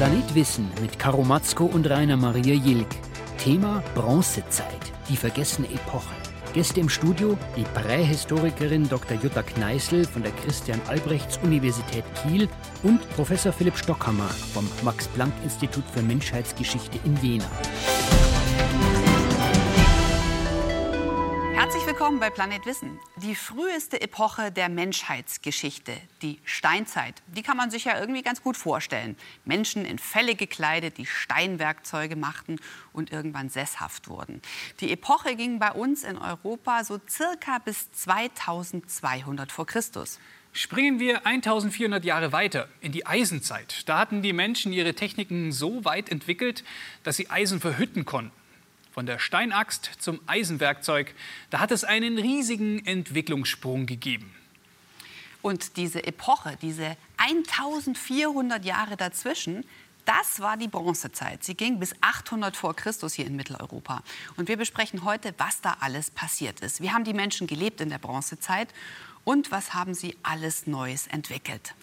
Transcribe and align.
Planet 0.00 0.34
Wissen 0.34 0.66
mit 0.80 0.98
Karo 0.98 1.22
Matzko 1.22 1.66
und 1.66 1.90
Rainer 1.90 2.16
Maria 2.16 2.54
Jilk. 2.54 2.88
Thema 3.36 3.84
Bronzezeit, 3.94 4.64
die 5.10 5.14
vergessene 5.14 5.66
Epoche. 5.66 6.14
Gäste 6.54 6.80
im 6.80 6.88
Studio 6.88 7.36
die 7.54 7.64
Prähistorikerin 7.74 8.88
Dr. 8.88 9.18
Jutta 9.18 9.42
Kneißl 9.42 10.06
von 10.06 10.22
der 10.22 10.32
Christian-Albrechts-Universität 10.32 12.04
Kiel 12.22 12.48
und 12.82 13.06
Professor 13.10 13.52
Philipp 13.52 13.76
Stockhammer 13.76 14.30
vom 14.54 14.66
Max-Planck-Institut 14.84 15.84
für 15.92 16.00
Menschheitsgeschichte 16.00 16.98
in 17.04 17.18
Jena. 17.18 17.50
Willkommen 22.00 22.18
bei 22.18 22.30
Planet 22.30 22.64
Wissen. 22.64 22.98
Die 23.16 23.34
früheste 23.34 24.00
Epoche 24.00 24.50
der 24.50 24.70
Menschheitsgeschichte, 24.70 25.92
die 26.22 26.38
Steinzeit, 26.44 27.20
die 27.26 27.42
kann 27.42 27.58
man 27.58 27.70
sich 27.70 27.84
ja 27.84 28.00
irgendwie 28.00 28.22
ganz 28.22 28.42
gut 28.42 28.56
vorstellen. 28.56 29.18
Menschen 29.44 29.84
in 29.84 29.98
Felle 29.98 30.34
gekleidet, 30.34 30.96
die 30.96 31.04
Steinwerkzeuge 31.04 32.16
machten 32.16 32.56
und 32.94 33.12
irgendwann 33.12 33.50
sesshaft 33.50 34.08
wurden. 34.08 34.40
Die 34.80 34.90
Epoche 34.90 35.36
ging 35.36 35.58
bei 35.58 35.72
uns 35.72 36.02
in 36.02 36.16
Europa 36.16 36.84
so 36.84 36.98
circa 37.06 37.58
bis 37.58 37.92
2200 37.92 39.52
vor 39.52 39.66
Christus. 39.66 40.18
Springen 40.54 41.00
wir 41.00 41.26
1400 41.26 42.02
Jahre 42.02 42.32
weiter 42.32 42.70
in 42.80 42.92
die 42.92 43.04
Eisenzeit. 43.04 43.86
Da 43.90 43.98
hatten 43.98 44.22
die 44.22 44.32
Menschen 44.32 44.72
ihre 44.72 44.94
Techniken 44.94 45.52
so 45.52 45.84
weit 45.84 46.08
entwickelt, 46.08 46.64
dass 47.02 47.18
sie 47.18 47.28
Eisen 47.28 47.60
verhütten 47.60 48.06
konnten. 48.06 48.39
Von 48.90 49.06
der 49.06 49.18
Steinaxt 49.18 49.90
zum 49.98 50.20
Eisenwerkzeug, 50.26 51.14
da 51.50 51.60
hat 51.60 51.70
es 51.70 51.84
einen 51.84 52.18
riesigen 52.18 52.84
Entwicklungssprung 52.84 53.86
gegeben. 53.86 54.34
Und 55.42 55.76
diese 55.76 56.04
Epoche, 56.04 56.58
diese 56.60 56.96
1400 57.16 58.64
Jahre 58.64 58.96
dazwischen, 58.96 59.64
das 60.04 60.40
war 60.40 60.56
die 60.56 60.68
Bronzezeit. 60.68 61.44
Sie 61.44 61.54
ging 61.54 61.78
bis 61.78 61.94
800 62.00 62.56
vor 62.56 62.74
Christus 62.74 63.14
hier 63.14 63.26
in 63.26 63.36
Mitteleuropa. 63.36 64.02
Und 64.36 64.48
wir 64.48 64.56
besprechen 64.56 65.04
heute, 65.04 65.34
was 65.38 65.60
da 65.60 65.76
alles 65.80 66.10
passiert 66.10 66.60
ist. 66.60 66.80
Wie 66.80 66.90
haben 66.90 67.04
die 67.04 67.14
Menschen 67.14 67.46
gelebt 67.46 67.80
in 67.80 67.90
der 67.90 67.98
Bronzezeit 67.98 68.68
und 69.24 69.50
was 69.50 69.72
haben 69.74 69.94
sie 69.94 70.16
alles 70.22 70.66
Neues 70.66 71.06
entwickelt? 71.06 71.74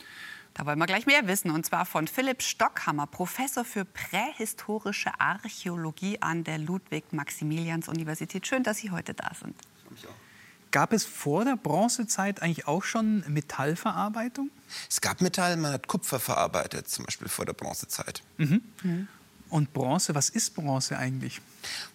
Da 0.57 0.65
wollen 0.65 0.79
wir 0.79 0.87
gleich 0.87 1.05
mehr 1.05 1.27
wissen, 1.27 1.51
und 1.51 1.67
zwar 1.67 1.85
von 1.85 2.07
Philipp 2.07 2.41
Stockhammer, 2.41 3.05
Professor 3.05 3.63
für 3.63 3.85
prähistorische 3.85 5.11
Archäologie 5.19 6.19
an 6.19 6.43
der 6.43 6.57
Ludwig-Maximilians-Universität. 6.57 8.47
Schön, 8.47 8.63
dass 8.63 8.77
Sie 8.77 8.89
heute 8.89 9.13
da 9.13 9.31
sind. 9.39 9.55
Gab 10.71 10.93
es 10.93 11.05
vor 11.05 11.45
der 11.45 11.57
Bronzezeit 11.57 12.41
eigentlich 12.41 12.67
auch 12.67 12.83
schon 12.83 13.23
Metallverarbeitung? 13.27 14.49
Es 14.89 14.99
gab 14.99 15.21
Metall, 15.21 15.57
man 15.57 15.73
hat 15.73 15.87
Kupfer 15.87 16.19
verarbeitet, 16.19 16.89
zum 16.89 17.05
Beispiel 17.05 17.29
vor 17.29 17.45
der 17.45 17.53
Bronzezeit. 17.53 18.23
Mhm. 18.37 18.61
Mhm. 18.81 19.07
Und 19.49 19.73
Bronze, 19.73 20.13
was 20.15 20.29
ist 20.29 20.55
Bronze 20.55 20.97
eigentlich? 20.97 21.41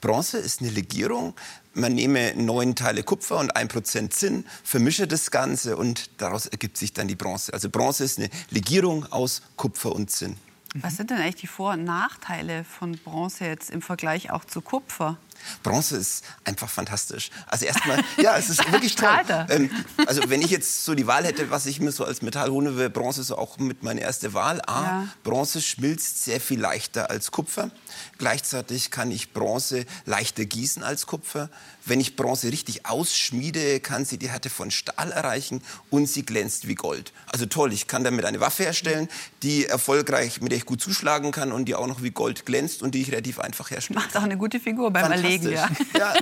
Bronze 0.01 0.39
ist 0.39 0.61
eine 0.61 0.71
Legierung. 0.71 1.35
Man 1.75 1.95
nehme 1.95 2.35
neun 2.35 2.75
Teile 2.75 3.03
Kupfer 3.03 3.39
und 3.39 3.57
ein 3.57 3.69
Prozent 3.69 4.15
Zinn, 4.15 4.45
vermische 4.63 5.07
das 5.07 5.31
Ganze 5.31 5.77
und 5.77 6.11
daraus 6.19 6.47
ergibt 6.47 6.77
sich 6.77 6.93
dann 6.93 7.09
die 7.09 7.15
Bronze. 7.15 7.53
Also 7.53 7.71
Bronze 7.71 8.05
ist 8.05 8.19
eine 8.19 8.29
Legierung 8.51 9.11
aus 9.13 9.43
Kupfer 9.57 9.93
und 9.93 10.11
Zinn. 10.11 10.37
Was 10.75 10.97
sind 10.97 11.11
denn 11.11 11.19
eigentlich 11.19 11.37
die 11.37 11.47
Vor- 11.47 11.73
und 11.73 11.85
Nachteile 11.85 12.65
von 12.65 12.97
Bronze 12.97 13.45
jetzt 13.45 13.71
im 13.71 13.83
Vergleich 13.83 14.31
auch 14.31 14.45
zu 14.45 14.63
Kupfer? 14.63 15.19
Bronze 15.63 15.97
ist 15.97 16.25
einfach 16.45 16.69
fantastisch. 16.69 17.31
Also 17.47 17.67
erstmal, 17.67 18.03
ja, 18.21 18.37
es 18.37 18.49
ist 18.49 18.73
wirklich 18.73 18.95
toll. 18.95 19.09
Ähm, 19.49 19.71
also 20.07 20.23
wenn 20.29 20.43
ich 20.43 20.51
jetzt 20.51 20.85
so 20.85 20.95
die 20.95 21.07
Wahl 21.07 21.25
hätte, 21.25 21.51
was 21.51 21.67
ich 21.67 21.81
mir 21.81 21.93
so 21.93 22.05
als 22.05 22.23
Metall 22.23 22.51
holen 22.51 22.77
wäre 22.77 22.91
Bronze 22.91 23.23
so 23.23 23.37
auch 23.37 23.59
mit 23.59 23.83
meine 23.83 24.01
erste 24.01 24.35
Wahl. 24.35 24.61
A, 24.67 24.83
ja. 24.83 25.09
Bronze 25.25 25.61
schmilzt 25.61 26.25
sehr 26.25 26.41
viel 26.41 26.61
leichter 26.61 27.11
als 27.11 27.31
Kupfer. 27.31 27.71
Gleichzeitig 28.19 28.91
kann 28.91 29.11
ich 29.11 29.33
Bronze 29.33 29.85
leichter 30.05 30.45
gießen 30.45 30.83
als 30.83 31.07
Kupfer. 31.07 31.49
Wenn 31.85 32.01
ich 32.01 32.15
Bronze 32.15 32.49
richtig 32.49 32.87
ausschmiede, 32.87 33.81
kann 33.81 34.05
sie 34.05 34.17
die 34.19 34.31
Härte 34.31 34.51
von 34.51 34.71
Stahl 34.71 35.11
erreichen 35.11 35.63
und 35.91 36.09
sie 36.09 36.25
glänzt 36.25 36.69
wie 36.69 36.77
Gold. 36.77 37.13
Also 37.27 37.47
toll, 37.47 37.73
ich 37.73 37.89
kann 37.89 38.05
damit 38.05 38.25
eine 38.25 38.41
Waffe 38.41 38.63
herstellen, 38.63 39.09
die 39.43 39.67
erfolgreich, 39.67 40.41
mit 40.41 40.53
der 40.53 40.59
ich 40.59 40.67
gut 40.67 40.81
zuschlagen 40.81 41.33
kann 41.33 41.51
und 41.51 41.65
die 41.65 41.75
auch 41.75 41.87
noch 41.89 42.03
wie 42.03 42.11
Gold 42.11 42.47
glänzt 42.47 42.83
und 42.83 42.95
die 42.95 43.03
ich 43.03 43.11
relativ 43.11 43.41
einfach 43.41 43.71
herstelle. 43.71 43.99
Macht 43.99 44.17
auch 44.17 44.23
eine 44.23 44.37
gute 44.37 44.61
Figur 44.61 44.91
beim 44.93 45.11
Erlegen. 45.33 45.53
Ja, 45.53 45.69
ja. 45.99 46.15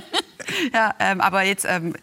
ja 0.73 0.95
ähm, 0.99 1.21
aber 1.21 1.43
jetzt, 1.43 1.67
ähm, 1.69 1.95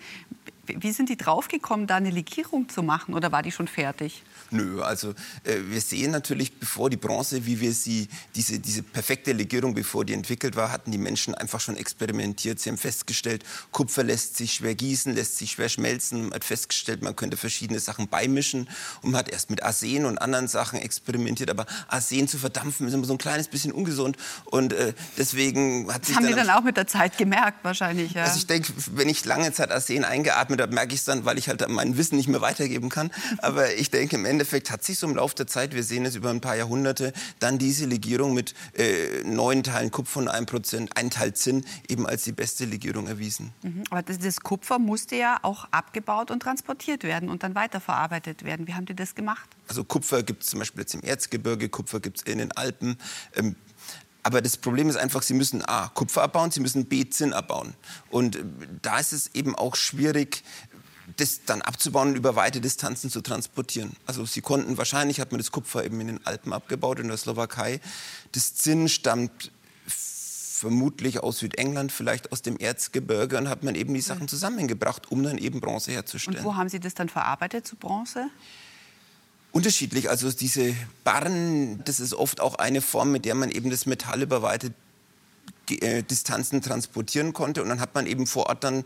wie 0.66 0.92
sind 0.92 1.10
die 1.10 1.18
draufgekommen, 1.18 1.88
da 1.88 1.96
eine 1.96 2.10
Legierung 2.10 2.70
zu 2.70 2.84
machen 2.84 3.14
oder 3.14 3.32
war 3.32 3.42
die 3.42 3.52
schon 3.52 3.68
fertig? 3.68 4.24
Nö, 4.52 4.82
also 4.82 5.12
äh, 5.44 5.58
wir 5.68 5.82
sehen 5.82 6.12
natürlich, 6.12 6.60
bevor 6.60 6.90
die 6.90 6.98
Bronze, 6.98 7.46
wie 7.46 7.60
wir 7.60 7.74
sie, 7.74 8.08
diese, 8.36 8.60
diese 8.60 8.84
perfekte 8.84 9.34
Legierung, 9.34 9.74
bevor 9.74 10.06
die 10.06 10.14
entwickelt 10.14 10.56
war, 10.56 10.72
hatten 10.72 10.92
die 10.92 10.98
Menschen 10.98 11.36
einfach 11.36 11.60
schon 11.60 11.76
experimentiert. 11.78 12.60
Sie 12.60 12.70
haben 12.70 12.78
festgestellt, 12.78 13.44
Kupfer 13.72 14.04
lässt 14.04 14.38
sich 14.38 14.54
schwer 14.54 14.76
gießen, 14.76 15.14
lässt 15.14 15.38
sich 15.38 15.52
schwer 15.52 15.70
schmelzen. 15.70 16.24
Man 16.24 16.34
hat 16.34 16.44
festgestellt, 16.44 17.02
man 17.02 17.16
könnte 17.16 17.38
verschiedene 17.38 17.80
Sachen 17.80 18.08
beimischen 18.08 18.70
und 19.02 19.12
man 19.12 19.20
hat 19.20 19.30
erst 19.30 19.50
mit 19.50 19.64
Arsen 19.64 20.06
und 20.06 20.18
anderen 20.18 20.48
Sachen 20.48 20.80
experimentiert. 20.80 21.50
Aber 21.50 21.66
Arsen 21.88 22.28
zu 22.28 22.38
verdampfen 22.38 22.88
ist 22.88 22.94
immer 22.94 23.06
so 23.06 23.14
ein 23.14 23.18
kleines 23.18 23.48
bisschen 23.48 23.72
ungesund 23.72 24.18
und 24.46 24.74
äh, 24.74 24.94
deswegen 25.18 25.94
hat 25.94 26.06
sich 26.06 26.16
das 26.16 26.24
haben 26.24 26.36
dann 26.36 26.48
dann 26.48 26.56
auch 26.58 26.64
mit 26.64 26.78
der 26.78 26.88
Zeit 26.88 27.18
gemerkt 27.18 27.64
wahrscheinlich. 27.64 28.14
Ja. 28.14 28.24
Also 28.24 28.38
ich 28.38 28.48
denke, 28.48 28.72
wenn 28.94 29.10
ich 29.10 29.26
lange 29.26 29.52
Zeit 29.52 29.72
Arsen 29.72 30.06
eingeatmet 30.06 30.62
habe, 30.62 30.74
merke 30.74 30.94
ich 30.94 31.02
es 31.02 31.06
dann, 31.06 31.26
weil 31.26 31.38
ich 31.38 31.50
halt 31.50 31.68
mein 31.70 31.98
Wissen 31.98 32.16
nicht 32.16 32.30
mehr 32.30 32.42
weitergeben 32.42 32.90
kann. 32.90 33.12
Aber 33.40 33.74
ich 33.74 33.92
denke 33.92 34.16
im 34.16 34.26
Endeffekt 34.26 34.37
Endeffekt 34.38 34.70
hat 34.70 34.84
sich 34.84 35.00
so 35.00 35.08
im 35.08 35.16
Laufe 35.16 35.34
der 35.36 35.48
Zeit, 35.48 35.74
wir 35.74 35.84
sehen 35.84 36.06
es 36.06 36.16
über 36.16 36.30
ein 36.30 36.42
paar 36.42 36.56
Jahrhunderte, 36.56 37.12
dann 37.40 37.58
diese 37.58 37.86
Legierung 37.86 38.36
mit 38.36 38.54
äh, 38.78 39.24
neun 39.24 39.64
Teilen 39.64 39.90
Kupfer 39.90 40.20
und 40.20 40.28
ein 40.28 40.46
Prozent, 40.46 40.96
ein 40.96 41.10
Teil 41.10 41.34
Zinn 41.34 41.66
eben 41.88 42.06
als 42.06 42.24
die 42.24 42.32
beste 42.32 42.66
Legierung 42.66 43.08
erwiesen. 43.08 43.52
Mhm. 43.64 43.84
Aber 43.90 44.04
das, 44.04 44.20
das, 44.20 44.42
Kupfer 44.42 44.78
musste 44.78 45.16
ja 45.16 45.40
auch 45.42 45.68
abgebaut 45.72 46.30
und 46.30 46.42
transportiert 46.42 47.04
werden 47.04 47.30
und 47.30 47.42
dann 47.42 47.56
weiterverarbeitet 47.56 48.44
werden. 48.44 48.68
Wie 48.68 48.76
haben 48.76 48.86
die 48.86 48.96
das 48.96 49.16
gemacht? 49.16 49.50
Also 49.68 49.84
Kupfer 49.84 50.22
gibt 50.22 50.44
es 50.44 50.50
zum 50.50 50.60
Beispiel 50.60 50.82
jetzt 50.82 50.94
im 50.94 51.02
Erzgebirge, 51.02 51.70
Kupfer 51.70 52.00
gibt 52.00 52.18
es 52.18 52.24
in 52.24 52.38
den 52.38 52.52
Alpen. 52.52 52.98
Ähm, 53.36 53.56
aber 54.22 54.42
das 54.42 54.58
Problem 54.58 54.90
ist 54.90 54.98
einfach, 54.98 55.24
sie 55.24 55.34
müssen 55.34 55.64
A, 55.68 55.88
Kupfer 55.88 56.22
abbauen, 56.22 56.52
sie 56.52 56.60
müssen 56.60 56.86
B, 56.86 57.10
Zinn 57.10 57.34
abbauen. 57.34 57.74
Und 58.10 58.36
äh, 58.36 58.44
da 58.82 59.00
ist 59.00 59.14
es 59.14 59.34
eben 59.34 59.56
auch 59.56 59.76
schwierig, 59.76 60.44
das 61.18 61.42
dann 61.46 61.62
abzubauen 61.62 62.10
und 62.10 62.16
über 62.16 62.36
weite 62.36 62.62
Distanzen 62.62 63.10
zu 63.10 63.22
transportieren. 63.22 63.96
Also 64.06 64.26
sie 64.26 64.42
konnten, 64.42 64.78
wahrscheinlich 64.78 65.20
hat 65.20 65.32
man 65.32 65.40
das 65.40 65.52
Kupfer 65.52 65.84
eben 65.84 66.00
in 66.00 66.08
den 66.08 66.26
Alpen 66.26 66.54
abgebaut, 66.54 67.00
in 67.00 67.08
der 67.08 67.18
Slowakei. 67.18 67.82
Das 68.32 68.56
Zinn 68.56 68.88
stammt 68.88 69.52
vermutlich 69.88 71.20
aus 71.20 71.40
Südengland, 71.40 71.92
vielleicht 71.92 72.32
aus 72.32 72.42
dem 72.42 72.58
Erzgebirge 72.58 73.38
und 73.38 73.50
hat 73.50 73.64
man 73.64 73.76
eben 73.76 73.94
die 73.94 74.02
Sachen 74.02 74.28
zusammengebracht, 74.28 75.12
um 75.12 75.24
dann 75.24 75.38
eben 75.38 75.60
Bronze 75.60 75.92
herzustellen. 75.92 76.40
Und 76.40 76.44
wo 76.44 76.56
haben 76.56 76.70
Sie 76.70 76.80
das 76.80 76.94
dann 76.94 77.10
verarbeitet 77.10 77.68
zu 77.68 77.76
Bronze? 77.76 78.30
Unterschiedlich. 79.52 80.10
Also 80.10 80.32
diese 80.32 80.76
Barren, 81.04 81.84
das 81.86 82.00
ist 82.00 82.14
oft 82.14 82.42
auch 82.42 82.56
eine 82.56 82.82
Form, 82.82 83.12
mit 83.12 83.26
der 83.26 83.36
man 83.36 83.50
eben 83.52 83.70
das 83.70 83.86
Metall 83.86 84.22
über 84.22 84.42
weite 84.42 84.74
Distanzen 85.70 86.62
transportieren 86.62 87.34
konnte. 87.34 87.62
Und 87.62 87.70
dann 87.70 87.80
hat 87.80 87.96
man 87.96 88.08
eben 88.08 88.28
vor 88.28 88.48
Ort 88.48 88.64
dann 88.64 88.84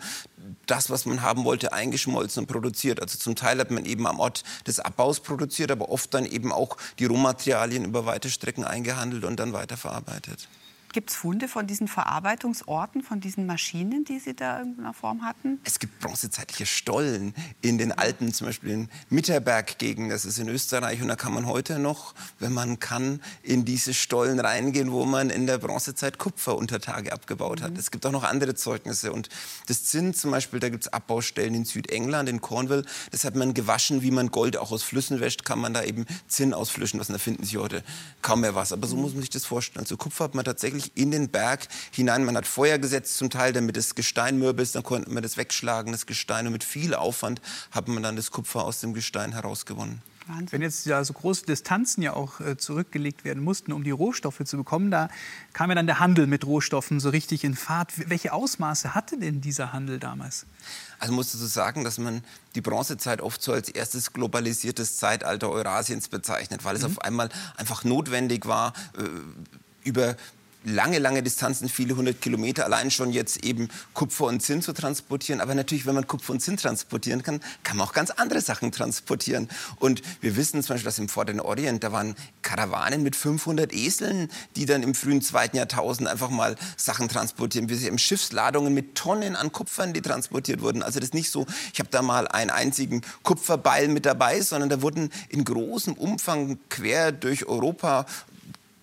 das, 0.65 0.89
was 0.89 1.05
man 1.05 1.21
haben 1.21 1.43
wollte, 1.43 1.73
eingeschmolzen 1.73 2.43
und 2.43 2.47
produziert. 2.47 3.01
Also 3.01 3.17
zum 3.17 3.35
Teil 3.35 3.59
hat 3.59 3.71
man 3.71 3.85
eben 3.85 4.07
am 4.07 4.19
Ort 4.19 4.43
des 4.67 4.79
Abbaus 4.79 5.19
produziert, 5.19 5.71
aber 5.71 5.89
oft 5.89 6.13
dann 6.13 6.25
eben 6.25 6.51
auch 6.51 6.77
die 6.99 7.05
Rohmaterialien 7.05 7.85
über 7.85 8.05
weite 8.05 8.29
Strecken 8.29 8.63
eingehandelt 8.63 9.23
und 9.23 9.39
dann 9.39 9.53
weiterverarbeitet. 9.53 10.47
Gibt 10.93 11.09
es 11.11 11.15
Funde 11.15 11.47
von 11.47 11.67
diesen 11.67 11.87
Verarbeitungsorten, 11.87 13.03
von 13.03 13.19
diesen 13.19 13.45
Maschinen, 13.45 14.03
die 14.03 14.19
Sie 14.19 14.35
da 14.35 14.55
in 14.57 14.71
irgendeiner 14.71 14.93
Form 14.93 15.23
hatten? 15.23 15.59
Es 15.63 15.79
gibt 15.79 15.99
bronzezeitliche 15.99 16.65
Stollen 16.65 17.33
in 17.61 17.77
den 17.77 17.91
Alpen, 17.91 18.33
zum 18.33 18.47
Beispiel 18.47 18.71
in 18.71 18.89
Mitterberg-Gegend, 19.09 20.11
das 20.11 20.25
ist 20.25 20.39
in 20.39 20.49
Österreich. 20.49 21.01
Und 21.01 21.07
da 21.07 21.15
kann 21.15 21.33
man 21.33 21.45
heute 21.45 21.79
noch, 21.79 22.13
wenn 22.39 22.53
man 22.53 22.79
kann, 22.79 23.21
in 23.43 23.65
diese 23.65 23.93
Stollen 23.93 24.39
reingehen, 24.39 24.91
wo 24.91 25.05
man 25.05 25.29
in 25.29 25.47
der 25.47 25.57
Bronzezeit 25.57 26.17
Kupfer 26.17 26.57
unter 26.57 26.79
Tage 26.79 27.13
abgebaut 27.13 27.61
hat. 27.61 27.71
Mhm. 27.71 27.79
Es 27.79 27.91
gibt 27.91 28.05
auch 28.05 28.11
noch 28.11 28.23
andere 28.23 28.55
Zeugnisse. 28.55 29.11
Und 29.11 29.29
das 29.67 29.85
Zinn 29.85 30.13
zum 30.13 30.31
Beispiel, 30.31 30.59
da 30.59 30.69
gibt 30.69 30.85
es 30.85 30.93
Abbaustellen 30.93 31.53
in 31.53 31.65
Südengland, 31.65 32.27
in 32.27 32.41
Cornwall. 32.41 32.85
Das 33.11 33.23
hat 33.23 33.35
man 33.35 33.53
gewaschen, 33.53 34.01
wie 34.01 34.11
man 34.11 34.31
Gold 34.31 34.57
auch 34.57 34.71
aus 34.71 34.83
Flüssen 34.83 35.19
wäscht, 35.19 35.45
kann 35.45 35.59
man 35.59 35.73
da 35.73 35.83
eben 35.83 36.05
Zinn 36.27 36.53
aus 36.53 36.69
Flüssen 36.69 36.99
waschen. 36.99 37.13
Da 37.13 37.19
finden 37.19 37.43
Sie 37.43 37.57
heute 37.57 37.83
kaum 38.21 38.41
mehr 38.41 38.55
was. 38.55 38.73
Aber 38.73 38.87
so 38.87 38.95
mhm. 38.95 39.03
muss 39.03 39.13
man 39.13 39.21
sich 39.21 39.29
das 39.29 39.45
vorstellen. 39.45 39.83
Also 39.83 39.97
Kupfer 39.97 40.25
hat 40.25 40.35
man 40.35 40.45
tatsächlich 40.45 40.80
wirklich 40.81 40.91
in 41.01 41.11
den 41.11 41.29
Berg 41.29 41.67
hinein. 41.91 42.25
Man 42.25 42.35
hat 42.37 42.47
Feuer 42.47 42.77
gesetzt 42.77 43.17
zum 43.17 43.29
Teil, 43.29 43.53
damit 43.53 43.77
das 43.77 43.95
Gestein 43.95 44.37
mürbe 44.37 44.61
ist. 44.61 44.75
Dann 44.75 44.83
konnte 44.83 45.09
man 45.11 45.23
das 45.23 45.37
wegschlagen, 45.37 45.91
das 45.91 46.05
Gestein. 46.05 46.47
Und 46.47 46.53
mit 46.53 46.63
viel 46.63 46.93
Aufwand 46.95 47.41
hat 47.71 47.87
man 47.87 48.03
dann 48.03 48.15
das 48.15 48.31
Kupfer 48.31 48.63
aus 48.63 48.79
dem 48.81 48.93
Gestein 48.93 49.33
herausgewonnen. 49.33 50.01
Wahnsinn. 50.27 50.51
Wenn 50.51 50.61
jetzt 50.61 50.85
ja 50.85 51.03
so 51.03 51.13
große 51.13 51.47
Distanzen 51.47 52.03
ja 52.03 52.13
auch 52.13 52.39
äh, 52.39 52.55
zurückgelegt 52.55 53.25
werden 53.25 53.43
mussten, 53.43 53.73
um 53.73 53.83
die 53.83 53.91
Rohstoffe 53.91 54.43
zu 54.45 54.55
bekommen, 54.55 54.91
da 54.91 55.09
kam 55.51 55.69
ja 55.69 55.75
dann 55.75 55.87
der 55.87 55.99
Handel 55.99 56.27
mit 56.27 56.45
Rohstoffen 56.45 56.99
so 56.99 57.09
richtig 57.09 57.43
in 57.43 57.55
Fahrt. 57.55 57.91
Welche 58.07 58.31
Ausmaße 58.31 58.93
hatte 58.93 59.17
denn 59.17 59.41
dieser 59.41 59.73
Handel 59.73 59.99
damals? 59.99 60.45
Also 60.99 61.13
musst 61.13 61.33
du 61.33 61.39
so 61.39 61.47
sagen, 61.47 61.83
dass 61.83 61.97
man 61.97 62.23
die 62.53 62.61
Bronzezeit 62.61 63.19
oft 63.19 63.41
so 63.41 63.51
als 63.51 63.69
erstes 63.69 64.13
globalisiertes 64.13 64.97
Zeitalter 64.97 65.49
Eurasiens 65.49 66.07
bezeichnet, 66.07 66.63
weil 66.63 66.75
es 66.75 66.83
mhm. 66.83 66.91
auf 66.91 67.01
einmal 67.01 67.29
einfach 67.57 67.83
notwendig 67.83 68.45
war, 68.45 68.73
äh, 68.97 69.01
über 69.83 70.15
lange, 70.63 70.99
lange 70.99 71.23
Distanzen, 71.23 71.69
viele 71.69 71.95
hundert 71.95 72.21
Kilometer, 72.21 72.65
allein 72.65 72.91
schon 72.91 73.11
jetzt 73.11 73.43
eben 73.43 73.69
Kupfer 73.93 74.25
und 74.25 74.41
Zinn 74.41 74.61
zu 74.61 74.73
transportieren. 74.73 75.41
Aber 75.41 75.55
natürlich, 75.55 75.85
wenn 75.85 75.95
man 75.95 76.07
Kupfer 76.07 76.33
und 76.33 76.39
Zinn 76.39 76.57
transportieren 76.57 77.23
kann, 77.23 77.39
kann 77.63 77.77
man 77.77 77.87
auch 77.87 77.93
ganz 77.93 78.11
andere 78.11 78.41
Sachen 78.41 78.71
transportieren. 78.71 79.49
Und 79.77 80.01
wir 80.21 80.35
wissen 80.35 80.61
zum 80.61 80.75
Beispiel, 80.75 80.85
dass 80.85 80.99
im 80.99 81.09
Vorderen 81.09 81.39
Orient, 81.39 81.83
da 81.83 81.91
waren 81.91 82.15
Karawanen 82.41 83.03
mit 83.03 83.15
500 83.15 83.73
Eseln, 83.73 84.29
die 84.55 84.65
dann 84.65 84.83
im 84.83 84.93
frühen 84.93 85.21
zweiten 85.21 85.57
Jahrtausend 85.57 86.07
einfach 86.07 86.29
mal 86.29 86.55
Sachen 86.77 87.09
transportieren. 87.09 87.69
Wir 87.69 87.77
sehen 87.77 87.97
Schiffsladungen 87.97 88.73
mit 88.73 88.95
Tonnen 88.95 89.35
an 89.35 89.51
Kupfern, 89.51 89.93
die 89.93 90.01
transportiert 90.01 90.61
wurden. 90.61 90.83
Also 90.83 90.99
das 90.99 91.09
ist 91.09 91.13
nicht 91.13 91.31
so, 91.31 91.45
ich 91.73 91.79
habe 91.79 91.89
da 91.89 92.01
mal 92.01 92.27
einen 92.27 92.49
einzigen 92.49 93.01
Kupferbeil 93.23 93.87
mit 93.87 94.05
dabei, 94.05 94.41
sondern 94.41 94.69
da 94.69 94.81
wurden 94.81 95.09
in 95.29 95.43
großem 95.43 95.93
Umfang 95.93 96.59
quer 96.69 97.11
durch 97.11 97.45
Europa 97.45 98.05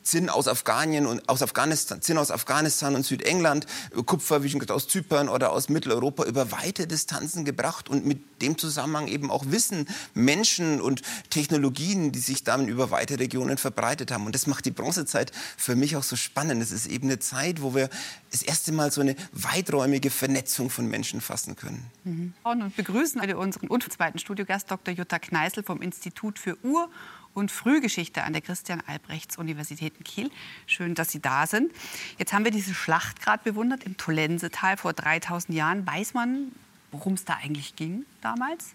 Zinn 0.09 0.31
aus 0.31 0.49
Afghanien 0.49 1.05
und 1.05 1.29
aus 1.29 1.43
Afghanistan, 1.43 2.01
Zinn 2.01 2.17
aus 2.17 2.31
Afghanistan 2.31 2.95
und 2.95 3.05
Südengland, 3.05 3.67
Kupfer, 4.07 4.43
wie 4.43 4.49
schon 4.49 4.59
gesagt, 4.59 4.75
aus 4.75 4.89
Zypern 4.89 5.29
oder 5.29 5.53
aus 5.53 5.69
Mitteleuropa 5.69 6.25
über 6.25 6.51
weite 6.51 6.87
Distanzen 6.87 7.45
gebracht 7.45 7.91
und 7.91 8.07
mit 8.07 8.41
dem 8.41 8.57
Zusammenhang 8.57 9.09
eben 9.09 9.31
auch 9.31 9.45
Wissen, 9.49 9.87
Menschen 10.15 10.81
und 10.81 11.03
Technologien, 11.29 12.11
die 12.11 12.21
sich 12.21 12.43
dann 12.43 12.69
über 12.69 12.91
weite 12.91 13.19
Regionen 13.19 13.59
verbreitet 13.59 14.11
haben. 14.11 14.25
Und 14.25 14.35
das 14.35 14.47
macht 14.47 14.65
die 14.65 14.71
Bronzezeit 14.71 15.31
für 15.59 15.77
mich 15.77 15.95
auch 15.97 16.03
so 16.03 16.17
spannend. 16.17 16.63
Es 16.63 16.73
ist 16.73 16.87
eben 16.87 17.09
eine 17.09 17.19
Zeit, 17.19 17.61
wo 17.61 17.75
wir 17.75 17.91
das 18.31 18.41
erste 18.43 18.73
Mal 18.73 18.91
so 18.91 19.03
eine 19.03 19.15
weiträumige 19.33 20.09
Vernetzung 20.11 20.71
von 20.71 20.87
Menschen 20.87 21.21
fassen 21.21 21.55
können. 21.55 21.85
Mhm. 22.05 22.33
Und 22.45 22.77
begrüßen 22.77 23.21
unseren 23.35 23.69
und 23.69 23.93
zweiten 23.93 24.19
Studiogast 24.19 24.71
Dr. 24.71 24.95
Jutta 24.95 25.19
Kneißl 25.19 25.63
vom 25.63 25.83
Institut 25.83 26.39
für 26.39 26.57
Ur- 26.65 26.89
und 27.35 27.51
Frühgeschichte 27.51 28.25
an 28.25 28.33
der 28.33 28.43
Christian-Albrechts-Universität 28.43 29.95
in 29.99 30.05
Kiel. 30.05 30.31
Schön, 30.67 30.95
dass 30.95 31.11
Sie 31.11 31.21
da 31.21 31.47
sind. 31.47 31.73
Jetzt 32.19 32.33
haben 32.33 32.45
wir 32.45 32.51
diese 32.51 32.75
Schlacht 32.75 33.21
gerade 33.21 33.43
bewundert 33.45 33.85
im 33.85 33.97
Tolensetal 33.97 34.77
vor 34.77 34.93
3000 34.93 35.57
Jahren. 35.57 35.87
Weiß 35.87 36.15
man, 36.15 36.53
worum 36.91 37.15
es 37.15 37.25
da 37.25 37.35
eigentlich 37.35 37.77
ging 37.77 38.05
damals? 38.21 38.75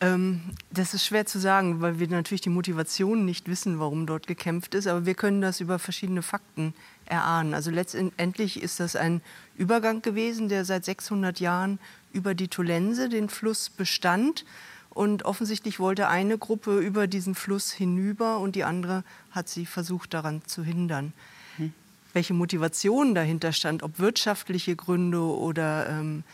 Ähm, 0.00 0.42
das 0.70 0.92
ist 0.92 1.06
schwer 1.06 1.24
zu 1.24 1.38
sagen, 1.38 1.80
weil 1.80 1.98
wir 1.98 2.08
natürlich 2.08 2.42
die 2.42 2.50
Motivation 2.50 3.24
nicht 3.24 3.48
wissen, 3.48 3.78
warum 3.78 4.06
dort 4.06 4.26
gekämpft 4.26 4.74
ist. 4.74 4.86
Aber 4.86 5.06
wir 5.06 5.14
können 5.14 5.40
das 5.40 5.60
über 5.60 5.78
verschiedene 5.78 6.22
Fakten 6.22 6.74
erahnen. 7.06 7.54
Also 7.54 7.70
letztendlich 7.70 8.62
ist 8.62 8.80
das 8.80 8.96
ein 8.96 9.22
Übergang 9.56 10.02
gewesen, 10.02 10.48
der 10.48 10.64
seit 10.64 10.84
600 10.84 11.40
Jahren 11.40 11.78
über 12.12 12.34
die 12.34 12.48
Tolense, 12.48 13.08
den 13.08 13.28
Fluss, 13.28 13.70
bestand. 13.70 14.44
Und 14.96 15.26
offensichtlich 15.26 15.78
wollte 15.78 16.08
eine 16.08 16.38
Gruppe 16.38 16.78
über 16.78 17.06
diesen 17.06 17.34
Fluss 17.34 17.70
hinüber 17.70 18.38
und 18.38 18.56
die 18.56 18.64
andere 18.64 19.04
hat 19.30 19.46
sie 19.46 19.66
versucht 19.66 20.14
daran 20.14 20.40
zu 20.46 20.64
hindern. 20.64 21.12
Hm. 21.58 21.74
Welche 22.14 22.32
Motivation 22.32 23.14
dahinter 23.14 23.52
stand, 23.52 23.82
ob 23.82 23.98
wirtschaftliche 23.98 24.74
Gründe 24.74 25.20
oder 25.20 25.86
ähm, 25.90 26.24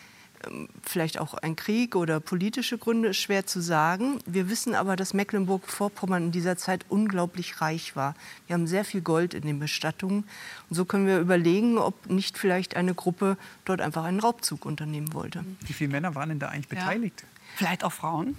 ähm, 0.47 0.69
vielleicht 0.85 1.19
auch 1.19 1.35
ein 1.35 1.56
Krieg 1.56 1.97
oder 1.97 2.20
politische 2.20 2.79
Gründe, 2.79 3.09
ist 3.09 3.17
schwer 3.17 3.47
zu 3.47 3.61
sagen. 3.61 4.20
Wir 4.26 4.49
wissen 4.49 4.76
aber, 4.76 4.94
dass 4.94 5.12
Mecklenburg-Vorpommern 5.12 6.26
in 6.26 6.31
dieser 6.31 6.56
Zeit 6.56 6.85
unglaublich 6.88 7.61
reich 7.61 7.97
war. 7.97 8.15
Wir 8.47 8.55
haben 8.55 8.69
sehr 8.69 8.85
viel 8.85 9.00
Gold 9.00 9.35
in 9.35 9.43
den 9.43 9.58
Bestattungen. 9.58 10.23
Und 10.70 10.76
so 10.76 10.85
können 10.85 11.08
wir 11.08 11.19
überlegen, 11.19 11.79
ob 11.79 12.08
nicht 12.08 12.38
vielleicht 12.38 12.76
eine 12.76 12.94
Gruppe 12.94 13.37
dort 13.65 13.81
einfach 13.81 14.05
einen 14.05 14.20
Raubzug 14.20 14.65
unternehmen 14.67 15.12
wollte. 15.15 15.44
Wie 15.67 15.73
viele 15.73 15.91
Männer 15.91 16.15
waren 16.15 16.29
denn 16.29 16.38
da 16.38 16.50
eigentlich 16.50 16.69
beteiligt? 16.69 17.23
Ja. 17.23 17.29
Vielleicht 17.56 17.85
auch 17.85 17.93
Frauen? 17.93 18.37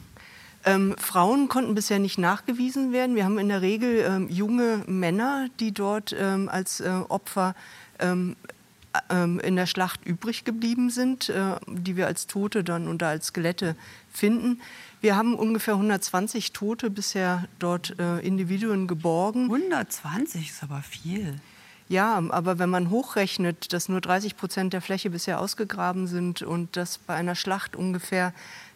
Ähm, 0.65 0.95
Frauen 0.97 1.49
konnten 1.49 1.75
bisher 1.75 1.99
nicht 1.99 2.17
nachgewiesen 2.17 2.93
werden. 2.93 3.15
Wir 3.15 3.25
haben 3.25 3.37
in 3.37 3.49
der 3.49 3.61
Regel 3.61 4.05
ähm, 4.07 4.29
junge 4.29 4.83
Männer, 4.87 5.47
die 5.59 5.73
dort 5.73 6.15
ähm, 6.17 6.47
als 6.47 6.79
äh, 6.79 6.89
Opfer 7.09 7.53
ähm, 7.99 8.35
ähm, 9.09 9.39
in 9.39 9.55
der 9.55 9.65
Schlacht 9.65 10.05
übrig 10.05 10.45
geblieben 10.45 10.89
sind, 10.89 11.29
äh, 11.29 11.55
die 11.67 11.97
wir 11.97 12.07
als 12.07 12.27
Tote 12.27 12.63
dann 12.63 12.87
oder 12.87 13.07
als 13.07 13.27
Skelette 13.27 13.75
finden. 14.11 14.61
Wir 15.01 15.15
haben 15.15 15.35
ungefähr 15.35 15.73
120 15.73 16.53
Tote 16.53 16.89
bisher 16.89 17.45
dort 17.59 17.99
äh, 17.99 18.19
Individuen 18.19 18.87
geborgen. 18.87 19.45
120 19.45 20.49
ist 20.49 20.63
aber 20.63 20.81
viel. 20.81 21.35
Ja, 21.89 22.23
aber 22.29 22.59
wenn 22.59 22.69
man 22.69 22.89
hochrechnet, 22.89 23.73
dass 23.73 23.89
nur 23.89 23.99
30 23.99 24.37
Prozent 24.37 24.73
der 24.73 24.81
Fläche 24.81 25.09
bisher 25.09 25.39
ausgegraben 25.39 26.07
sind 26.07 26.41
und 26.41 26.77
dass 26.77 26.97
bei 26.97 27.15
einer 27.15 27.35
Schlacht 27.35 27.75
ungefähr 27.75 28.33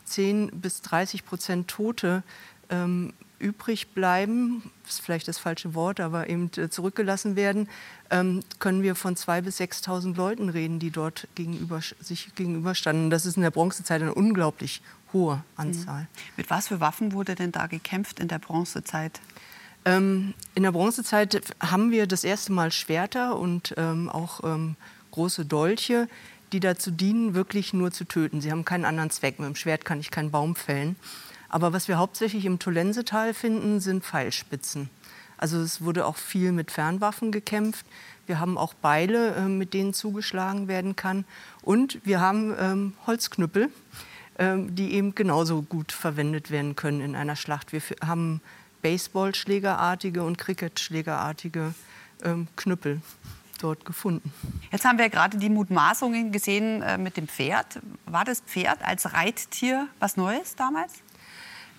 10 0.08 0.52
bis 0.62 0.82
30 0.82 1.26
Prozent 1.26 1.68
Tote 1.68 2.24
ähm, 2.70 3.14
übrig 3.40 3.90
bleiben, 3.90 4.72
ist 4.88 5.02
vielleicht 5.02 5.28
das 5.28 5.38
falsche 5.38 5.76
Wort, 5.76 6.00
aber 6.00 6.30
eben 6.30 6.50
äh, 6.58 6.70
zurückgelassen 6.70 7.36
werden, 7.36 7.70
ähm, 8.10 8.42
können 8.60 8.82
wir 8.82 8.96
von 8.96 9.16
2.000 9.16 9.42
bis 9.42 9.60
6.000 9.60 10.16
Leuten 10.16 10.50
reden, 10.50 10.80
die 10.80 10.92
dort 10.92 11.28
gegenüber, 11.36 11.82
sich 12.00 12.34
gegenüberstanden. 12.36 13.10
Das 13.10 13.26
ist 13.26 13.38
in 13.38 13.44
der 13.44 13.52
Bronzezeit 13.52 14.02
eine 14.02 14.14
unglaublich 14.14 14.82
hohe 15.14 15.44
Anzahl. 15.56 16.02
Mhm. 16.02 16.08
Mit 16.38 16.50
was 16.50 16.70
für 16.70 16.80
Waffen 16.80 17.14
wurde 17.14 17.36
denn 17.36 17.52
da 17.52 17.68
gekämpft 17.68 18.20
in 18.20 18.28
der 18.28 18.40
Bronzezeit? 18.40 19.20
Ähm, 19.86 20.34
in 20.56 20.64
der 20.64 20.72
Bronzezeit 20.72 21.42
haben 21.60 21.92
wir 21.92 22.08
das 22.08 22.24
erste 22.24 22.52
Mal 22.52 22.72
Schwerter 22.72 23.38
und 23.38 23.74
ähm, 23.78 24.10
auch 24.10 24.44
ähm, 24.44 24.76
große 25.12 25.46
Dolche 25.46 26.08
die 26.52 26.60
dazu 26.60 26.92
dienen, 26.92 27.34
wirklich 27.34 27.74
nur 27.74 27.92
zu 27.92 28.06
töten. 28.06 28.42
Sie 28.42 28.52
haben 28.52 28.66
keinen 28.66 28.86
anderen 28.86 29.10
Zweck. 29.10 29.40
Mit 29.40 29.48
dem 29.48 29.56
Schwert 29.56 29.86
kann 29.86 30.00
ich 30.00 30.12
keinen 30.12 30.32
Baum 30.32 30.56
fällen. 30.56 30.96
Aber 31.50 31.74
was 31.74 31.88
wir 31.88 31.98
hauptsächlich 31.98 32.46
im 32.46 32.60
Tolensetal 32.60 33.34
finden, 33.34 33.80
sind 33.80 34.04
Pfeilspitzen. 34.04 34.90
Also 35.38 35.60
es 35.60 35.82
wurde 35.82 36.06
auch 36.06 36.18
viel 36.18 36.52
mit 36.52 36.72
Fernwaffen 36.72 37.32
gekämpft. 37.32 37.86
Wir 38.26 38.40
haben 38.40 38.58
auch 38.58 38.74
Beile, 38.74 39.36
äh, 39.36 39.48
mit 39.48 39.74
denen 39.74 39.94
zugeschlagen 39.94 40.68
werden 40.68 40.96
kann. 40.96 41.26
Und 41.62 42.00
wir 42.04 42.20
haben 42.20 42.54
ähm, 42.60 42.94
Holzknüppel, 43.06 43.70
ähm, 44.40 44.76
die 44.76 44.94
eben 44.94 45.16
genauso 45.16 45.62
gut 45.62 45.92
verwendet 45.92 46.52
werden 46.52 46.76
können 46.76 47.02
in 47.02 47.16
einer 47.16 47.36
Schlacht. 47.36 47.72
Wir 47.72 47.82
haben 48.06 48.42
Baseballschlägerartige 48.82 50.24
und 50.24 50.38
Cricketschlägerartige 50.38 51.74
ähm, 52.24 52.48
Knüppel 52.56 53.02
dort 53.58 53.86
gefunden. 53.86 54.32
Jetzt 54.72 54.86
haben 54.86 54.98
wir 54.98 55.10
gerade 55.10 55.38
die 55.38 55.50
Mutmaßungen 55.50 56.32
gesehen 56.32 56.82
äh, 56.82 56.98
mit 56.98 57.18
dem 57.18 57.28
Pferd. 57.28 57.80
War 58.06 58.26
das 58.26 58.42
Pferd 58.42 58.84
als 58.84 59.14
Reittier 59.14 59.88
was 60.00 60.18
Neues 60.18 60.56
damals? 60.56 60.94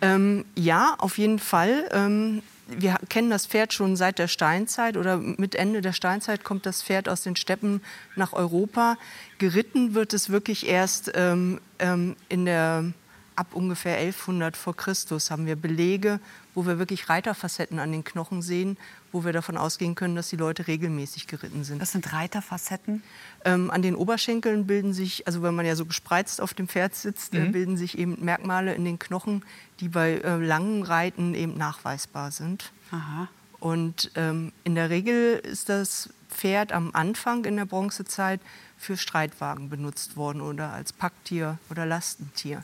Ähm, 0.00 0.44
ja, 0.54 0.94
auf 0.98 1.18
jeden 1.18 1.38
Fall. 1.38 1.88
Ähm, 1.92 2.42
wir 2.68 2.96
kennen 3.08 3.30
das 3.30 3.46
Pferd 3.46 3.72
schon 3.72 3.96
seit 3.96 4.18
der 4.18 4.28
Steinzeit 4.28 4.96
oder 4.96 5.16
mit 5.16 5.54
Ende 5.54 5.80
der 5.80 5.92
Steinzeit 5.92 6.44
kommt 6.44 6.66
das 6.66 6.82
Pferd 6.82 7.08
aus 7.08 7.22
den 7.22 7.34
Steppen 7.34 7.82
nach 8.14 8.32
Europa. 8.32 8.96
Geritten 9.38 9.94
wird 9.94 10.12
es 10.12 10.30
wirklich 10.30 10.66
erst 10.66 11.10
ähm, 11.14 11.60
ähm 11.78 12.14
in 12.28 12.44
der 12.44 12.92
ab 13.38 13.54
ungefähr 13.54 13.96
1100 13.98 14.56
vor 14.56 14.76
Christus 14.76 15.30
haben 15.30 15.46
wir 15.46 15.54
Belege, 15.54 16.18
wo 16.54 16.66
wir 16.66 16.80
wirklich 16.80 17.08
Reiterfacetten 17.08 17.78
an 17.78 17.92
den 17.92 18.02
Knochen 18.02 18.42
sehen 18.42 18.76
wo 19.12 19.24
wir 19.24 19.32
davon 19.32 19.56
ausgehen 19.56 19.94
können, 19.94 20.16
dass 20.16 20.28
die 20.28 20.36
Leute 20.36 20.66
regelmäßig 20.66 21.26
geritten 21.26 21.64
sind. 21.64 21.80
Das 21.80 21.92
sind 21.92 22.12
Reiterfacetten? 22.12 23.02
Ähm, 23.44 23.70
an 23.70 23.82
den 23.82 23.94
Oberschenkeln 23.94 24.66
bilden 24.66 24.92
sich, 24.92 25.26
also 25.26 25.42
wenn 25.42 25.54
man 25.54 25.66
ja 25.66 25.76
so 25.76 25.86
gespreizt 25.86 26.40
auf 26.40 26.54
dem 26.54 26.68
Pferd 26.68 26.94
sitzt, 26.94 27.34
äh, 27.34 27.40
mhm. 27.40 27.52
bilden 27.52 27.76
sich 27.76 27.98
eben 27.98 28.16
Merkmale 28.24 28.74
in 28.74 28.84
den 28.84 28.98
Knochen, 28.98 29.44
die 29.80 29.88
bei 29.88 30.18
äh, 30.18 30.36
langen 30.36 30.82
Reiten 30.82 31.34
eben 31.34 31.56
nachweisbar 31.56 32.30
sind. 32.30 32.72
Aha. 32.90 33.28
Und 33.60 34.10
ähm, 34.14 34.52
in 34.64 34.74
der 34.74 34.90
Regel 34.90 35.36
ist 35.36 35.68
das 35.68 36.10
Pferd 36.28 36.72
am 36.72 36.90
Anfang 36.92 37.44
in 37.44 37.56
der 37.56 37.64
Bronzezeit 37.64 38.40
für 38.76 38.96
Streitwagen 38.96 39.68
benutzt 39.68 40.16
worden 40.16 40.40
oder 40.40 40.72
als 40.72 40.92
Packtier 40.92 41.58
oder 41.70 41.84
Lastentier. 41.84 42.62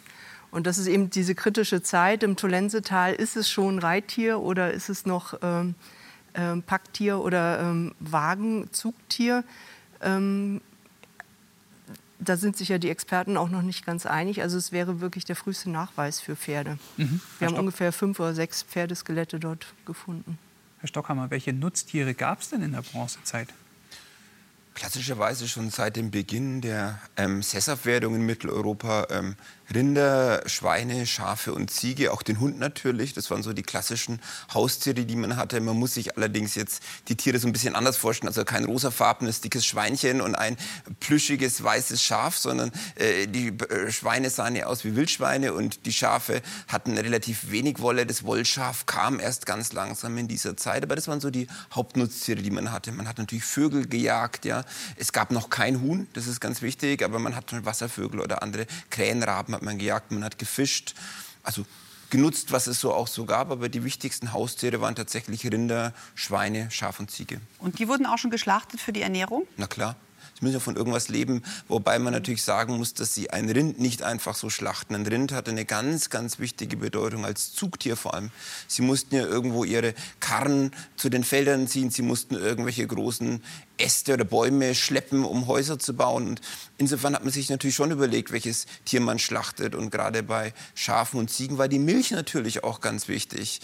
Und 0.55 0.69
das 0.69 0.79
ist 0.79 0.87
eben 0.87 1.11
diese 1.11 1.35
kritische 1.35 1.83
Zeit 1.83 2.23
im 2.23 2.37
Tolensetal. 2.37 3.13
Ist 3.13 3.37
es 3.37 3.51
schon 3.51 3.81
Reittier 3.81 4.39
oder 4.39 4.73
ist 4.73 4.89
es 4.89 5.05
noch 5.05 5.35
ähm, 5.43 5.75
ähm, 6.35 6.63
Packtier 6.63 7.21
oder 7.21 7.61
ähm, 7.61 7.95
Wagenzugtier. 8.01 9.45
Ähm, 10.01 10.61
da 12.19 12.37
sind 12.37 12.57
sich 12.57 12.69
ja 12.69 12.79
die 12.79 12.91
Experten 12.91 13.37
auch 13.37 13.49
noch 13.49 13.63
nicht 13.63 13.85
ganz 13.85 14.07
einig. 14.07 14.43
Also 14.43 14.57
es 14.57 14.73
wäre 14.73 15.01
wirklich 15.01 15.25
der 15.25 15.37
früheste 15.37 15.71
Nachweis 15.71 16.21
für 16.21 16.37
Pferde. 16.37 16.79
Mhm. 16.97 17.21
Wir 17.39 17.49
haben 17.49 17.57
ungefähr 17.57 17.93
fünf 17.93 18.19
oder 18.21 18.35
sechs 18.35 18.63
Pferdeskelette 18.63 19.39
dort 19.39 19.67
gefunden. 19.85 20.39
Herr 20.81 20.89
Stockhammer, 20.89 21.31
welche 21.31 21.53
Nutztiere 21.53 22.15
gab 22.15 22.41
es 22.41 22.51
denn 22.51 22.63
in 22.63 22.73
der 22.73 22.83
Bronzezeit? 22.83 23.49
Klassischerweise 24.75 25.47
schon 25.47 25.71
seit 25.71 25.95
dem 25.95 26.11
Beginn 26.11 26.61
der 26.61 26.99
ähm, 27.17 27.43
Sesshaftwerdung 27.43 28.17
in 28.17 28.27
Mitteleuropa 28.27 29.07
ähm, 29.11 29.37
Rinder, 29.73 30.43
Schweine, 30.47 31.07
Schafe 31.07 31.55
und 31.55 31.71
Ziege, 31.71 32.13
auch 32.13 32.23
den 32.23 32.39
Hund 32.41 32.59
natürlich. 32.59 33.15
Das 33.15 33.31
waren 33.31 33.43
so 33.43 33.53
die 33.53 33.63
klassischen 33.63 34.21
Haustiere, 34.53 35.05
die 35.05 35.17
man 35.17 35.37
hatte. 35.37 35.61
Man 35.61 35.77
muss 35.77 35.95
sich 35.95 36.17
allerdings 36.17 36.55
jetzt 36.55 36.83
die 37.09 37.17
Tiere 37.17 37.39
so 37.39 37.47
ein 37.47 37.53
bisschen 37.53 37.75
anders 37.75 37.97
vorstellen. 37.97 38.29
Also 38.29 38.45
kein 38.45 38.65
rosafarbenes, 38.65 39.41
dickes 39.41 39.65
Schweinchen 39.65 40.21
und 40.21 40.35
ein 40.35 40.57
plüschiges, 41.01 41.63
weißes 41.63 42.03
Schaf, 42.03 42.37
sondern 42.37 42.73
äh, 42.97 43.27
die 43.27 43.49
äh, 43.49 43.91
Schweine 43.91 44.29
sahen 44.29 44.57
ja 44.57 44.67
aus 44.67 44.85
wie 44.85 44.97
Wildschweine 44.97 45.55
und 45.55 45.87
die 45.87 45.93
Schafe 45.93 46.43
hatten 46.69 46.99
relativ 46.99 47.51
wenig 47.51 47.81
Wolle. 47.81 48.07
Das 48.07 48.25
Wollschaf 48.25 48.87
kam 48.87 49.19
erst 49.19 49.47
ganz 49.47 49.73
langsam 49.73 50.19
in 50.19 50.29
dieser 50.29 50.57
Zeit. 50.57 50.83
Aber 50.83 50.95
das 50.95 51.09
waren 51.09 51.21
so 51.21 51.31
die 51.31 51.47
Hauptnutztiere, 51.73 52.43
die 52.43 52.51
man 52.51 52.71
hatte. 52.71 52.93
Man 52.93 53.09
hat 53.09 53.19
natürlich 53.19 53.45
Vögel 53.45 53.87
gejagt, 53.87 54.45
ja. 54.45 54.64
Es 54.97 55.13
gab 55.13 55.31
noch 55.31 55.51
kein 55.51 55.81
Huhn, 55.81 56.07
das 56.13 56.27
ist 56.27 56.41
ganz 56.41 56.63
wichtig, 56.63 57.03
aber 57.03 57.19
man 57.19 57.37
hat 57.37 57.65
Wasservögel 57.65 58.21
oder 58.21 58.43
andere 58.43 58.67
Krähenraben 58.91 59.55
hat 59.55 59.63
man 59.63 59.79
gejagt, 59.79 60.13
man 60.13 60.25
hat 60.25 60.39
gefischt. 60.39 60.95
Also 61.43 61.65
genutzt, 62.11 62.53
was 62.53 62.67
es 62.67 62.81
so 62.81 62.93
auch 62.93 63.09
so 63.09 63.25
gab, 63.25 63.51
aber 63.51 63.69
die 63.69 63.83
wichtigsten 63.83 64.33
Haustiere 64.33 64.81
waren 64.81 64.95
tatsächlich 64.95 65.45
Rinder, 65.45 65.93
Schweine, 66.15 66.71
Schaf 66.71 67.01
und 67.01 67.11
Ziege. 67.11 67.41
Und 67.59 67.79
die 67.79 67.89
wurden 67.89 68.07
auch 68.07 68.19
schon 68.19 68.31
geschlachtet 68.31 68.81
für 68.81 68.93
die 68.93 69.03
Ernährung? 69.03 69.47
Na 69.57 69.67
klar. 69.67 69.97
Sie 70.39 70.45
müssen 70.45 70.55
ja 70.55 70.61
von 70.61 70.77
irgendwas 70.77 71.09
leben, 71.09 71.43
wobei 71.69 71.99
man 71.99 72.13
natürlich 72.13 72.43
sagen 72.43 72.77
muss, 72.77 72.95
dass 72.95 73.15
sie 73.15 73.31
ein 73.31 73.49
Rind 73.49 73.81
nicht 73.81 74.03
einfach 74.03 74.35
so 74.35 74.51
schlachten. 74.51 74.95
Ein 74.95 75.07
Rind 75.07 75.33
hatte 75.33 75.51
eine 75.51 75.65
ganz, 75.65 76.11
ganz 76.11 76.39
wichtige 76.39 76.77
Bedeutung 76.77 77.25
als 77.25 77.53
Zugtier 77.53 77.97
vor 77.97 78.15
allem. 78.15 78.31
Sie 78.67 78.83
mussten 78.83 79.15
ja 79.15 79.25
irgendwo 79.25 79.65
ihre 79.65 79.95
Karren 80.21 80.73
zu 80.97 81.09
den 81.09 81.25
Feldern 81.25 81.69
ziehen, 81.69 81.91
sie 81.91 82.03
mussten 82.03 82.35
irgendwelche 82.35 82.87
großen 82.87 83.43
Äste 83.77 84.15
oder 84.15 84.25
Bäume 84.25 84.75
schleppen, 84.75 85.25
um 85.25 85.47
Häuser 85.47 85.79
zu 85.79 85.95
bauen. 85.95 86.29
Und 86.29 86.41
insofern 86.79 87.15
hat 87.15 87.25
man 87.25 87.33
sich 87.33 87.51
natürlich 87.51 87.75
schon 87.75 87.91
überlegt, 87.91 88.31
welches 88.33 88.67
Tier 88.85 89.01
man 89.01 89.19
schlachtet. 89.19 89.75
Und 89.75 89.91
gerade 89.91 90.23
bei 90.23 90.53
Schafen 90.75 91.19
und 91.19 91.31
Ziegen 91.31 91.59
war 91.59 91.69
die 91.69 91.79
Milch 91.79 92.13
natürlich 92.13 92.63
auch 92.63 92.81
ganz 92.81 93.09
wichtig. 93.09 93.61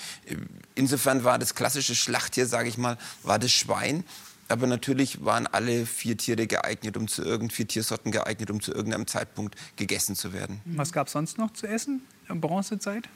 Insofern 0.75 1.25
war 1.25 1.39
das 1.39 1.55
klassische 1.55 1.95
Schlachttier, 1.95 2.47
sage 2.47 2.69
ich 2.69 2.79
mal, 2.79 2.99
war 3.23 3.39
das 3.39 3.53
Schwein. 3.53 4.05
Aber 4.51 4.67
natürlich 4.67 5.25
waren 5.25 5.47
alle 5.47 5.87
vier 5.87 6.17
Tiere 6.17 6.49
geeignet, 6.49 6.97
um 6.97 7.07
zu 7.07 7.23
irgend 7.23 7.53
vier 7.53 7.69
Tiersorten 7.69 8.11
geeignet, 8.11 8.51
um 8.51 8.61
zu 8.61 8.73
irgendeinem 8.73 9.07
Zeitpunkt 9.07 9.55
gegessen 9.77 10.17
zu 10.17 10.33
werden. 10.33 10.61
Was 10.65 10.93
gab 10.93 11.07
es 11.07 11.13
sonst 11.13 11.39
noch 11.39 11.53
zu 11.53 11.69
essen 11.69 12.03
in 12.29 12.41
Bronzezeit? 12.41 13.09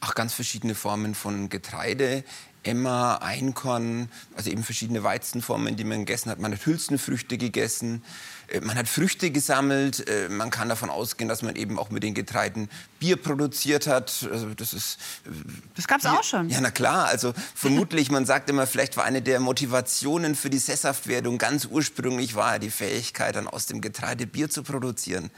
Ach, 0.00 0.14
ganz 0.14 0.32
verschiedene 0.32 0.74
Formen 0.74 1.14
von 1.14 1.50
Getreide, 1.50 2.24
Emmer, 2.64 3.22
Einkorn, 3.22 4.08
also 4.36 4.50
eben 4.50 4.64
verschiedene 4.64 5.02
Weizenformen, 5.04 5.76
die 5.76 5.84
man 5.84 6.00
gegessen 6.00 6.30
hat. 6.30 6.38
Man 6.38 6.52
hat 6.52 6.66
Hülsenfrüchte 6.66 7.38
gegessen, 7.38 8.02
äh, 8.48 8.60
man 8.60 8.76
hat 8.76 8.88
Früchte 8.88 9.30
gesammelt. 9.30 10.08
Äh, 10.08 10.28
man 10.28 10.50
kann 10.50 10.68
davon 10.68 10.90
ausgehen, 10.90 11.28
dass 11.28 11.42
man 11.42 11.56
eben 11.56 11.78
auch 11.78 11.90
mit 11.90 12.02
den 12.02 12.14
Getreiden 12.14 12.68
Bier 12.98 13.16
produziert 13.16 13.86
hat. 13.86 14.26
Also 14.30 14.54
das 14.54 14.72
ist. 14.72 14.98
Äh, 15.26 15.30
das 15.74 15.86
gab 15.86 16.00
es 16.00 16.06
auch 16.06 16.22
schon. 16.22 16.48
Ja, 16.48 16.60
na 16.60 16.70
klar. 16.70 17.06
Also 17.06 17.32
vermutlich, 17.54 18.10
man 18.10 18.26
sagt 18.26 18.50
immer, 18.50 18.66
vielleicht 18.66 18.96
war 18.96 19.04
eine 19.04 19.22
der 19.22 19.40
Motivationen 19.40 20.34
für 20.34 20.50
die 20.50 20.58
Sesshaftwerdung 20.58 21.38
ganz 21.38 21.66
ursprünglich 21.70 22.34
war 22.34 22.58
die 22.58 22.70
Fähigkeit, 22.70 23.36
dann 23.36 23.46
aus 23.46 23.66
dem 23.66 23.80
Getreide 23.80 24.26
Bier 24.26 24.50
zu 24.50 24.62
produzieren. 24.62 25.30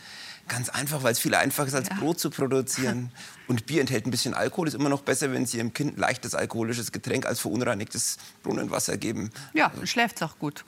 Ganz 0.49 0.69
einfach, 0.69 1.03
weil 1.03 1.11
es 1.11 1.19
viel 1.19 1.35
einfacher 1.35 1.67
ist, 1.67 1.75
als 1.75 1.89
ja. 1.89 1.97
Brot 1.97 2.21
zu 2.21 2.31
produzieren. 2.31 3.11
Und 3.49 3.67
Bier 3.67 3.81
enthält 3.81 4.07
ein 4.07 4.11
bisschen 4.11 4.35
Alkohol. 4.35 4.69
Ist 4.69 4.75
immer 4.75 4.89
noch 4.89 5.03
besser, 5.03 5.33
wenn 5.33 5.47
Sie 5.47 5.59
Ihrem 5.59 5.73
Kind 5.73 5.99
leichtes 5.99 6.35
alkoholisches 6.35 6.93
Getränk 6.93 7.16
als 7.25 7.41
verunreinigtes 7.41 8.19
Brunnenwasser 8.43 8.99
geben. 8.99 9.31
Ja, 9.55 9.73
schläft 9.85 10.23
auch 10.23 10.39
gut. 10.39 10.65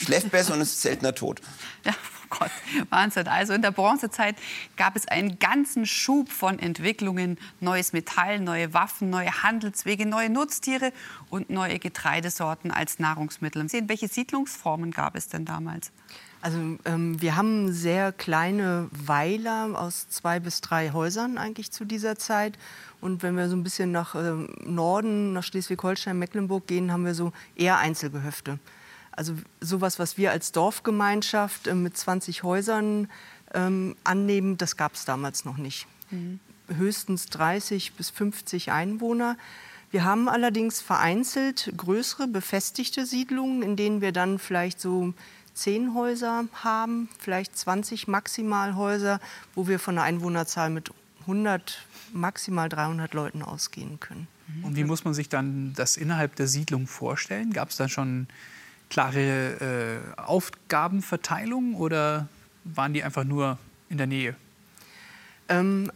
Schläft 0.00 0.30
besser 0.30 0.54
und 0.54 0.60
ist 0.60 0.80
seltener 0.80 1.14
tot. 1.14 1.40
Ja, 1.84 1.92
oh 1.92 2.26
Gott, 2.38 2.50
Wahnsinn. 2.88 3.28
Also 3.28 3.52
in 3.52 3.62
der 3.62 3.72
Bronzezeit 3.72 4.36
gab 4.76 4.96
es 4.96 5.06
einen 5.08 5.38
ganzen 5.38 5.84
Schub 5.84 6.30
von 6.30 6.58
Entwicklungen. 6.58 7.38
Neues 7.60 7.92
Metall, 7.92 8.40
neue 8.40 8.72
Waffen, 8.72 9.10
neue 9.10 9.42
Handelswege, 9.42 10.06
neue 10.06 10.30
Nutztiere 10.30 10.92
und 11.28 11.50
neue 11.50 11.78
Getreidesorten 11.78 12.70
als 12.70 12.98
Nahrungsmittel. 12.98 13.66
Welche 13.88 14.08
Siedlungsformen 14.08 14.92
gab 14.92 15.16
es 15.16 15.28
denn 15.28 15.44
damals? 15.44 15.92
Also 16.42 16.58
ähm, 16.86 17.20
wir 17.20 17.36
haben 17.36 17.72
sehr 17.72 18.12
kleine 18.12 18.88
Weiler 18.92 19.68
aus 19.74 20.08
zwei 20.08 20.40
bis 20.40 20.60
drei 20.60 20.90
Häusern 20.92 21.36
eigentlich 21.36 21.70
zu 21.70 21.84
dieser 21.84 22.16
Zeit. 22.16 22.58
Und 23.00 23.22
wenn 23.22 23.36
wir 23.36 23.48
so 23.48 23.56
ein 23.56 23.62
bisschen 23.62 23.92
nach 23.92 24.14
ähm, 24.14 24.48
Norden, 24.64 25.32
nach 25.32 25.44
Schleswig-Holstein, 25.44 26.18
Mecklenburg 26.18 26.66
gehen, 26.66 26.92
haben 26.92 27.04
wir 27.04 27.14
so 27.14 27.32
eher 27.56 27.78
Einzelgehöfte. 27.78 28.58
Also 29.12 29.34
sowas, 29.60 29.98
was 29.98 30.16
wir 30.16 30.30
als 30.30 30.52
Dorfgemeinschaft 30.52 31.66
äh, 31.66 31.74
mit 31.74 31.96
20 31.96 32.42
Häusern 32.42 33.08
ähm, 33.52 33.96
annehmen, 34.04 34.56
das 34.56 34.76
gab 34.76 34.94
es 34.94 35.04
damals 35.04 35.44
noch 35.44 35.58
nicht. 35.58 35.86
Mhm. 36.10 36.40
Höchstens 36.68 37.26
30 37.26 37.94
bis 37.94 38.10
50 38.10 38.70
Einwohner. 38.70 39.36
Wir 39.90 40.04
haben 40.04 40.28
allerdings 40.28 40.80
vereinzelt 40.80 41.72
größere 41.76 42.28
befestigte 42.28 43.06
Siedlungen, 43.06 43.62
in 43.62 43.74
denen 43.74 44.00
wir 44.00 44.12
dann 44.12 44.38
vielleicht 44.38 44.80
so 44.80 45.14
zehn 45.60 45.94
Häuser 45.94 46.46
haben, 46.52 47.08
vielleicht 47.18 47.56
20 47.56 48.08
maximal 48.08 48.76
Häuser, 48.76 49.20
wo 49.54 49.68
wir 49.68 49.78
von 49.78 49.96
einer 49.96 50.04
Einwohnerzahl 50.04 50.70
mit 50.70 50.90
100, 51.22 51.86
maximal 52.12 52.68
300 52.68 53.12
Leuten 53.14 53.42
ausgehen 53.42 54.00
können. 54.00 54.26
Mhm. 54.48 54.64
Und 54.64 54.76
wie 54.76 54.84
muss 54.84 55.04
man 55.04 55.14
sich 55.14 55.28
dann 55.28 55.72
das 55.74 55.96
innerhalb 55.96 56.34
der 56.36 56.46
Siedlung 56.46 56.86
vorstellen? 56.86 57.52
Gab 57.52 57.70
es 57.70 57.76
da 57.76 57.88
schon 57.88 58.26
klare 58.88 60.02
äh, 60.16 60.20
Aufgabenverteilung 60.20 61.74
oder 61.74 62.28
waren 62.64 62.92
die 62.92 63.04
einfach 63.04 63.24
nur 63.24 63.58
in 63.88 63.98
der 63.98 64.06
Nähe? 64.06 64.34
Ähm, 65.48 65.90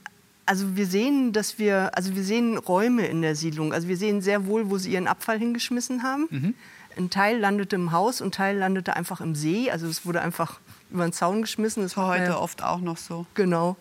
also 0.46 0.76
wir 0.76 0.86
sehen, 0.86 1.32
dass 1.32 1.58
wir, 1.58 1.96
also 1.96 2.14
wir 2.14 2.22
sehen 2.22 2.58
Räume 2.58 3.06
in 3.06 3.22
der 3.22 3.34
Siedlung. 3.34 3.72
Also 3.72 3.88
wir 3.88 3.96
sehen 3.96 4.20
sehr 4.20 4.46
wohl, 4.46 4.70
wo 4.70 4.78
sie 4.78 4.92
ihren 4.92 5.06
Abfall 5.06 5.38
hingeschmissen 5.38 6.02
haben. 6.02 6.26
Mhm. 6.30 6.54
Ein 6.96 7.10
Teil 7.10 7.38
landete 7.38 7.76
im 7.76 7.92
Haus, 7.92 8.22
ein 8.22 8.32
Teil 8.32 8.56
landete 8.56 8.96
einfach 8.96 9.20
im 9.20 9.34
See. 9.34 9.70
Also 9.70 9.86
es 9.86 10.06
wurde 10.06 10.20
einfach 10.20 10.60
über 10.90 11.04
den 11.04 11.12
Zaun 11.12 11.42
geschmissen. 11.42 11.82
Das 11.82 11.96
war 11.96 12.08
heute 12.08 12.24
ja, 12.24 12.38
oft 12.38 12.62
auch 12.62 12.80
noch 12.80 12.96
so. 12.96 13.26
Genau. 13.34 13.76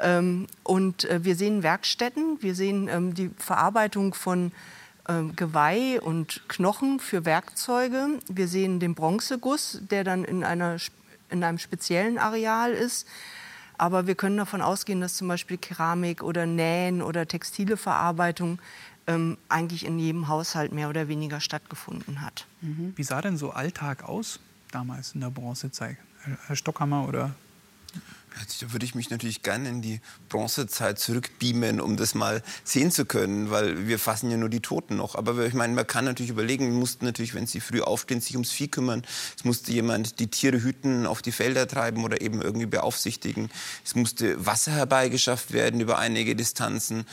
Ähm, 0.00 0.46
und 0.62 1.04
äh, 1.04 1.24
wir 1.24 1.36
sehen 1.36 1.62
Werkstätten, 1.62 2.38
wir 2.42 2.54
sehen 2.54 2.88
ähm, 2.88 3.14
die 3.14 3.30
Verarbeitung 3.38 4.14
von 4.14 4.52
ähm, 5.08 5.34
Geweih 5.36 6.00
und 6.00 6.42
Knochen 6.48 7.00
für 7.00 7.24
Werkzeuge. 7.24 8.18
Wir 8.28 8.48
sehen 8.48 8.80
den 8.80 8.94
Bronzeguss, 8.94 9.80
der 9.90 10.04
dann 10.04 10.24
in, 10.24 10.44
einer, 10.44 10.76
in 11.30 11.44
einem 11.44 11.58
speziellen 11.58 12.18
Areal 12.18 12.72
ist. 12.72 13.06
Aber 13.78 14.06
wir 14.06 14.14
können 14.14 14.38
davon 14.38 14.62
ausgehen, 14.62 15.00
dass 15.00 15.16
zum 15.16 15.28
Beispiel 15.28 15.58
Keramik 15.58 16.22
oder 16.22 16.46
Nähen 16.46 17.02
oder 17.02 17.26
textile 17.28 17.76
Verarbeitung 17.76 18.58
ähm, 19.06 19.38
eigentlich 19.48 19.84
in 19.84 19.98
jedem 19.98 20.28
Haushalt 20.28 20.72
mehr 20.72 20.88
oder 20.88 21.08
weniger 21.08 21.40
stattgefunden 21.40 22.20
hat. 22.20 22.46
Mhm. 22.60 22.92
Wie 22.96 23.04
sah 23.04 23.20
denn 23.20 23.36
so 23.36 23.50
Alltag 23.50 24.04
aus 24.04 24.40
damals 24.72 25.14
in 25.14 25.20
der 25.20 25.30
Bronzezeit? 25.30 25.98
Herr 26.46 26.56
Stockhammer 26.56 27.06
oder 27.06 27.34
da 28.60 28.72
würde 28.72 28.84
ich 28.84 28.94
mich 28.94 29.10
natürlich 29.10 29.42
gerne 29.42 29.68
in 29.68 29.80
die 29.80 30.00
Bronzezeit 30.28 30.98
zurückbeamen, 30.98 31.80
um 31.80 31.96
das 31.96 32.14
mal 32.14 32.42
sehen 32.64 32.90
zu 32.90 33.06
können, 33.06 33.50
weil 33.50 33.88
wir 33.88 33.98
fassen 33.98 34.30
ja 34.30 34.36
nur 34.36 34.50
die 34.50 34.60
Toten 34.60 34.96
noch. 34.96 35.14
Aber 35.14 35.46
ich 35.46 35.54
meine, 35.54 35.72
man 35.72 35.86
kann 35.86 36.04
natürlich 36.04 36.30
überlegen, 36.30 36.74
mussten 36.74 37.06
natürlich, 37.06 37.34
wenn 37.34 37.46
sie 37.46 37.60
früh 37.60 37.80
aufstehen, 37.80 38.20
sich 38.20 38.34
ums 38.34 38.50
Vieh 38.50 38.68
kümmern. 38.68 39.02
Es 39.36 39.44
musste 39.44 39.72
jemand 39.72 40.18
die 40.20 40.26
Tiere 40.28 40.62
hüten, 40.62 41.06
auf 41.06 41.22
die 41.22 41.32
Felder 41.32 41.66
treiben 41.66 42.04
oder 42.04 42.20
eben 42.20 42.42
irgendwie 42.42 42.66
beaufsichtigen. 42.66 43.50
Es 43.84 43.94
musste 43.94 44.44
Wasser 44.44 44.72
herbeigeschafft 44.72 45.52
werden 45.52 45.80
über 45.80 45.98
einige 45.98 46.36
Distanzen. 46.36 47.06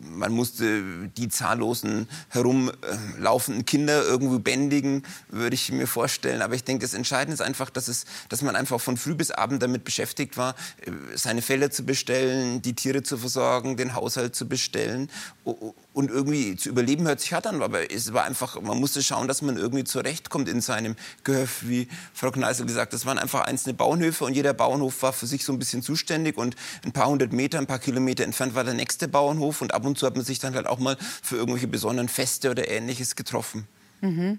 Man 0.00 0.32
musste 0.32 1.08
die 1.16 1.28
zahllosen 1.28 2.08
herumlaufenden 2.30 3.66
Kinder 3.66 4.02
irgendwo 4.02 4.38
bändigen, 4.38 5.02
würde 5.28 5.54
ich 5.54 5.70
mir 5.70 5.86
vorstellen. 5.86 6.40
Aber 6.40 6.54
ich 6.54 6.64
denke, 6.64 6.86
das 6.86 6.94
Entscheidende 6.94 7.34
ist 7.34 7.42
einfach, 7.42 7.68
dass, 7.68 7.88
es, 7.88 8.06
dass 8.30 8.40
man 8.40 8.56
einfach 8.56 8.80
von 8.80 8.96
früh 8.96 9.14
bis 9.14 9.30
abend 9.30 9.62
damit 9.62 9.84
beschäftigt 9.84 10.36
war, 10.38 10.53
äh, 10.84 10.90
seine 11.16 11.42
Felder 11.42 11.70
zu 11.70 11.84
bestellen, 11.84 12.62
die 12.62 12.74
Tiere 12.74 13.02
zu 13.02 13.18
versorgen, 13.18 13.76
den 13.76 13.94
Haushalt 13.94 14.34
zu 14.34 14.48
bestellen 14.48 15.10
und 15.44 16.10
irgendwie 16.10 16.56
zu 16.56 16.68
überleben 16.68 17.06
hört 17.06 17.20
sich 17.20 17.32
hart 17.32 17.46
an, 17.46 17.62
aber 17.62 17.92
es 17.92 18.12
war 18.12 18.24
einfach, 18.24 18.60
man 18.60 18.78
musste 18.78 19.02
schauen, 19.02 19.28
dass 19.28 19.42
man 19.42 19.56
irgendwie 19.56 19.84
zurechtkommt 19.84 20.48
in 20.48 20.60
seinem 20.60 20.96
Gehöft, 21.22 21.68
wie 21.68 21.88
Frau 22.12 22.30
Kneißl 22.30 22.64
gesagt, 22.64 22.92
das 22.92 23.06
waren 23.06 23.18
einfach 23.18 23.42
einzelne 23.42 23.74
Bauernhöfe 23.74 24.24
und 24.24 24.34
jeder 24.34 24.54
Bauernhof 24.54 25.02
war 25.02 25.12
für 25.12 25.26
sich 25.26 25.44
so 25.44 25.52
ein 25.52 25.58
bisschen 25.58 25.82
zuständig 25.82 26.36
und 26.36 26.56
ein 26.84 26.92
paar 26.92 27.06
hundert 27.06 27.32
Meter, 27.32 27.58
ein 27.58 27.66
paar 27.66 27.78
Kilometer 27.78 28.24
entfernt 28.24 28.54
war 28.54 28.64
der 28.64 28.74
nächste 28.74 29.08
Bauernhof 29.08 29.60
und 29.60 29.74
ab 29.74 29.84
und 29.84 29.98
zu 29.98 30.06
hat 30.06 30.16
man 30.16 30.24
sich 30.24 30.38
dann 30.38 30.54
halt 30.54 30.66
auch 30.66 30.78
mal 30.78 30.96
für 31.22 31.36
irgendwelche 31.36 31.68
besonderen 31.68 32.08
Feste 32.08 32.50
oder 32.50 32.68
Ähnliches 32.68 33.16
getroffen. 33.16 33.66
Mhm. 34.00 34.38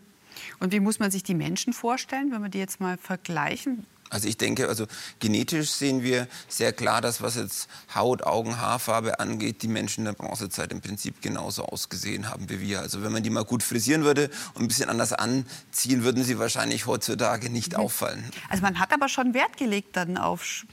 Und 0.59 0.73
wie 0.73 0.79
muss 0.79 0.99
man 0.99 1.11
sich 1.11 1.23
die 1.23 1.35
Menschen 1.35 1.73
vorstellen, 1.73 2.31
wenn 2.31 2.41
wir 2.41 2.49
die 2.49 2.59
jetzt 2.59 2.79
mal 2.79 2.97
vergleichen? 2.97 3.85
Also 4.15 4.29
ich 4.29 4.37
denke, 4.37 4.69
also 4.69 4.87
genetisch 5.19 5.71
sehen 5.71 6.01
wir 6.01 6.29
sehr 6.47 6.71
klar, 6.71 7.01
dass 7.01 7.21
was 7.21 7.35
jetzt 7.35 7.67
Haut, 7.93 8.23
Augen, 8.23 8.61
Haarfarbe 8.61 9.19
angeht, 9.19 9.61
die 9.61 9.67
Menschen 9.67 10.01
in 10.01 10.05
der 10.05 10.13
Bronzezeit 10.13 10.71
im 10.71 10.79
Prinzip 10.79 11.21
genauso 11.21 11.65
ausgesehen 11.65 12.29
haben 12.29 12.49
wie 12.49 12.61
wir. 12.61 12.79
Also 12.79 13.03
wenn 13.03 13.11
man 13.11 13.23
die 13.23 13.29
mal 13.29 13.43
gut 13.43 13.61
frisieren 13.61 14.05
würde 14.05 14.31
und 14.53 14.61
ein 14.61 14.67
bisschen 14.69 14.89
anders 14.89 15.11
anziehen, 15.11 16.05
würden 16.05 16.23
sie 16.23 16.39
wahrscheinlich 16.39 16.85
heutzutage 16.85 17.49
nicht 17.49 17.73
mhm. 17.73 17.79
auffallen. 17.79 18.23
Also 18.47 18.63
man 18.63 18.79
hat 18.79 18.93
aber 18.93 19.09
schon 19.09 19.33
Wert 19.33 19.57
gelegt 19.57 19.97
dann 19.97 20.17
auf 20.17 20.65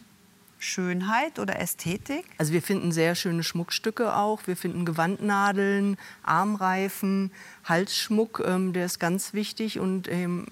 Schönheit 0.61 1.41
oder 1.41 1.59
Ästhetik? 1.59 2.25
Also 2.39 2.53
wir 2.53 2.63
finden 2.63 2.93
sehr 2.93 3.17
schöne 3.17 3.43
Schmuckstücke 3.43 4.15
auch. 4.15 4.47
Wir 4.47 4.57
finden 4.57 4.85
Gewandnadeln, 4.85 5.97
Armreifen, 6.23 7.33
Halsschmuck, 7.65 8.41
ähm, 8.47 8.73
der 8.73 8.87
ist 8.87 9.01
ganz 9.01 9.35
wichtig. 9.35 9.81
Und 9.81 10.07
ähm, 10.07 10.47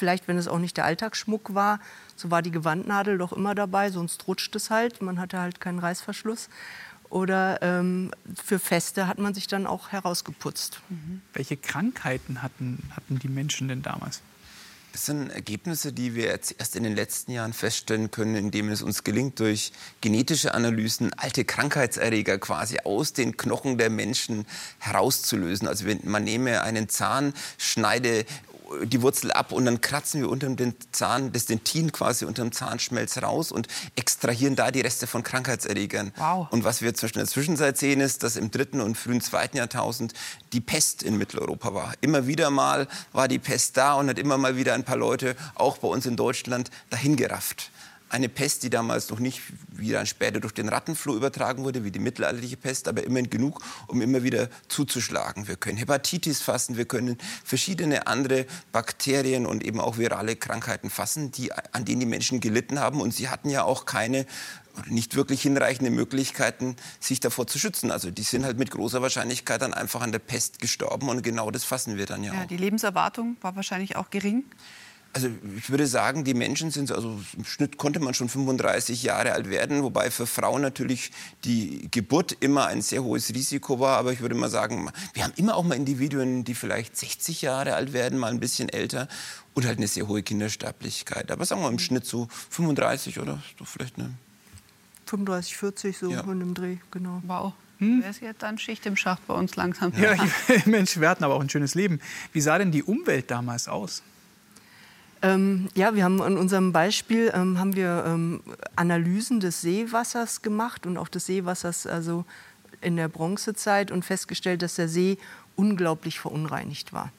vielleicht, 0.00 0.26
wenn 0.26 0.36
es 0.36 0.48
auch 0.48 0.58
nicht 0.58 0.76
der 0.76 0.86
Alltagsschmuck 0.86 1.54
war, 1.54 1.78
so 2.16 2.30
war 2.30 2.42
die 2.42 2.50
Gewandnadel 2.50 3.18
doch 3.18 3.32
immer 3.32 3.54
dabei, 3.54 3.90
sonst 3.90 4.26
rutscht 4.26 4.56
es 4.56 4.70
halt. 4.70 5.00
Man 5.00 5.20
hatte 5.20 5.38
halt 5.38 5.60
keinen 5.60 5.78
Reißverschluss. 5.78 6.48
Oder 7.10 7.60
ähm, 7.60 8.12
für 8.42 8.58
Feste 8.58 9.06
hat 9.06 9.18
man 9.18 9.34
sich 9.34 9.46
dann 9.46 9.66
auch 9.66 9.90
herausgeputzt. 9.90 10.80
Mhm. 10.88 11.22
Welche 11.32 11.56
Krankheiten 11.56 12.42
hatten, 12.42 12.90
hatten 12.96 13.18
die 13.18 13.28
Menschen 13.28 13.68
denn 13.68 13.82
damals? 13.82 14.22
Das 14.92 15.06
sind 15.06 15.30
Ergebnisse, 15.30 15.92
die 15.92 16.14
wir 16.14 16.24
jetzt 16.24 16.56
erst 16.58 16.74
in 16.74 16.82
den 16.82 16.96
letzten 16.96 17.30
Jahren 17.30 17.52
feststellen 17.52 18.10
können, 18.10 18.34
indem 18.34 18.70
es 18.70 18.82
uns 18.82 19.04
gelingt, 19.04 19.38
durch 19.38 19.72
genetische 20.00 20.52
Analysen 20.52 21.12
alte 21.14 21.44
Krankheitserreger 21.44 22.38
quasi 22.38 22.78
aus 22.80 23.12
den 23.12 23.36
Knochen 23.36 23.78
der 23.78 23.90
Menschen 23.90 24.46
herauszulösen. 24.78 25.68
Also 25.68 25.84
man 26.02 26.24
nehme 26.24 26.62
einen 26.62 26.88
Zahn, 26.88 27.34
schneide 27.56 28.24
die 28.84 29.02
Wurzel 29.02 29.32
ab 29.32 29.52
und 29.52 29.64
dann 29.64 29.80
kratzen 29.80 30.20
wir 30.20 30.28
unter 30.28 30.48
dem 30.48 30.74
Zahn, 30.92 31.32
das 31.32 31.46
Dentin 31.46 31.92
quasi 31.92 32.24
unter 32.24 32.42
dem 32.42 32.52
Zahnschmelz 32.52 33.22
raus 33.22 33.52
und 33.52 33.68
extrahieren 33.96 34.56
da 34.56 34.70
die 34.70 34.80
Reste 34.80 35.06
von 35.06 35.22
Krankheitserregern. 35.22 36.12
Wow. 36.16 36.48
Und 36.50 36.64
was 36.64 36.82
wir 36.82 36.94
zwischen 36.94 37.18
der 37.18 37.26
Zwischenzeit 37.26 37.78
sehen, 37.78 38.00
ist, 38.00 38.22
dass 38.22 38.36
im 38.36 38.50
dritten 38.50 38.80
und 38.80 38.96
frühen 38.96 39.20
zweiten 39.20 39.56
Jahrtausend 39.56 40.14
die 40.52 40.60
Pest 40.60 41.02
in 41.02 41.16
Mitteleuropa 41.18 41.74
war. 41.74 41.94
Immer 42.00 42.26
wieder 42.26 42.50
mal 42.50 42.86
war 43.12 43.28
die 43.28 43.38
Pest 43.38 43.76
da 43.76 43.94
und 43.94 44.08
hat 44.08 44.18
immer 44.18 44.38
mal 44.38 44.56
wieder 44.56 44.74
ein 44.74 44.84
paar 44.84 44.96
Leute, 44.96 45.36
auch 45.54 45.78
bei 45.78 45.88
uns 45.88 46.06
in 46.06 46.16
Deutschland, 46.16 46.70
dahingerafft 46.90 47.70
eine 48.10 48.28
Pest, 48.28 48.64
die 48.64 48.70
damals 48.70 49.08
noch 49.08 49.20
nicht, 49.20 49.40
wie 49.70 49.92
dann 49.92 50.06
später 50.06 50.40
durch 50.40 50.52
den 50.52 50.68
Rattenfloh 50.68 51.14
übertragen 51.14 51.64
wurde, 51.64 51.84
wie 51.84 51.90
die 51.90 52.00
mittelalterliche 52.00 52.56
Pest, 52.56 52.88
aber 52.88 53.04
immerhin 53.04 53.30
genug, 53.30 53.62
um 53.86 54.02
immer 54.02 54.22
wieder 54.22 54.48
zuzuschlagen. 54.68 55.48
Wir 55.48 55.56
können 55.56 55.78
Hepatitis 55.78 56.42
fassen, 56.42 56.76
wir 56.76 56.86
können 56.86 57.16
verschiedene 57.44 58.06
andere 58.08 58.46
Bakterien 58.72 59.46
und 59.46 59.64
eben 59.64 59.80
auch 59.80 59.96
virale 59.96 60.36
Krankheiten 60.36 60.90
fassen, 60.90 61.30
die, 61.30 61.52
an 61.52 61.84
denen 61.84 62.00
die 62.00 62.06
Menschen 62.06 62.40
gelitten 62.40 62.80
haben. 62.80 63.00
Und 63.00 63.14
sie 63.14 63.28
hatten 63.28 63.48
ja 63.48 63.62
auch 63.62 63.86
keine 63.86 64.26
nicht 64.86 65.14
wirklich 65.14 65.42
hinreichende 65.42 65.90
Möglichkeiten, 65.90 66.76
sich 67.00 67.20
davor 67.20 67.46
zu 67.46 67.58
schützen. 67.58 67.90
Also 67.90 68.10
die 68.10 68.22
sind 68.22 68.44
halt 68.44 68.58
mit 68.58 68.70
großer 68.70 69.02
Wahrscheinlichkeit 69.02 69.62
dann 69.62 69.74
einfach 69.74 70.00
an 70.00 70.12
der 70.12 70.18
Pest 70.18 70.60
gestorben 70.60 71.08
und 71.08 71.22
genau 71.22 71.50
das 71.50 71.64
fassen 71.64 71.96
wir 71.96 72.06
dann 72.06 72.24
ja, 72.24 72.34
ja 72.34 72.42
auch. 72.42 72.46
Die 72.46 72.56
Lebenserwartung 72.56 73.36
war 73.40 73.56
wahrscheinlich 73.56 73.96
auch 73.96 74.10
gering. 74.10 74.44
Also 75.12 75.28
ich 75.56 75.70
würde 75.70 75.88
sagen, 75.88 76.22
die 76.22 76.34
Menschen 76.34 76.70
sind, 76.70 76.92
also 76.92 77.20
im 77.36 77.44
Schnitt 77.44 77.78
konnte 77.78 77.98
man 77.98 78.14
schon 78.14 78.28
35 78.28 79.02
Jahre 79.02 79.32
alt 79.32 79.50
werden, 79.50 79.82
wobei 79.82 80.10
für 80.10 80.26
Frauen 80.26 80.62
natürlich 80.62 81.10
die 81.44 81.88
Geburt 81.90 82.36
immer 82.38 82.66
ein 82.66 82.80
sehr 82.80 83.02
hohes 83.02 83.30
Risiko 83.30 83.80
war. 83.80 83.98
Aber 83.98 84.12
ich 84.12 84.20
würde 84.20 84.36
mal 84.36 84.48
sagen, 84.50 84.88
wir 85.14 85.24
haben 85.24 85.32
immer 85.34 85.56
auch 85.56 85.64
mal 85.64 85.74
Individuen, 85.74 86.44
die 86.44 86.54
vielleicht 86.54 86.96
60 86.96 87.42
Jahre 87.42 87.74
alt 87.74 87.92
werden, 87.92 88.20
mal 88.20 88.30
ein 88.30 88.38
bisschen 88.38 88.68
älter 88.68 89.08
und 89.54 89.66
halt 89.66 89.78
eine 89.78 89.88
sehr 89.88 90.06
hohe 90.06 90.22
Kindersterblichkeit. 90.22 91.32
Aber 91.32 91.44
sagen 91.44 91.60
wir 91.60 91.68
im 91.68 91.80
Schnitt 91.80 92.06
so 92.06 92.28
35 92.50 93.18
oder 93.18 93.42
so 93.58 93.64
vielleicht 93.64 93.98
eine 93.98 94.12
35, 95.06 95.56
40 95.56 95.98
so 95.98 96.10
ja. 96.10 96.20
in 96.20 96.38
dem 96.38 96.54
Dreh, 96.54 96.76
genau. 96.92 97.20
Wow. 97.26 97.52
Hm? 97.78 98.02
Wer 98.02 98.10
ist 98.10 98.20
jetzt 98.20 98.42
dann 98.42 98.58
Schicht 98.58 98.86
im 98.86 98.96
Schacht 98.96 99.26
bei 99.26 99.34
uns 99.34 99.56
langsam? 99.56 99.92
Ja, 100.00 100.14
Mensch, 100.66 101.00
wir 101.00 101.08
hatten 101.08 101.24
aber 101.24 101.34
auch 101.34 101.40
ein 101.40 101.48
schönes 101.50 101.74
Leben. 101.74 101.98
Wie 102.32 102.40
sah 102.40 102.58
denn 102.58 102.70
die 102.70 102.84
Umwelt 102.84 103.30
damals 103.30 103.66
aus? 103.66 104.02
Ähm, 105.22 105.68
ja, 105.74 105.94
wir 105.94 106.04
haben 106.04 106.22
in 106.22 106.38
unserem 106.38 106.72
Beispiel 106.72 107.30
ähm, 107.34 107.58
haben 107.58 107.76
wir 107.76 108.04
ähm, 108.06 108.40
Analysen 108.76 109.40
des 109.40 109.60
Seewassers 109.60 110.42
gemacht 110.42 110.86
und 110.86 110.96
auch 110.96 111.08
des 111.08 111.26
Seewassers 111.26 111.86
also 111.86 112.24
in 112.80 112.96
der 112.96 113.08
Bronzezeit 113.08 113.90
und 113.90 114.04
festgestellt, 114.04 114.62
dass 114.62 114.76
der 114.76 114.88
See 114.88 115.18
unglaublich 115.56 116.18
verunreinigt 116.18 116.94
war. 116.94 117.12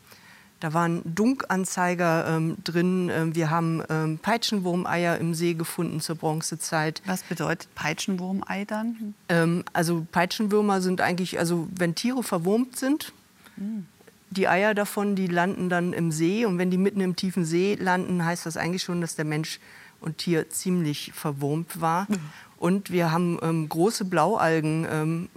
Da 0.60 0.74
waren 0.74 1.02
Dunkanzeiger 1.06 2.28
ähm, 2.28 2.58
drin. 2.64 3.10
Ähm, 3.14 3.36
wir 3.36 3.52
haben 3.52 3.84
ähm, 3.90 4.18
Peitschenwurmeier 4.20 5.18
im 5.18 5.36
See 5.36 5.54
gefunden 5.54 6.02
zur 6.02 6.16
Bronzezeit. 6.16 7.02
Was 7.06 7.24
bedeutet 7.24 7.74
Peitschenwurmei 7.76 8.66
dann? 8.66 9.14
also 9.74 10.06
Peitschenwürmer 10.12 10.82
sind 10.82 11.00
eigentlich, 11.00 11.40
also 11.40 11.68
wenn 11.78 11.96
Tiere 11.96 12.22
verwurmt 12.22 12.78
sind, 12.78 13.14
mhm 13.56 13.86
die 14.32 14.48
Eier 14.48 14.74
davon, 14.74 15.16
die 15.16 15.28
landen 15.28 15.70
dann 15.70 15.94
im 15.94 16.12
See. 16.12 16.46
Und 16.46 16.58
wenn 16.58 16.72
die 16.72 16.78
mitten 16.78 17.02
im 17.02 17.16
tiefen 17.16 17.46
See 17.46 17.78
landen, 17.80 18.26
heißt 18.26 18.46
das 18.46 18.58
eigentlich 18.58 18.84
schon, 18.84 19.02
dass 19.02 19.16
der 19.16 19.26
Mensch 19.26 19.60
und 20.00 20.18
Tier 20.18 20.50
ziemlich 20.50 21.12
verwurmt 21.14 21.80
war. 21.80 22.08
Mhm. 22.10 22.18
Und 22.58 22.92
wir 22.92 23.12
haben 23.12 23.38
ähm, 23.42 23.70
große 23.70 24.06
Blaualgen. 24.06 24.88
Ähm, 24.90 25.30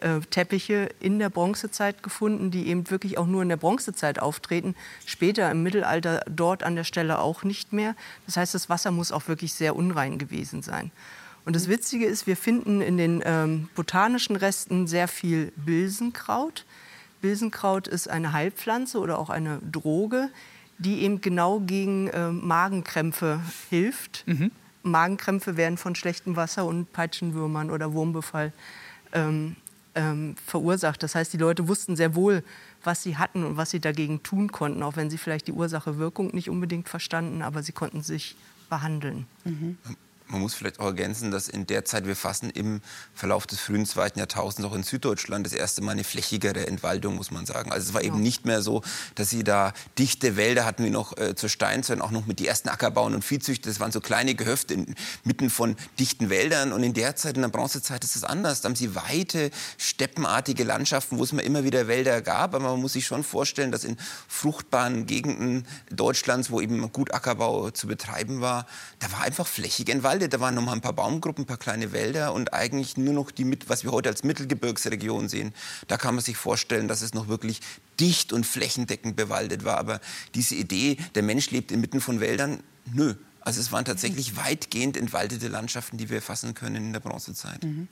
äh, 0.00 0.20
Teppiche 0.30 0.88
in 1.00 1.18
der 1.18 1.28
Bronzezeit 1.28 2.02
gefunden, 2.02 2.50
die 2.50 2.66
eben 2.68 2.90
wirklich 2.90 3.18
auch 3.18 3.26
nur 3.26 3.42
in 3.42 3.48
der 3.48 3.56
Bronzezeit 3.56 4.18
auftreten. 4.18 4.74
Später 5.06 5.50
im 5.50 5.62
Mittelalter 5.62 6.22
dort 6.28 6.62
an 6.62 6.74
der 6.74 6.84
Stelle 6.84 7.18
auch 7.18 7.44
nicht 7.44 7.72
mehr. 7.72 7.94
Das 8.26 8.36
heißt, 8.36 8.54
das 8.54 8.68
Wasser 8.68 8.90
muss 8.90 9.12
auch 9.12 9.28
wirklich 9.28 9.52
sehr 9.52 9.76
unrein 9.76 10.18
gewesen 10.18 10.62
sein. 10.62 10.90
Und 11.44 11.56
das 11.56 11.68
Witzige 11.68 12.06
ist, 12.06 12.26
wir 12.26 12.36
finden 12.36 12.80
in 12.80 12.96
den 12.96 13.22
ähm, 13.24 13.68
botanischen 13.74 14.36
Resten 14.36 14.86
sehr 14.86 15.08
viel 15.08 15.52
Bilsenkraut. 15.56 16.64
Bilsenkraut 17.22 17.88
ist 17.88 18.10
eine 18.10 18.32
Heilpflanze 18.32 18.98
oder 18.98 19.18
auch 19.18 19.30
eine 19.30 19.60
Droge, 19.60 20.28
die 20.78 21.02
eben 21.02 21.20
genau 21.20 21.60
gegen 21.60 22.08
äh, 22.08 22.30
Magenkrämpfe 22.30 23.40
hilft. 23.70 24.24
Mhm. 24.26 24.50
Magenkrämpfe 24.82 25.56
werden 25.56 25.78
von 25.78 25.94
schlechtem 25.94 26.36
Wasser 26.36 26.66
und 26.66 26.92
Peitschenwürmern 26.92 27.70
oder 27.70 27.92
Wurmbefall 27.92 28.52
ähm, 29.12 29.56
ähm, 29.94 30.34
verursacht. 30.44 31.02
Das 31.02 31.14
heißt, 31.14 31.32
die 31.32 31.38
Leute 31.38 31.68
wussten 31.68 31.96
sehr 31.96 32.14
wohl, 32.14 32.42
was 32.82 33.02
sie 33.02 33.16
hatten 33.16 33.44
und 33.44 33.56
was 33.56 33.70
sie 33.70 33.80
dagegen 33.80 34.22
tun 34.22 34.50
konnten, 34.50 34.82
auch 34.82 34.96
wenn 34.96 35.08
sie 35.08 35.18
vielleicht 35.18 35.46
die 35.46 35.52
Ursache-Wirkung 35.52 36.34
nicht 36.34 36.50
unbedingt 36.50 36.88
verstanden, 36.88 37.42
aber 37.42 37.62
sie 37.62 37.72
konnten 37.72 38.02
sich 38.02 38.36
behandeln. 38.68 39.26
Mhm. 39.44 39.78
Man 40.32 40.40
muss 40.40 40.54
vielleicht 40.54 40.80
auch 40.80 40.86
ergänzen, 40.86 41.30
dass 41.30 41.46
in 41.46 41.66
der 41.66 41.84
Zeit 41.84 42.06
wir 42.06 42.16
fassen 42.16 42.48
im 42.48 42.80
Verlauf 43.12 43.46
des 43.46 43.60
frühen 43.60 43.84
zweiten 43.84 44.18
Jahrtausends 44.18 44.64
auch 44.64 44.74
in 44.74 44.82
Süddeutschland 44.82 45.44
das 45.44 45.52
erste 45.52 45.82
Mal 45.82 45.92
eine 45.92 46.04
flächigere 46.04 46.66
Entwaldung, 46.66 47.16
muss 47.16 47.30
man 47.30 47.44
sagen. 47.44 47.70
Also 47.70 47.88
es 47.88 47.94
war 47.94 48.02
eben 48.02 48.20
nicht 48.22 48.46
mehr 48.46 48.62
so, 48.62 48.82
dass 49.14 49.28
sie 49.28 49.44
da 49.44 49.74
dichte 49.98 50.36
Wälder 50.36 50.64
hatten 50.64 50.84
wie 50.86 50.90
noch 50.90 51.18
äh, 51.18 51.34
zur 51.34 51.50
Steinzeit, 51.50 52.00
auch 52.00 52.10
noch 52.10 52.24
mit 52.24 52.38
die 52.38 52.46
ersten 52.46 52.70
Ackerbauen 52.70 53.14
und 53.14 53.22
Viehzüchter. 53.22 53.68
Das 53.68 53.78
waren 53.78 53.92
so 53.92 54.00
kleine 54.00 54.34
Gehöfte 54.34 54.72
inmitten 54.72 55.50
von 55.50 55.76
dichten 55.98 56.30
Wäldern. 56.30 56.72
Und 56.72 56.82
in 56.82 56.94
der 56.94 57.14
Zeit, 57.14 57.36
in 57.36 57.42
der 57.42 57.50
Bronzezeit, 57.50 58.02
ist 58.02 58.16
es 58.16 58.24
anders. 58.24 58.62
Da 58.62 58.70
haben 58.70 58.76
sie 58.76 58.94
weite, 58.94 59.50
steppenartige 59.76 60.64
Landschaften, 60.64 61.18
wo 61.18 61.24
es 61.24 61.32
mal 61.32 61.42
immer 61.42 61.62
wieder 61.62 61.88
Wälder 61.88 62.22
gab. 62.22 62.54
Aber 62.54 62.70
man 62.70 62.80
muss 62.80 62.94
sich 62.94 63.04
schon 63.04 63.22
vorstellen, 63.22 63.70
dass 63.70 63.84
in 63.84 63.98
fruchtbaren 64.28 65.04
Gegenden 65.04 65.66
Deutschlands, 65.90 66.50
wo 66.50 66.62
eben 66.62 66.90
gut 66.90 67.12
Ackerbau 67.12 67.70
zu 67.70 67.86
betreiben 67.86 68.40
war, 68.40 68.66
da 68.98 69.12
war 69.12 69.20
einfach 69.20 69.46
flächig 69.46 69.90
entwaldet 69.90 70.21
Wälder, 70.22 70.38
da 70.38 70.40
waren 70.40 70.54
noch 70.54 70.62
mal 70.62 70.72
ein 70.72 70.80
paar 70.80 70.92
Baumgruppen, 70.92 71.42
ein 71.42 71.46
paar 71.46 71.56
kleine 71.56 71.92
Wälder 71.92 72.32
und 72.32 72.54
eigentlich 72.54 72.96
nur 72.96 73.12
noch 73.12 73.30
die, 73.30 73.58
was 73.66 73.82
wir 73.82 73.90
heute 73.90 74.08
als 74.08 74.22
Mittelgebirgsregion 74.22 75.28
sehen. 75.28 75.52
Da 75.88 75.96
kann 75.96 76.14
man 76.14 76.22
sich 76.22 76.36
vorstellen, 76.36 76.86
dass 76.88 77.02
es 77.02 77.12
noch 77.12 77.28
wirklich 77.28 77.60
dicht 77.98 78.32
und 78.32 78.46
flächendeckend 78.46 79.16
bewaldet 79.16 79.64
war. 79.64 79.78
Aber 79.78 80.00
diese 80.34 80.54
Idee, 80.54 80.96
der 81.14 81.22
Mensch 81.22 81.50
lebt 81.50 81.72
inmitten 81.72 82.00
von 82.00 82.20
Wäldern, 82.20 82.62
nö. 82.92 83.14
Also 83.40 83.60
es 83.60 83.72
waren 83.72 83.84
tatsächlich 83.84 84.36
weitgehend 84.36 84.96
entwaldete 84.96 85.48
Landschaften, 85.48 85.96
die 85.98 86.08
wir 86.08 86.16
erfassen 86.16 86.54
können 86.54 86.76
in 86.76 86.92
der 86.92 87.00
Bronzezeit. 87.00 87.64
Mhm. 87.64 87.88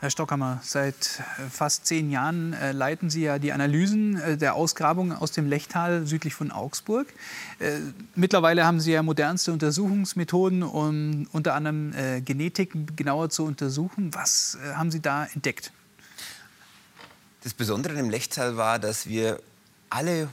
Herr 0.00 0.08
Stockhammer, 0.08 0.60
seit 0.62 1.20
äh, 1.38 1.50
fast 1.50 1.84
zehn 1.84 2.10
Jahren 2.10 2.54
äh, 2.54 2.72
leiten 2.72 3.10
Sie 3.10 3.20
ja 3.20 3.38
die 3.38 3.52
Analysen 3.52 4.18
äh, 4.18 4.38
der 4.38 4.54
Ausgrabungen 4.54 5.12
aus 5.12 5.32
dem 5.32 5.46
Lechtal 5.46 6.06
südlich 6.06 6.34
von 6.34 6.50
Augsburg. 6.50 7.06
Mittlerweile 8.14 8.64
haben 8.64 8.80
Sie 8.80 8.92
ja 8.92 9.02
modernste 9.02 9.52
Untersuchungsmethoden, 9.52 10.62
um 10.62 11.28
unter 11.32 11.52
anderem 11.52 11.92
Genetik 12.24 12.96
genauer 12.96 13.28
zu 13.28 13.44
untersuchen. 13.44 14.14
Was 14.14 14.56
haben 14.74 14.90
Sie 14.90 15.00
da 15.00 15.26
entdeckt? 15.34 15.72
Das 17.42 17.52
Besondere 17.52 17.98
im 17.98 18.08
Lechtal 18.08 18.56
war, 18.56 18.78
dass 18.78 19.06
wir 19.06 19.40
alle 19.90 20.30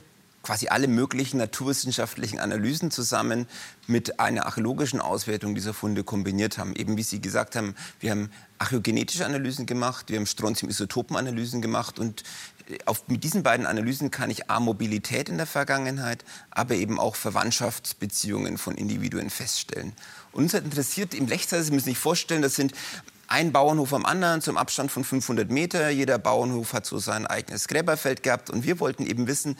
quasi 0.48 0.68
alle 0.68 0.88
möglichen 0.88 1.36
naturwissenschaftlichen 1.36 2.40
Analysen 2.40 2.90
zusammen 2.90 3.46
mit 3.86 4.18
einer 4.18 4.46
archäologischen 4.46 4.98
Auswertung 4.98 5.54
dieser 5.54 5.74
Funde 5.74 6.04
kombiniert 6.04 6.56
haben. 6.56 6.74
Eben 6.74 6.96
wie 6.96 7.02
Sie 7.02 7.20
gesagt 7.20 7.54
haben, 7.54 7.74
wir 8.00 8.12
haben 8.12 8.30
archäogenetische 8.56 9.26
Analysen 9.26 9.66
gemacht, 9.66 10.08
wir 10.08 10.16
haben 10.16 10.24
Strontium-Isotopenanalysen 10.24 11.60
gemacht 11.60 11.98
und 11.98 12.22
auf, 12.86 13.06
mit 13.08 13.24
diesen 13.24 13.42
beiden 13.42 13.66
Analysen 13.66 14.10
kann 14.10 14.30
ich 14.30 14.48
A, 14.48 14.58
Mobilität 14.58 15.28
in 15.28 15.36
der 15.36 15.46
Vergangenheit, 15.46 16.24
aber 16.50 16.76
eben 16.76 16.98
auch 16.98 17.14
Verwandtschaftsbeziehungen 17.14 18.56
von 18.56 18.74
Individuen 18.74 19.28
feststellen. 19.28 19.92
Uns 20.32 20.54
hat 20.54 20.64
interessiert 20.64 21.12
im 21.12 21.26
Lechtal, 21.26 21.62
Sie 21.62 21.72
müssen 21.72 21.90
sich 21.90 21.98
vorstellen, 21.98 22.40
das 22.40 22.54
sind 22.54 22.72
ein 23.26 23.52
Bauernhof 23.52 23.92
am 23.92 24.06
anderen 24.06 24.40
zum 24.40 24.56
Abstand 24.56 24.90
von 24.90 25.04
500 25.04 25.50
Meter. 25.50 25.90
Jeder 25.90 26.18
Bauernhof 26.18 26.72
hat 26.72 26.86
so 26.86 26.96
sein 26.96 27.26
eigenes 27.26 27.68
Gräberfeld 27.68 28.22
gehabt. 28.22 28.48
Und 28.48 28.64
wir 28.64 28.80
wollten 28.80 29.04
eben 29.04 29.26
wissen, 29.26 29.58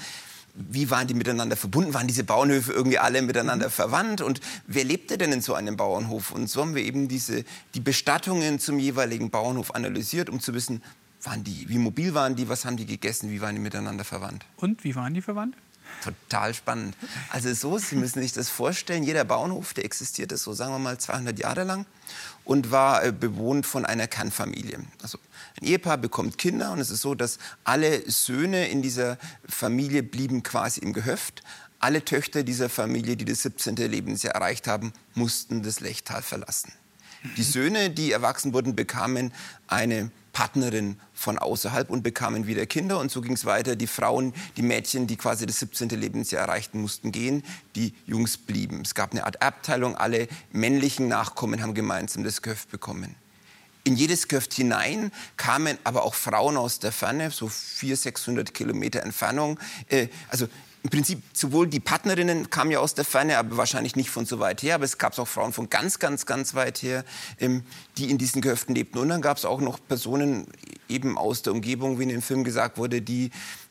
wie 0.55 0.91
waren 0.91 1.07
die 1.07 1.15
miteinander 1.15 1.57
verbunden? 1.57 1.95
Waren 1.95 2.07
diese 2.07 2.25
Bauernhöfe 2.25 2.73
irgendwie 2.73 2.99
alle 2.99 3.23
miteinander 3.23 3.71
verwandt? 3.71 4.21
Und 4.21 4.41
wer 4.67 4.85
lebte 4.85 5.19
denn 5.19 5.33
in 5.33 5.41
so 5.41 5.55
einem 5.55 5.77
Bauernhof? 5.77 6.33
Und 6.33 6.49
so 6.49 6.63
haben 6.63 6.75
wir 6.75 6.83
eben 6.83 7.09
diese, 7.09 7.45
die 7.75 7.81
Bestattungen 7.81 8.59
zum 8.59 8.79
jeweiligen 8.79 9.31
Bauernhof 9.31 9.75
analysiert, 9.75 10.29
um 10.29 10.41
zu 10.41 10.55
wissen, 10.55 10.83
waren 11.23 11.45
die, 11.45 11.69
wie 11.69 11.79
mobil 11.79 12.15
waren 12.15 12.37
die, 12.37 12.49
was 12.49 12.65
haben 12.65 12.77
die 12.77 12.87
gegessen, 12.87 13.31
wie 13.31 13.41
waren 13.41 13.55
die 13.55 13.61
miteinander 13.61 14.05
verwandt. 14.05 14.45
Und 14.57 14.85
wie 14.85 14.95
waren 14.95 15.15
die 15.15 15.23
verwandt? 15.23 15.57
Total 16.03 16.55
spannend. 16.55 16.97
Also 17.31 17.53
so, 17.55 17.79
Sie 17.79 17.97
müssen 17.97 18.21
sich 18.21 18.33
das 18.33 18.49
vorstellen, 18.49 19.03
jeder 19.03 19.25
Bauernhof, 19.25 19.75
der 19.75 19.85
existierte 19.85 20.37
so, 20.37 20.53
sagen 20.53 20.73
wir 20.73 20.79
mal, 20.79 20.99
200 20.99 21.39
Jahre 21.39 21.65
lang 21.65 21.87
und 22.49 22.71
war 22.71 23.05
äh, 23.05 23.13
bewohnt 23.13 23.67
von 23.67 23.85
einer 23.85 24.07
Kernfamilie. 24.07 24.79
Also 25.03 25.19
ein 25.61 25.67
Ehepaar 25.67 25.99
bekommt 25.99 26.39
Kinder 26.39 26.73
und 26.73 26.79
es 26.81 26.89
ist 26.89 27.03
so, 27.03 27.15
dass 27.15 27.39
alle 27.63 28.11
Söhne 28.11 28.69
in 28.69 28.81
dieser 28.81 29.19
Familie 29.47 30.03
blieben 30.03 30.43
quasi 30.43 30.81
im 30.81 30.95
Gehöft. 30.95 31.43
Alle 31.79 32.07
Töchter 32.07 32.45
dieser 32.45 32.71
Familie, 32.71 33.19
die 33.19 33.27
das 33.27 33.43
17. 33.43 33.77
Lebensjahr 33.77 34.35
erreicht 34.35 34.67
haben, 34.67 34.95
mussten 35.15 35.63
das 35.63 35.81
Lechtal 35.81 36.23
verlassen. 36.23 36.73
Die 37.37 37.43
Söhne, 37.43 37.91
die 37.91 38.13
erwachsen 38.13 38.55
wurden, 38.55 38.75
bekamen 38.75 39.31
eine 39.67 40.11
Partnerin 40.39 41.01
von 41.15 41.37
außerhalb 41.37 41.91
und 41.91 42.05
bekamen 42.05 42.47
wieder 42.47 42.65
Kinder. 42.65 43.01
Und 43.01 43.11
so 43.11 43.23
ging 43.23 43.33
es 43.33 43.45
weiter. 43.45 43.75
Die 43.75 43.89
Frauen, 43.89 44.33
die 44.57 44.63
Mädchen, 44.63 45.09
die 45.09 45.17
quasi 45.17 45.47
das 45.47 45.59
17. 45.59 45.89
Lebensjahr 45.89 46.43
erreichten, 46.43 46.81
mussten 46.81 47.11
gehen. 47.11 47.43
Die 47.75 47.93
Jungs 48.07 48.37
blieben. 48.37 48.83
Es 48.83 48.95
gab 48.95 49.11
eine 49.11 49.27
Art 49.27 49.43
Erbteilung. 49.43 49.97
Alle 49.97 50.29
männlichen 50.53 51.09
Nachkommen 51.09 51.61
haben 51.61 51.75
gemeinsam 51.75 52.23
das 52.23 52.41
Gehöft 52.41 52.71
bekommen. 52.71 53.17
In 53.83 53.97
jedes 53.97 54.29
Gehöft 54.29 54.55
hinein 54.55 55.11
kamen 55.37 55.77
aber 55.83 56.05
auch 56.05 56.15
Frauen 56.15 56.57
aus 56.57 56.79
der 56.79 56.93
Ferne, 56.93 57.33
so 57.33 57.49
400, 57.49 58.01
600 58.01 58.55
Kilometer 58.55 59.03
Entfernung. 59.03 59.59
Äh, 59.89 60.07
also 60.29 60.47
im 60.83 60.91
Prinzip 60.91 61.23
sowohl 61.33 61.67
die 61.67 61.81
Partnerinnen 61.81 62.51
kamen 62.51 62.71
ja 62.71 62.79
aus 62.79 62.95
der 62.95 63.05
Ferne, 63.05 63.39
aber 63.39 63.57
wahrscheinlich 63.57 63.97
nicht 63.97 64.11
von 64.11 64.27
so 64.27 64.39
weit 64.39 64.63
her. 64.63 64.77
Aber 64.77 64.85
es 64.85 64.99
gab 64.99 65.19
auch 65.19 65.27
Frauen 65.29 65.53
von 65.53 65.69
ganz, 65.69 65.99
ganz, 65.99 66.25
ganz 66.25 66.55
weit 66.55 66.83
her, 66.83 67.05
ähm, 67.41 67.65
die 67.97 68.11
in 68.11 68.19
diesen 68.19 68.43
Gehöften 68.43 68.75
lebten. 68.75 68.99
Und 68.99 69.09
dann 69.09 69.21
gab 69.21 69.37
es 69.37 69.45
auch 69.45 69.61
noch 69.61 69.79
Personen 69.89 70.47
eben 70.89 71.19
aus 71.19 71.43
der 71.43 71.53
Umgebung, 71.53 71.99
wie 71.99 72.05
in 72.05 72.09
dem 72.11 72.23
Film 72.23 72.45
gesagt 72.45 72.79
wurde, 72.79 73.03
die 73.03 73.31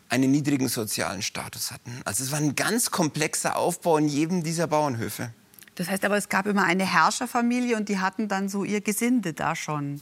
einen 0.10 0.32
niedrigen 0.32 0.68
sozialen 0.68 1.22
Status 1.22 1.72
hatten. 1.72 2.02
Also 2.06 2.24
es 2.24 2.32
war 2.32 2.40
ein 2.40 2.56
ganz 2.56 2.92
komplexer 2.92 3.58
Aufbau 3.58 3.98
in 3.98 4.08
jedem 4.08 4.44
dieser 4.44 4.68
Bauernhöfe. 4.68 5.32
Das 5.76 5.90
heißt 5.90 6.06
aber, 6.06 6.18
es 6.18 6.30
gab 6.30 6.48
immer 6.48 6.64
eine 6.64 6.86
Herrscherfamilie 6.86 7.78
und 7.78 7.88
die 7.90 8.00
hatten 8.00 8.28
dann 8.28 8.50
so 8.50 8.64
ihr 8.64 8.82
Gesinde 8.82 9.34
da 9.34 9.56
schon. 9.56 10.02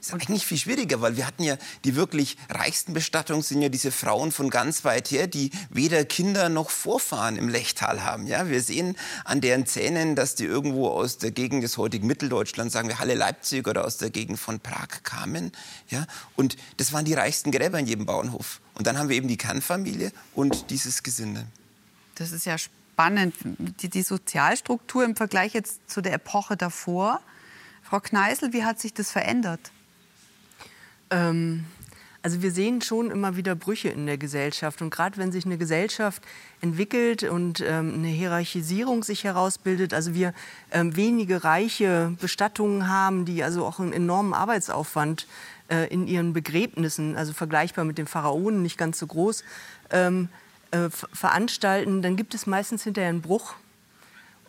Ist 0.00 0.14
eigentlich 0.14 0.46
viel 0.46 0.56
schwieriger, 0.56 1.02
weil 1.02 1.18
wir 1.18 1.26
hatten 1.26 1.42
ja 1.42 1.58
die 1.84 1.94
wirklich 1.94 2.38
reichsten 2.48 2.94
Bestattungen 2.94 3.42
sind 3.42 3.60
ja 3.60 3.68
diese 3.68 3.92
Frauen 3.92 4.32
von 4.32 4.48
ganz 4.48 4.82
weit 4.84 5.10
her, 5.10 5.26
die 5.26 5.50
weder 5.68 6.06
Kinder 6.06 6.48
noch 6.48 6.70
Vorfahren 6.70 7.36
im 7.36 7.50
Lechtal 7.50 8.02
haben. 8.02 8.26
Ja, 8.26 8.48
wir 8.48 8.62
sehen 8.62 8.96
an 9.26 9.42
deren 9.42 9.66
Zähnen, 9.66 10.16
dass 10.16 10.34
die 10.36 10.44
irgendwo 10.44 10.88
aus 10.88 11.18
der 11.18 11.32
Gegend 11.32 11.64
des 11.64 11.76
heutigen 11.76 12.06
Mitteldeutschlands, 12.06 12.72
sagen 12.72 12.88
wir 12.88 12.98
Halle 12.98 13.14
Leipzig 13.14 13.68
oder 13.68 13.84
aus 13.84 13.98
der 13.98 14.08
Gegend 14.08 14.40
von 14.40 14.58
Prag 14.58 15.02
kamen. 15.02 15.52
Ja, 15.88 16.06
und 16.34 16.56
das 16.78 16.94
waren 16.94 17.04
die 17.04 17.14
reichsten 17.14 17.50
Gräber 17.52 17.78
in 17.78 17.86
jedem 17.86 18.06
Bauernhof. 18.06 18.62
Und 18.74 18.86
dann 18.86 18.98
haben 18.98 19.10
wir 19.10 19.16
eben 19.16 19.28
die 19.28 19.36
Kernfamilie 19.36 20.12
und 20.34 20.70
dieses 20.70 21.02
Gesinde. 21.02 21.44
Das 22.14 22.32
ist 22.32 22.46
ja 22.46 22.56
spannend, 22.56 23.34
die, 23.42 23.90
die 23.90 24.02
Sozialstruktur 24.02 25.04
im 25.04 25.14
Vergleich 25.14 25.52
jetzt 25.52 25.90
zu 25.90 26.00
der 26.00 26.14
Epoche 26.14 26.56
davor. 26.56 27.20
Frau 27.82 28.00
Kneißl, 28.00 28.54
wie 28.54 28.64
hat 28.64 28.80
sich 28.80 28.94
das 28.94 29.10
verändert? 29.10 29.72
Ähm, 31.10 31.64
also 32.22 32.42
wir 32.42 32.50
sehen 32.50 32.82
schon 32.82 33.10
immer 33.10 33.36
wieder 33.36 33.54
Brüche 33.54 33.88
in 33.88 34.04
der 34.04 34.18
Gesellschaft. 34.18 34.82
Und 34.82 34.90
gerade 34.90 35.16
wenn 35.16 35.32
sich 35.32 35.46
eine 35.46 35.56
Gesellschaft 35.56 36.22
entwickelt 36.60 37.22
und 37.22 37.60
ähm, 37.66 37.94
eine 37.94 38.08
Hierarchisierung 38.08 39.04
sich 39.04 39.24
herausbildet, 39.24 39.94
also 39.94 40.12
wir 40.12 40.34
ähm, 40.70 40.94
wenige 40.96 41.44
reiche 41.44 42.14
Bestattungen 42.20 42.88
haben, 42.88 43.24
die 43.24 43.42
also 43.42 43.64
auch 43.64 43.80
einen 43.80 43.94
enormen 43.94 44.34
Arbeitsaufwand 44.34 45.26
äh, 45.68 45.86
in 45.88 46.06
ihren 46.06 46.34
Begräbnissen, 46.34 47.16
also 47.16 47.32
vergleichbar 47.32 47.86
mit 47.86 47.96
den 47.96 48.06
Pharaonen, 48.06 48.62
nicht 48.62 48.76
ganz 48.76 48.98
so 48.98 49.06
groß, 49.06 49.42
ähm, 49.90 50.28
äh, 50.72 50.90
veranstalten, 50.90 52.02
dann 52.02 52.16
gibt 52.16 52.34
es 52.34 52.46
meistens 52.46 52.84
hinterher 52.84 53.08
einen 53.08 53.22
Bruch 53.22 53.54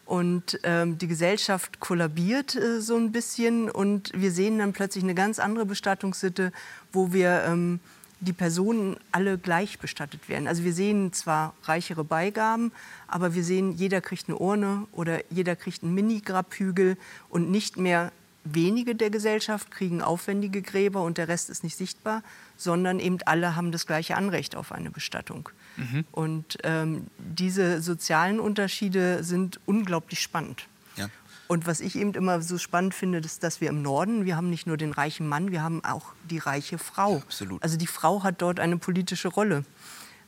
und 0.06 0.60
ähm, 0.64 0.98
die 0.98 1.08
Gesellschaft 1.08 1.80
kollabiert 1.80 2.56
äh, 2.56 2.82
so 2.82 2.98
ein 2.98 3.12
bisschen 3.12 3.70
und 3.70 4.12
wir 4.14 4.32
sehen 4.32 4.60
dann 4.60 4.74
plötzlich 4.74 5.04
eine 5.04 5.16
ganz 5.16 5.40
andere 5.40 5.66
Bestattungssitte, 5.66 6.52
wo 6.92 7.14
wir 7.14 7.44
ähm, 7.48 7.80
die 8.22 8.34
Personen 8.34 8.98
alle 9.12 9.38
gleich 9.38 9.80
bestattet 9.80 10.30
werden. 10.30 10.48
Also 10.48 10.64
wir 10.64 10.74
sehen 10.74 11.12
zwar 11.12 11.54
reichere 11.64 12.04
Beigaben, 12.04 12.72
aber 13.08 13.34
wir 13.34 13.44
sehen, 13.44 13.74
jeder 13.74 14.00
kriegt 14.00 14.30
eine 14.30 14.38
Urne 14.38 14.86
oder 14.92 15.22
jeder 15.32 15.56
kriegt 15.56 15.84
einen 15.84 15.96
Mini-Grabhügel 15.96 16.98
und 17.30 17.50
nicht 17.50 17.78
mehr 17.78 18.12
wenige 18.44 18.96
der 18.96 19.10
Gesellschaft 19.10 19.72
kriegen 19.72 20.02
aufwendige 20.02 20.62
Gräber 20.62 21.04
und 21.04 21.18
der 21.18 21.28
Rest 21.28 21.50
ist 21.50 21.64
nicht 21.64 21.78
sichtbar, 21.78 22.24
sondern 22.58 23.00
eben 23.00 23.18
alle 23.26 23.56
haben 23.56 23.72
das 23.72 23.86
gleiche 23.86 24.16
Anrecht 24.16 24.56
auf 24.56 24.72
eine 24.72 24.92
Bestattung. 24.92 25.50
Mhm. 25.78 26.06
Und 26.12 26.58
ähm, 26.64 27.08
diese 27.18 27.82
sozialen 27.82 28.40
Unterschiede 28.40 29.24
sind 29.24 29.60
unglaublich 29.66 30.22
spannend. 30.22 30.68
Ja. 30.96 31.10
Und 31.48 31.68
was 31.68 31.82
ich 31.82 31.96
eben 31.98 32.14
immer 32.14 32.42
so 32.42 32.58
spannend 32.58 32.94
finde, 32.94 33.20
ist, 33.20 33.44
dass 33.44 33.62
wir 33.62 33.70
im 33.70 33.82
Norden, 33.82 34.26
wir 34.26 34.36
haben 34.36 34.50
nicht 34.50 34.68
nur 34.68 34.78
den 34.78 34.92
reichen 34.92 35.28
Mann, 35.28 35.52
wir 35.52 35.64
haben 35.64 35.84
auch 35.84 36.14
die 36.30 36.38
reiche 36.38 36.78
Frau. 36.78 37.18
Absolut. 37.18 37.62
Also 37.64 37.78
die 37.78 37.88
Frau 37.88 38.24
hat 38.24 38.42
dort 38.42 38.60
eine 38.60 38.78
politische 38.78 39.28
Rolle. 39.28 39.66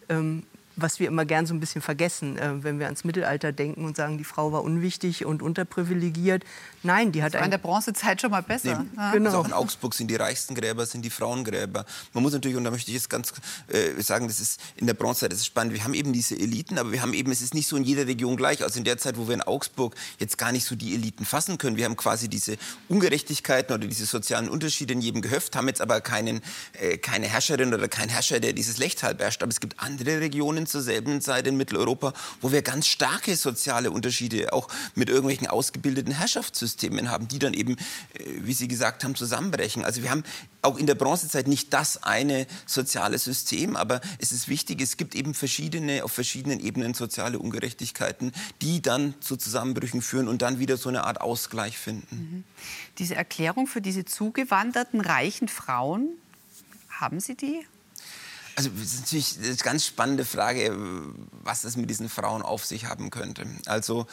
Ähm, 0.10 0.44
was 0.76 1.00
wir 1.00 1.08
immer 1.08 1.26
gern 1.26 1.46
so 1.46 1.54
ein 1.54 1.60
bisschen 1.60 1.82
vergessen, 1.82 2.38
äh, 2.38 2.64
wenn 2.64 2.80
wir 2.80 2.88
ans 2.88 3.04
Mittelalter 3.04 3.52
denken 3.52 3.86
und 3.86 3.96
sagen, 3.96 4.18
die 4.18 4.24
Frau 4.24 4.52
war 4.52 4.64
unwichtig 4.64 5.26
und 5.26 5.42
unterprivilegiert. 5.42 6.44
Nein, 6.82 7.12
die 7.12 7.24
hat 7.24 7.34
das 7.34 7.40
war 7.40 7.46
in 7.46 7.52
der 7.52 7.60
Bronzezeit 7.60 8.20
schon 8.20 8.32
mal 8.32 8.42
besser. 8.42 8.80
Nee, 8.80 8.90
ja. 8.98 9.12
genau. 9.12 9.30
also 9.30 9.40
auch 9.40 9.46
in 9.46 9.54
Augsburg 9.54 9.94
sind 9.94 10.10
die 10.10 10.16
reichsten 10.16 10.56
Gräber, 10.56 10.86
sind 10.86 11.04
die 11.04 11.10
Frauengräber. 11.10 11.86
Man 12.14 12.24
muss 12.24 12.34
natürlich, 12.34 12.58
und 12.58 12.64
da 12.64 12.72
möchte 12.72 12.90
ich 12.90 12.96
jetzt 12.96 13.10
ganz 13.10 13.34
äh, 13.68 14.02
sagen, 14.02 14.28
das 14.28 14.40
ist 14.40 14.60
in 14.76 14.88
der 14.88 14.94
Bronzezeit, 14.94 15.32
das 15.32 15.40
ist 15.40 15.46
spannend. 15.46 15.74
Wir 15.74 15.84
haben 15.84 15.94
eben 15.94 16.12
diese 16.12 16.36
Eliten, 16.36 16.78
aber 16.78 16.92
wir 16.92 17.02
haben 17.02 17.14
eben, 17.14 17.32
es 17.32 17.42
ist 17.42 17.54
nicht 17.54 17.68
so 17.68 17.78
in 17.78 17.84
jeder 17.84 18.08
Region 18.08 18.36
gleich. 18.36 18.64
Also 18.64 18.80
in 18.80 18.84
der 18.84 18.98
Zeit, 18.98 19.18
wo 19.18 19.28
wir 19.28 19.36
in 19.36 19.42
Augsburg 19.42 19.96
jetzt 20.20 20.38
gar 20.38 20.52
nicht 20.52 20.66
so 20.66 20.76
die 20.76 20.96
Eliten 20.96 21.26
fassen 21.26 21.58
können. 21.58 21.78
Wir 21.78 21.86
haben 21.86 21.98
quasi 21.98 22.28
diese 22.28 22.58
Ungerechtigkeiten 22.90 23.74
oder 23.74 23.88
diese 23.88 24.06
sozialen 24.06 24.50
Unterschiede 24.50 24.94
in 24.94 25.02
jedem 25.02 25.22
Gehöft, 25.22 25.56
haben 25.56 25.68
jetzt 25.68 25.82
aber 25.82 26.02
keinen, 26.02 26.42
äh, 26.74 26.98
keine 26.98 27.28
Herrscherin 27.28 27.74
oder 27.74 27.88
keinen 27.88 28.10
Herrscher, 28.10 28.40
der 28.40 28.54
dieses 28.54 28.78
Lechtal 28.78 29.16
beherrscht. 29.16 29.44
Aber 29.44 29.52
es 29.52 29.60
gibt 29.60 29.80
andere 29.80 30.20
Regionen, 30.20 30.63
Regionen 30.64 30.68
zur 30.68 30.82
selben 30.82 31.22
Zeit 31.22 31.48
in 31.48 31.58
Mitteleuropa, 31.58 32.14
wo 32.42 32.52
wir 32.52 32.62
ganz 32.62 32.88
starke 32.88 33.36
soziale 33.36 33.92
Unterschiede 33.92 34.54
auch 34.54 34.68
mit 34.96 35.10
irgendwelchen 35.10 35.48
ausgebildeten 35.48 36.14
Herrschaftssystemen 36.14 37.10
haben, 37.10 37.28
die 37.28 37.40
dann 37.40 37.54
eben, 37.54 37.78
äh, 38.14 38.24
wie 38.44 38.54
Sie 38.54 38.68
gesagt 38.68 39.04
haben, 39.04 39.16
zusammenbrechen. 39.16 39.84
Also 39.84 40.02
wir 40.04 40.10
haben 40.10 40.24
auch 40.62 40.78
in 40.78 40.88
der 40.88 40.96
Bronzezeit 40.96 41.48
nicht 41.48 41.74
das 41.74 42.04
eine 42.04 42.48
soziale 42.66 43.18
System, 43.18 43.76
aber 43.76 44.02
es 44.20 44.32
ist 44.32 44.48
wichtig, 44.48 44.82
es 44.82 44.98
gibt 44.98 45.16
eben 45.16 45.34
verschiedene, 45.34 46.04
auf 46.04 46.12
verschiedenen 46.12 46.60
Ebenen 46.60 46.94
soziale 46.94 47.40
Ungerechtigkeiten, 47.40 48.32
die 48.62 48.82
dann 48.82 49.14
zu 49.20 49.36
Zusammenbrüchen 49.36 50.02
führen 50.02 50.28
und 50.28 50.42
dann 50.42 50.60
wieder 50.60 50.78
so 50.78 50.90
eine 50.90 51.04
Art 51.04 51.22
Ausgleich 51.22 51.78
finden. 51.78 52.16
Mhm. 52.16 52.44
Diese 52.98 53.16
Erklärung 53.16 53.68
für 53.68 53.82
diese 53.82 54.06
zugewanderten 54.06 55.02
reichen 55.02 55.48
Frauen, 55.48 56.10
haben 56.90 57.20
Sie 57.20 57.36
die? 57.36 57.66
Also 58.56 58.70
das 58.70 58.94
ist 58.94 59.02
natürlich 59.02 59.38
eine 59.42 59.56
ganz 59.56 59.86
spannende 59.86 60.26
Frage, 60.26 60.76
was 61.44 61.62
das 61.62 61.76
mit 61.76 61.90
diesen 61.90 62.10
Frauen 62.10 62.42
auf 62.42 62.66
sich 62.66 62.86
haben 62.86 63.10
könnte. 63.10 63.46
Also 63.66 64.06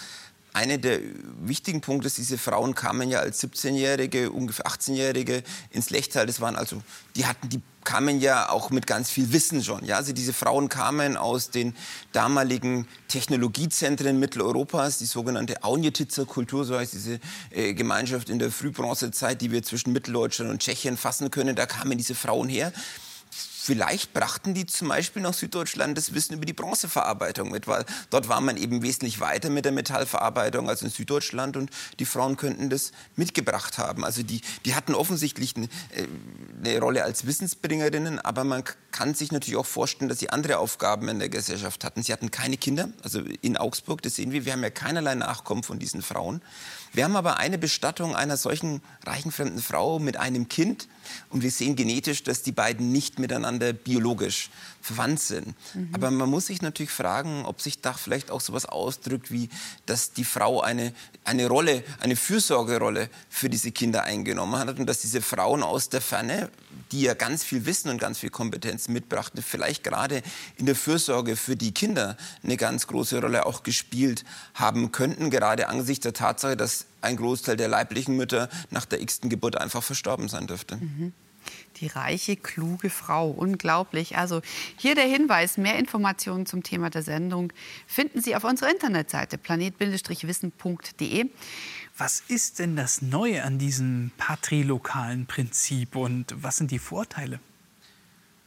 einer 0.52 0.78
der 0.78 1.00
wichtigen 1.40 1.80
Punkte 1.80 2.08
ist, 2.08 2.18
diese 2.18 2.38
Frauen 2.38 2.74
kamen 2.74 3.08
ja 3.08 3.20
als 3.20 3.42
17-Jährige, 3.42 4.32
ungefähr 4.32 4.66
18-Jährige 4.66 5.42
ins 5.70 5.90
Lechtal. 5.90 6.26
Das 6.26 6.40
waren 6.40 6.56
also, 6.56 6.82
die 7.14 7.26
hatten, 7.26 7.48
die 7.48 7.60
kamen 7.84 8.20
ja 8.20 8.50
auch 8.50 8.70
mit 8.70 8.86
ganz 8.86 9.10
viel 9.10 9.32
Wissen 9.32 9.62
schon. 9.62 9.84
Ja, 9.84 9.96
also 9.96 10.12
diese 10.12 10.32
Frauen 10.32 10.68
kamen 10.68 11.16
aus 11.16 11.50
den 11.50 11.76
damaligen 12.12 12.88
Technologiezentren 13.08 14.18
Mitteleuropas, 14.18 14.98
die 14.98 15.06
sogenannte 15.06 15.62
Aunjetitzer 15.62 16.26
Kultur, 16.26 16.64
so 16.64 16.76
heißt 16.76 16.94
diese 16.94 17.20
äh, 17.50 17.72
Gemeinschaft 17.74 18.28
in 18.28 18.38
der 18.38 18.50
Frühbronzezeit, 18.50 19.40
die 19.40 19.52
wir 19.52 19.62
zwischen 19.62 19.92
Mitteldeutschland 19.92 20.50
und 20.50 20.60
Tschechien 20.60 20.96
fassen 20.96 21.30
können. 21.30 21.54
Da 21.54 21.66
kamen 21.66 21.96
diese 21.96 22.14
Frauen 22.14 22.48
her 22.48 22.72
vielleicht 23.62 24.14
brachten 24.14 24.54
die 24.54 24.64
zum 24.64 24.88
Beispiel 24.88 25.20
nach 25.20 25.34
Süddeutschland 25.34 25.96
das 25.98 26.14
Wissen 26.14 26.34
über 26.34 26.46
die 26.46 26.54
Bronzeverarbeitung 26.54 27.50
mit, 27.50 27.68
weil 27.68 27.84
dort 28.08 28.28
war 28.28 28.40
man 28.40 28.56
eben 28.56 28.82
wesentlich 28.82 29.20
weiter 29.20 29.50
mit 29.50 29.66
der 29.66 29.72
Metallverarbeitung 29.72 30.68
als 30.68 30.80
in 30.80 30.88
Süddeutschland 30.88 31.58
und 31.58 31.70
die 31.98 32.06
Frauen 32.06 32.38
könnten 32.38 32.70
das 32.70 32.92
mitgebracht 33.16 33.76
haben. 33.76 34.04
Also 34.04 34.22
die, 34.22 34.40
die 34.64 34.74
hatten 34.74 34.94
offensichtlich 34.94 35.56
eine, 35.56 35.66
äh, 35.66 36.06
eine 36.64 36.80
Rolle 36.80 37.04
als 37.04 37.26
Wissensbringerinnen, 37.26 38.18
aber 38.18 38.44
man 38.44 38.64
kann 38.92 39.14
sich 39.14 39.30
natürlich 39.30 39.58
auch 39.58 39.66
vorstellen, 39.66 40.08
dass 40.08 40.20
sie 40.20 40.30
andere 40.30 40.58
Aufgaben 40.58 41.08
in 41.08 41.18
der 41.18 41.28
Gesellschaft 41.28 41.84
hatten. 41.84 42.02
Sie 42.02 42.12
hatten 42.12 42.30
keine 42.30 42.56
Kinder, 42.56 42.88
also 43.02 43.20
in 43.42 43.58
Augsburg, 43.58 44.00
das 44.00 44.16
sehen 44.16 44.32
wir, 44.32 44.46
wir 44.46 44.54
haben 44.54 44.62
ja 44.62 44.70
keinerlei 44.70 45.14
Nachkommen 45.14 45.62
von 45.62 45.78
diesen 45.78 46.00
Frauen. 46.00 46.40
Wir 46.92 47.04
haben 47.04 47.14
aber 47.14 47.36
eine 47.36 47.58
Bestattung 47.58 48.16
einer 48.16 48.38
solchen 48.38 48.80
reichen 49.04 49.32
fremden 49.32 49.60
Frau 49.60 49.98
mit 49.98 50.16
einem 50.16 50.48
Kind 50.48 50.88
und 51.28 51.42
wir 51.42 51.50
sehen 51.50 51.76
genetisch, 51.76 52.22
dass 52.22 52.42
die 52.42 52.52
beiden 52.52 52.92
nicht 52.92 53.18
miteinander 53.18 53.72
biologisch 53.72 54.50
verwandt 54.80 55.20
sind. 55.20 55.54
Mhm. 55.74 55.90
Aber 55.92 56.10
man 56.10 56.28
muss 56.28 56.46
sich 56.46 56.62
natürlich 56.62 56.90
fragen, 56.90 57.44
ob 57.44 57.60
sich 57.60 57.80
da 57.80 57.92
vielleicht 57.92 58.30
auch 58.30 58.40
so 58.40 58.52
etwas 58.52 58.66
ausdrückt, 58.66 59.30
wie 59.30 59.48
dass 59.86 60.12
die 60.12 60.24
Frau 60.24 60.60
eine, 60.60 60.92
eine 61.24 61.48
Rolle, 61.48 61.84
eine 62.00 62.16
Fürsorgerolle 62.16 63.10
für 63.28 63.50
diese 63.50 63.72
Kinder 63.72 64.04
eingenommen 64.04 64.58
hat 64.58 64.78
und 64.78 64.86
dass 64.86 65.00
diese 65.00 65.20
Frauen 65.20 65.62
aus 65.62 65.88
der 65.88 66.00
Ferne, 66.00 66.50
die 66.92 67.02
ja 67.02 67.14
ganz 67.14 67.44
viel 67.44 67.66
Wissen 67.66 67.90
und 67.90 67.98
ganz 67.98 68.18
viel 68.18 68.30
Kompetenz 68.30 68.88
mitbrachten, 68.88 69.42
vielleicht 69.42 69.84
gerade 69.84 70.22
in 70.56 70.66
der 70.66 70.76
Fürsorge 70.76 71.36
für 71.36 71.56
die 71.56 71.72
Kinder 71.72 72.16
eine 72.42 72.56
ganz 72.56 72.86
große 72.86 73.20
Rolle 73.20 73.46
auch 73.46 73.62
gespielt 73.62 74.24
haben 74.54 74.92
könnten, 74.92 75.30
gerade 75.30 75.68
angesichts 75.68 76.02
der 76.02 76.14
Tatsache, 76.14 76.56
dass 76.56 76.86
ein 77.00 77.16
Großteil 77.16 77.56
der 77.56 77.68
leiblichen 77.68 78.16
Mütter 78.16 78.48
nach 78.70 78.84
der 78.84 79.00
x-ten 79.00 79.30
Geburt 79.30 79.60
einfach 79.60 79.82
verstorben 79.82 80.28
sein 80.28 80.46
dürfte. 80.46 80.76
Mhm. 80.76 81.12
Die 81.76 81.86
reiche, 81.86 82.36
kluge 82.36 82.90
Frau. 82.90 83.30
Unglaublich. 83.30 84.18
Also 84.18 84.42
hier 84.76 84.94
der 84.94 85.06
Hinweis, 85.06 85.56
mehr 85.56 85.78
Informationen 85.78 86.44
zum 86.46 86.62
Thema 86.62 86.90
der 86.90 87.02
Sendung 87.02 87.52
finden 87.86 88.20
Sie 88.20 88.36
auf 88.36 88.44
unserer 88.44 88.70
Internetseite 88.70 89.38
planet-wissen.de. 89.38 91.30
Was 91.96 92.22
ist 92.28 92.58
denn 92.58 92.76
das 92.76 93.02
Neue 93.02 93.42
an 93.44 93.58
diesem 93.58 94.10
patrilokalen 94.16 95.26
Prinzip 95.26 95.96
und 95.96 96.34
was 96.36 96.56
sind 96.56 96.70
die 96.70 96.78
Vorteile? 96.78 97.40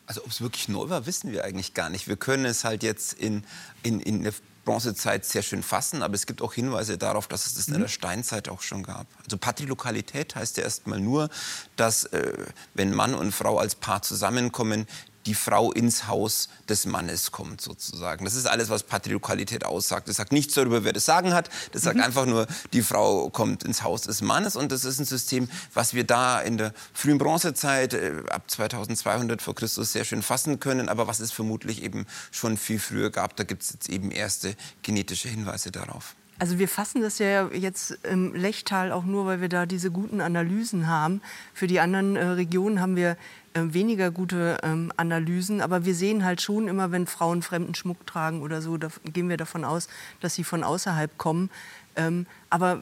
Also 0.05 0.21
ob 0.23 0.31
es 0.31 0.41
wirklich 0.41 0.67
neu 0.67 0.89
war, 0.89 1.05
wissen 1.05 1.31
wir 1.31 1.45
eigentlich 1.45 1.73
gar 1.73 1.89
nicht. 1.89 2.07
Wir 2.07 2.17
können 2.17 2.45
es 2.45 2.63
halt 2.63 2.83
jetzt 2.83 3.13
in, 3.13 3.43
in, 3.83 3.99
in 3.99 4.23
der 4.23 4.33
Bronzezeit 4.65 5.25
sehr 5.25 5.41
schön 5.41 5.63
fassen, 5.63 6.03
aber 6.03 6.13
es 6.15 6.25
gibt 6.25 6.41
auch 6.41 6.53
Hinweise 6.53 6.97
darauf, 6.97 7.27
dass 7.27 7.45
es 7.45 7.55
das 7.55 7.67
in 7.67 7.73
der 7.73 7.83
mhm. 7.83 7.89
Steinzeit 7.89 8.49
auch 8.49 8.61
schon 8.61 8.83
gab. 8.83 9.07
Also 9.23 9.37
Patrilokalität 9.37 10.35
heißt 10.35 10.57
ja 10.57 10.63
erstmal 10.63 10.99
nur, 10.99 11.29
dass 11.75 12.05
äh, 12.05 12.45
wenn 12.73 12.93
Mann 12.93 13.13
und 13.13 13.33
Frau 13.33 13.57
als 13.57 13.75
Paar 13.75 14.01
zusammenkommen, 14.01 14.87
die 15.25 15.33
Frau 15.33 15.71
ins 15.71 16.07
Haus 16.07 16.49
des 16.67 16.85
Mannes 16.85 17.31
kommt, 17.31 17.61
sozusagen. 17.61 18.25
Das 18.25 18.35
ist 18.35 18.45
alles, 18.45 18.69
was 18.69 18.83
Patriarchalität 18.83 19.65
aussagt. 19.65 20.07
Das 20.07 20.17
sagt 20.17 20.31
nichts 20.31 20.53
darüber, 20.53 20.83
wer 20.83 20.93
das 20.93 21.05
Sagen 21.05 21.33
hat. 21.33 21.49
Das 21.71 21.83
sagt 21.83 21.97
mhm. 21.97 22.03
einfach 22.03 22.25
nur, 22.25 22.47
die 22.73 22.81
Frau 22.81 23.29
kommt 23.29 23.63
ins 23.63 23.83
Haus 23.83 24.01
des 24.01 24.21
Mannes. 24.21 24.55
Und 24.55 24.71
das 24.71 24.85
ist 24.85 24.99
ein 24.99 25.05
System, 25.05 25.49
was 25.73 25.93
wir 25.93 26.03
da 26.03 26.41
in 26.41 26.57
der 26.57 26.73
frühen 26.93 27.17
Bronzezeit, 27.17 27.93
äh, 27.93 28.23
ab 28.29 28.49
2200 28.49 29.41
vor 29.41 29.55
Christus, 29.55 29.93
sehr 29.93 30.05
schön 30.05 30.21
fassen 30.21 30.59
können. 30.59 30.89
Aber 30.89 31.07
was 31.07 31.19
es 31.19 31.31
vermutlich 31.31 31.83
eben 31.83 32.05
schon 32.31 32.57
viel 32.57 32.79
früher 32.79 33.09
gab, 33.09 33.35
da 33.35 33.43
gibt 33.43 33.63
es 33.63 33.71
jetzt 33.73 33.89
eben 33.89 34.11
erste 34.11 34.55
genetische 34.81 35.29
Hinweise 35.29 35.71
darauf. 35.71 36.15
Also 36.39 36.59
wir 36.59 36.67
fassen 36.67 37.01
das 37.01 37.19
ja 37.19 37.47
jetzt 37.49 37.91
im 38.03 38.33
Lechtal 38.33 38.91
auch 38.91 39.05
nur, 39.05 39.25
weil 39.25 39.39
wir 39.39 39.49
da 39.49 39.65
diese 39.65 39.91
guten 39.91 40.19
Analysen 40.19 40.87
haben. 40.87 41.21
Für 41.53 41.67
die 41.67 41.79
anderen 41.79 42.15
äh, 42.15 42.25
Regionen 42.25 42.81
haben 42.81 42.95
wir 42.95 43.17
äh, 43.53 43.61
weniger 43.65 44.09
gute 44.09 44.57
ähm, 44.63 44.91
Analysen, 44.97 45.61
aber 45.61 45.85
wir 45.85 45.93
sehen 45.93 46.25
halt 46.25 46.41
schon 46.41 46.67
immer, 46.67 46.91
wenn 46.91 47.05
Frauen 47.05 47.43
fremden 47.43 47.75
Schmuck 47.75 48.05
tragen 48.07 48.41
oder 48.41 48.61
so, 48.61 48.77
da 48.77 48.87
gehen 49.05 49.29
wir 49.29 49.37
davon 49.37 49.63
aus, 49.63 49.87
dass 50.21 50.33
sie 50.33 50.43
von 50.43 50.63
außerhalb 50.63 51.17
kommen. 51.19 51.51
Ähm, 51.95 52.25
aber 52.49 52.81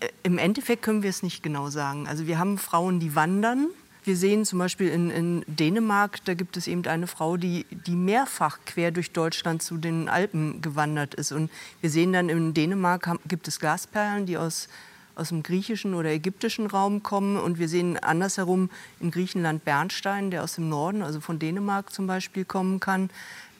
äh, 0.00 0.08
im 0.24 0.38
Endeffekt 0.38 0.82
können 0.82 1.04
wir 1.04 1.10
es 1.10 1.22
nicht 1.22 1.42
genau 1.44 1.70
sagen. 1.70 2.08
Also 2.08 2.26
wir 2.26 2.38
haben 2.38 2.58
Frauen, 2.58 2.98
die 2.98 3.14
wandern. 3.14 3.68
Wir 4.10 4.16
sehen 4.16 4.44
zum 4.44 4.58
Beispiel 4.58 4.88
in, 4.88 5.08
in 5.08 5.44
Dänemark, 5.46 6.24
da 6.24 6.34
gibt 6.34 6.56
es 6.56 6.66
eben 6.66 6.84
eine 6.86 7.06
Frau, 7.06 7.36
die, 7.36 7.64
die 7.86 7.94
mehrfach 7.94 8.58
quer 8.66 8.90
durch 8.90 9.12
Deutschland 9.12 9.62
zu 9.62 9.76
den 9.76 10.08
Alpen 10.08 10.60
gewandert 10.62 11.14
ist. 11.14 11.30
Und 11.30 11.48
wir 11.80 11.90
sehen 11.90 12.12
dann 12.12 12.28
in 12.28 12.52
Dänemark 12.52 13.08
gibt 13.28 13.46
es 13.46 13.60
Glasperlen, 13.60 14.26
die 14.26 14.36
aus 14.36 14.66
aus 15.14 15.28
dem 15.28 15.44
griechischen 15.44 15.94
oder 15.94 16.10
ägyptischen 16.10 16.66
Raum 16.66 17.04
kommen. 17.04 17.36
Und 17.36 17.60
wir 17.60 17.68
sehen 17.68 17.98
andersherum 17.98 18.68
in 18.98 19.12
Griechenland 19.12 19.64
Bernstein, 19.64 20.32
der 20.32 20.42
aus 20.42 20.56
dem 20.56 20.68
Norden, 20.68 21.02
also 21.02 21.20
von 21.20 21.38
Dänemark 21.38 21.92
zum 21.92 22.08
Beispiel, 22.08 22.44
kommen 22.44 22.80
kann. 22.80 23.10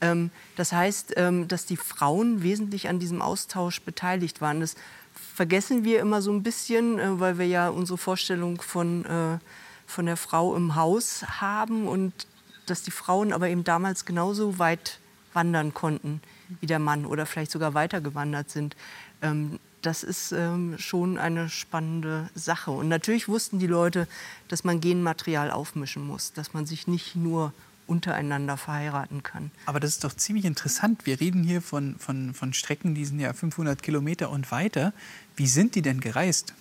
Ähm, 0.01 0.33
das 0.57 0.73
heißt, 0.73 1.13
ähm, 1.17 1.47
dass 1.47 1.65
die 1.65 1.77
Frauen 1.77 2.43
wesentlich 2.43 2.89
an 2.89 2.99
diesem 2.99 3.23
Austausch 3.23 3.83
beteiligt 3.83 4.41
waren. 4.41 4.59
Das 4.59 4.75
vergessen 5.15 5.85
wir 5.85 6.01
immer 6.01 6.23
so 6.23 6.33
ein 6.33 6.43
bisschen, 6.43 6.99
äh, 6.99 7.21
weil 7.21 7.39
wir 7.39 7.47
ja 7.47 7.69
unsere 7.69 7.99
Vorstellung 7.99 8.61
von, 8.61 9.05
äh, 9.05 9.39
von 9.91 10.07
der 10.07 10.17
Frau 10.17 10.55
im 10.57 10.75
Haus 10.75 11.25
haben 11.41 11.87
und 11.87 12.27
dass 12.67 12.83
die 12.83 12.91
Frauen 12.91 13.33
aber 13.33 13.49
eben 13.49 13.65
damals 13.65 14.05
genauso 14.05 14.59
weit 14.59 14.99
wandern 15.33 15.75
konnten 15.75 16.21
wie 16.61 16.67
der 16.67 16.79
Mann 16.79 17.07
oder 17.07 17.27
vielleicht 17.27 17.51
sogar 17.51 17.75
weiter 17.75 18.01
gewandert 18.01 18.51
sind. 18.51 18.77
Ähm, 19.23 19.61
das 19.83 20.03
ist 20.03 20.33
ähm, 20.33 20.77
schon 20.79 21.17
eine 21.19 21.49
spannende 21.49 22.29
Sache. 22.35 22.71
Und 22.71 22.89
natürlich 22.89 23.29
wussten 23.29 23.59
die 23.59 23.67
Leute, 23.67 24.09
dass 24.49 24.65
man 24.65 24.81
Genmaterial 24.81 25.51
aufmischen 25.51 26.07
muss, 26.07 26.33
dass 26.33 26.53
man 26.53 26.67
sich 26.67 26.87
nicht 26.87 27.17
nur 27.17 27.53
untereinander 27.87 28.57
verheiraten 28.57 29.23
kann. 29.23 29.51
Aber 29.67 29.81
das 29.81 29.91
ist 29.91 30.05
doch 30.05 30.15
ziemlich 30.15 30.45
interessant. 30.45 31.07
Wir 31.07 31.21
reden 31.21 31.43
hier 31.43 31.61
von, 31.61 31.97
von, 31.99 32.35
von 32.35 32.53
Strecken, 32.53 32.95
die 32.95 33.05
sind 33.05 33.21
ja 33.21 33.33
500 33.33 33.83
Kilometer 33.83 34.31
und 34.31 34.51
weiter. 34.53 34.93
Wie 35.35 35.47
sind 35.47 35.75
die 35.75 35.83
denn 35.83 36.01
gereist? 36.01 36.55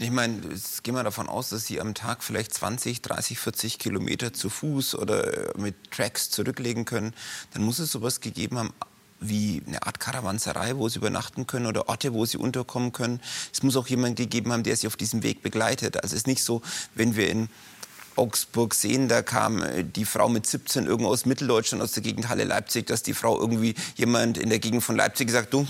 Ich 0.00 0.12
meine, 0.12 0.40
jetzt 0.50 0.84
gehen 0.84 0.94
wir 0.94 1.02
davon 1.02 1.28
aus, 1.28 1.48
dass 1.48 1.66
sie 1.66 1.80
am 1.80 1.92
Tag 1.92 2.22
vielleicht 2.22 2.54
20, 2.54 3.02
30, 3.02 3.36
40 3.36 3.78
Kilometer 3.80 4.32
zu 4.32 4.48
Fuß 4.48 4.94
oder 4.94 5.52
mit 5.56 5.90
Tracks 5.90 6.30
zurücklegen 6.30 6.84
können. 6.84 7.12
Dann 7.52 7.64
muss 7.64 7.80
es 7.80 7.90
sowas 7.90 8.20
gegeben 8.20 8.58
haben, 8.58 8.72
wie 9.18 9.60
eine 9.66 9.82
Art 9.82 9.98
Karawanserei, 9.98 10.76
wo 10.76 10.88
sie 10.88 10.98
übernachten 10.98 11.48
können 11.48 11.66
oder 11.66 11.88
Orte, 11.88 12.14
wo 12.14 12.24
sie 12.26 12.38
unterkommen 12.38 12.92
können. 12.92 13.20
Es 13.52 13.64
muss 13.64 13.76
auch 13.76 13.88
jemand 13.88 14.14
gegeben 14.14 14.52
haben, 14.52 14.62
der 14.62 14.76
sie 14.76 14.86
auf 14.86 14.94
diesem 14.94 15.24
Weg 15.24 15.42
begleitet. 15.42 15.96
Also 15.96 16.14
es 16.14 16.20
ist 16.22 16.26
nicht 16.28 16.44
so, 16.44 16.62
wenn 16.94 17.16
wir 17.16 17.28
in 17.28 17.48
Augsburg 18.14 18.74
sehen, 18.74 19.08
da 19.08 19.22
kam 19.22 19.62
äh, 19.64 19.82
die 19.82 20.04
Frau 20.04 20.28
mit 20.28 20.46
17 20.46 20.86
irgendwo 20.86 21.10
aus 21.10 21.26
Mitteldeutschland, 21.26 21.82
aus 21.82 21.90
der 21.90 22.04
Gegend 22.04 22.28
Halle 22.28 22.44
Leipzig, 22.44 22.86
dass 22.86 23.02
die 23.02 23.14
Frau 23.14 23.40
irgendwie 23.40 23.74
jemand 23.96 24.38
in 24.38 24.48
der 24.48 24.60
Gegend 24.60 24.84
von 24.84 24.94
Leipzig 24.94 25.26
gesagt, 25.26 25.52
du, 25.52 25.66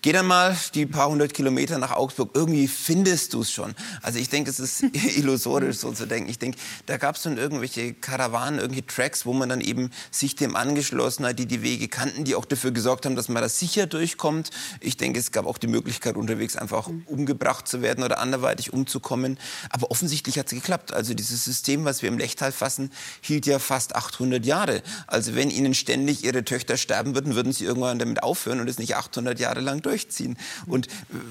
Geh 0.00 0.12
dann 0.12 0.26
mal 0.26 0.56
die 0.74 0.86
paar 0.86 1.08
hundert 1.08 1.34
Kilometer 1.34 1.76
nach 1.78 1.90
Augsburg, 1.90 2.30
irgendwie 2.34 2.68
findest 2.68 3.34
du 3.34 3.40
es 3.40 3.50
schon. 3.50 3.74
Also 4.00 4.20
ich 4.20 4.28
denke, 4.28 4.48
es 4.48 4.60
ist 4.60 4.82
illusorisch 5.16 5.78
so 5.78 5.90
zu 5.90 6.06
denken. 6.06 6.30
Ich 6.30 6.38
denke, 6.38 6.56
da 6.86 6.98
gab 6.98 7.16
es 7.16 7.22
dann 7.22 7.36
irgendwelche 7.36 7.94
Karawanen, 7.94 8.60
irgendwelche 8.60 8.86
Tracks, 8.86 9.26
wo 9.26 9.32
man 9.32 9.48
dann 9.48 9.60
eben 9.60 9.90
sich 10.12 10.36
dem 10.36 10.54
angeschlossen 10.54 11.26
hat, 11.26 11.40
die 11.40 11.46
die 11.46 11.62
Wege 11.62 11.88
kannten, 11.88 12.22
die 12.22 12.36
auch 12.36 12.44
dafür 12.44 12.70
gesorgt 12.70 13.06
haben, 13.06 13.16
dass 13.16 13.28
man 13.28 13.42
da 13.42 13.48
sicher 13.48 13.88
durchkommt. 13.88 14.50
Ich 14.78 14.96
denke, 14.96 15.18
es 15.18 15.32
gab 15.32 15.46
auch 15.46 15.58
die 15.58 15.66
Möglichkeit, 15.66 16.14
unterwegs 16.14 16.54
einfach 16.54 16.88
umgebracht 17.06 17.66
zu 17.66 17.82
werden 17.82 18.04
oder 18.04 18.20
anderweitig 18.20 18.72
umzukommen. 18.72 19.36
Aber 19.70 19.90
offensichtlich 19.90 20.38
hat 20.38 20.46
es 20.46 20.52
geklappt. 20.52 20.92
Also 20.92 21.12
dieses 21.12 21.44
System, 21.44 21.84
was 21.84 22.02
wir 22.02 22.08
im 22.08 22.18
Lechtal 22.18 22.52
fassen, 22.52 22.92
hielt 23.20 23.46
ja 23.46 23.58
fast 23.58 23.96
800 23.96 24.46
Jahre. 24.46 24.84
Also 25.08 25.34
wenn 25.34 25.50
ihnen 25.50 25.74
ständig 25.74 26.22
ihre 26.22 26.44
Töchter 26.44 26.76
sterben 26.76 27.16
würden, 27.16 27.34
würden 27.34 27.52
sie 27.52 27.64
irgendwann 27.64 27.98
damit 27.98 28.22
aufhören 28.22 28.60
und 28.60 28.68
es 28.68 28.78
nicht 28.78 28.94
800 28.94 29.40
Jahre 29.40 29.60
lang 29.60 29.82
durchziehen. 29.88 30.36
Und 30.66 30.86
äh, 30.86 30.90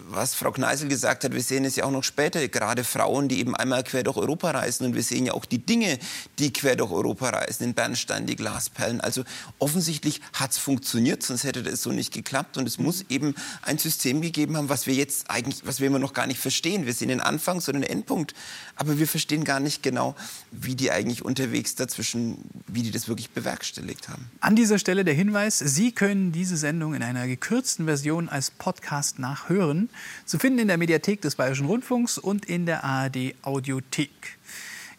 was 0.09 0.33
Frau 0.35 0.51
Kneisel 0.51 0.89
gesagt 0.89 1.23
hat, 1.23 1.33
wir 1.33 1.41
sehen 1.41 1.65
es 1.65 1.75
ja 1.75 1.85
auch 1.85 1.91
noch 1.91 2.03
später, 2.03 2.47
gerade 2.47 2.83
Frauen, 2.83 3.27
die 3.27 3.39
eben 3.39 3.55
einmal 3.55 3.83
quer 3.83 4.03
durch 4.03 4.17
Europa 4.17 4.51
reisen. 4.51 4.85
Und 4.85 4.95
wir 4.95 5.03
sehen 5.03 5.25
ja 5.25 5.33
auch 5.33 5.45
die 5.45 5.59
Dinge, 5.59 5.99
die 6.39 6.51
quer 6.51 6.75
durch 6.75 6.91
Europa 6.91 7.29
reisen, 7.29 7.63
in 7.63 7.73
Bernstein, 7.73 8.25
die 8.25 8.35
Glasperlen. 8.35 9.01
Also 9.01 9.23
offensichtlich 9.59 10.21
hat 10.33 10.51
es 10.51 10.57
funktioniert, 10.57 11.23
sonst 11.23 11.43
hätte 11.43 11.63
das 11.63 11.81
so 11.81 11.91
nicht 11.91 12.13
geklappt. 12.13 12.57
Und 12.57 12.67
es 12.67 12.79
muss 12.79 13.05
eben 13.09 13.35
ein 13.61 13.77
System 13.77 14.21
gegeben 14.21 14.57
haben, 14.57 14.69
was 14.69 14.87
wir 14.87 14.93
jetzt 14.93 15.29
eigentlich, 15.29 15.65
was 15.65 15.79
wir 15.79 15.87
immer 15.87 15.99
noch 15.99 16.13
gar 16.13 16.27
nicht 16.27 16.39
verstehen. 16.39 16.85
Wir 16.85 16.93
sehen 16.93 17.09
den 17.09 17.21
Anfangs- 17.21 17.67
und 17.67 17.75
den 17.75 17.83
Endpunkt, 17.83 18.33
aber 18.75 18.99
wir 18.99 19.07
verstehen 19.07 19.43
gar 19.43 19.59
nicht 19.59 19.83
genau, 19.83 20.15
wie 20.51 20.75
die 20.75 20.91
eigentlich 20.91 21.23
unterwegs 21.23 21.75
dazwischen, 21.75 22.37
wie 22.67 22.83
die 22.83 22.91
das 22.91 23.07
wirklich 23.07 23.31
bewerkstelligt 23.31 24.09
haben. 24.09 24.29
An 24.39 24.55
dieser 24.55 24.79
Stelle 24.79 25.03
der 25.03 25.13
Hinweis, 25.13 25.59
Sie 25.59 25.91
können 25.91 26.31
diese 26.31 26.57
Sendung 26.57 26.93
in 26.93 27.03
einer 27.03 27.27
gekürzten 27.27 27.85
Version 27.85 28.29
als 28.29 28.46
Podcast 28.51 29.19
nachhören, 29.19 29.89
zu 30.25 30.39
finden 30.39 30.59
in 30.59 30.67
der 30.67 30.77
Mediathek 30.77 31.21
des 31.21 31.35
Bayerischen 31.35 31.67
Rundfunks 31.67 32.17
und 32.17 32.45
in 32.45 32.65
der 32.65 32.83
ARD 32.83 33.35
Audiothek. 33.41 34.37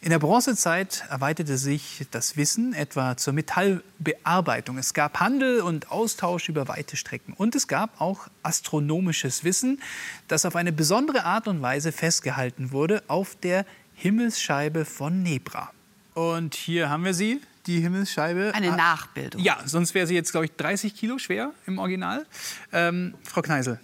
In 0.01 0.11
der 0.11 0.21
Bronzezeit 0.21 1.05
erweiterte 1.11 1.59
sich 1.59 2.07
das 2.13 2.37
Wissen 2.37 2.73
etwa 2.73 3.17
zur 3.17 3.33
Metallbearbeitung. 3.33 4.79
Es 4.79 4.95
gab 4.95 5.19
Handel 5.19 5.61
und 5.61 5.91
Austausch 5.91 6.49
über 6.49 6.69
weite 6.69 6.97
Strecken. 6.97 7.33
Und 7.33 7.57
es 7.57 7.67
gab 7.67 8.01
auch 8.01 8.29
astronomisches 8.45 9.43
Wissen, 9.43 9.83
das 10.29 10.45
auf 10.45 10.55
eine 10.55 10.71
besondere 10.71 11.25
Art 11.25 11.49
und 11.49 11.63
Weise 11.63 11.91
festgehalten 11.91 12.71
wurde 12.71 13.03
auf 13.09 13.35
der 13.35 13.67
Himmelsscheibe 13.97 14.85
von 14.85 15.25
Nebra. 15.25 15.73
Und 16.15 16.55
hier 16.55 16.91
haben 16.91 17.05
wir 17.05 17.15
sie, 17.15 17.41
die 17.69 17.81
Himmelsscheibe. 17.81 18.53
Eine 18.55 18.73
Ah, 18.73 18.77
Nachbildung. 18.77 19.41
Ja, 19.43 19.59
sonst 19.67 19.95
wäre 19.95 20.07
sie 20.07 20.15
jetzt, 20.15 20.33
glaube 20.33 20.47
ich, 20.47 20.53
30 20.57 20.95
Kilo 20.95 21.19
schwer 21.19 21.53
im 21.67 21.79
Original. 21.79 22.27
Ähm, 22.73 23.15
Frau 23.23 23.43
Kneisel, 23.43 23.79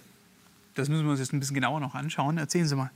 das 0.73 0.89
müssen 0.89 1.05
wir 1.05 1.11
uns 1.11 1.19
jetzt 1.19 1.31
ein 1.31 1.39
bisschen 1.39 1.55
genauer 1.55 1.79
noch 1.79 1.95
anschauen. 1.95 2.37
Erzählen 2.37 2.67
Sie 2.67 2.75
mal. 2.75 2.91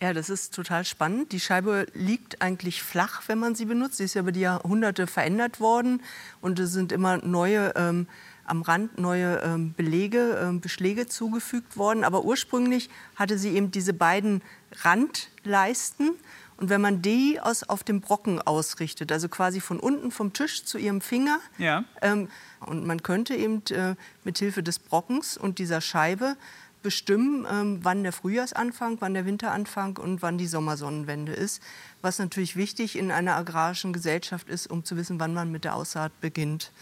Ja, 0.00 0.12
das 0.12 0.28
ist 0.30 0.54
total 0.54 0.84
spannend. 0.84 1.32
Die 1.32 1.40
Scheibe 1.40 1.86
liegt 1.94 2.40
eigentlich 2.42 2.82
flach, 2.82 3.22
wenn 3.26 3.38
man 3.38 3.54
sie 3.56 3.64
benutzt. 3.64 3.96
Sie 3.96 4.04
ist 4.04 4.14
ja 4.14 4.20
über 4.20 4.30
die 4.30 4.40
Jahrhunderte 4.40 5.06
verändert 5.08 5.58
worden 5.58 6.02
und 6.40 6.58
es 6.60 6.72
sind 6.72 6.92
immer 6.92 7.16
neue, 7.18 7.72
ähm, 7.74 8.06
am 8.44 8.62
Rand 8.62 8.96
neue 8.98 9.38
ähm, 9.44 9.74
Belege, 9.76 10.38
ähm, 10.40 10.60
Beschläge 10.60 11.06
zugefügt 11.08 11.76
worden. 11.76 12.04
Aber 12.04 12.24
ursprünglich 12.24 12.90
hatte 13.16 13.38
sie 13.38 13.50
eben 13.50 13.72
diese 13.72 13.92
beiden 13.92 14.40
Randleisten. 14.82 16.12
Und 16.58 16.70
wenn 16.70 16.80
man 16.80 17.02
die 17.02 17.38
aus, 17.40 17.62
auf 17.62 17.84
dem 17.84 18.00
Brocken 18.00 18.42
ausrichtet, 18.42 19.12
also 19.12 19.28
quasi 19.28 19.60
von 19.60 19.78
unten 19.78 20.10
vom 20.10 20.32
Tisch 20.32 20.64
zu 20.64 20.76
ihrem 20.76 21.00
Finger, 21.00 21.38
Ja. 21.56 21.84
ähm, 22.02 22.28
und 22.60 22.84
man 22.84 23.02
könnte 23.02 23.34
eben 23.36 23.62
äh, 23.70 23.94
mit 24.24 24.38
Hilfe 24.38 24.62
des 24.64 24.80
Brockens 24.80 25.36
und 25.38 25.58
dieser 25.60 25.80
Scheibe 25.80 26.36
bestimmen, 26.82 27.46
ähm, 27.50 27.78
wann 27.82 28.02
der 28.02 28.12
Frühjahrsanfang, 28.12 28.96
wann 29.00 29.14
der 29.14 29.24
Winteranfang 29.24 29.96
und 29.98 30.20
wann 30.22 30.36
die 30.38 30.46
Sommersonnenwende 30.48 31.32
ist. 31.32 31.62
Was 32.02 32.18
natürlich 32.18 32.56
wichtig 32.56 32.96
in 32.98 33.10
einer 33.12 33.36
agrarischen 33.36 33.92
Gesellschaft 33.92 34.48
ist, 34.48 34.68
um 34.68 34.84
zu 34.84 34.96
wissen, 34.96 35.20
wann 35.20 35.34
man 35.34 35.52
mit 35.52 35.62
der 35.64 35.74
Aussaat 35.76 36.12
beginnt 36.20 36.72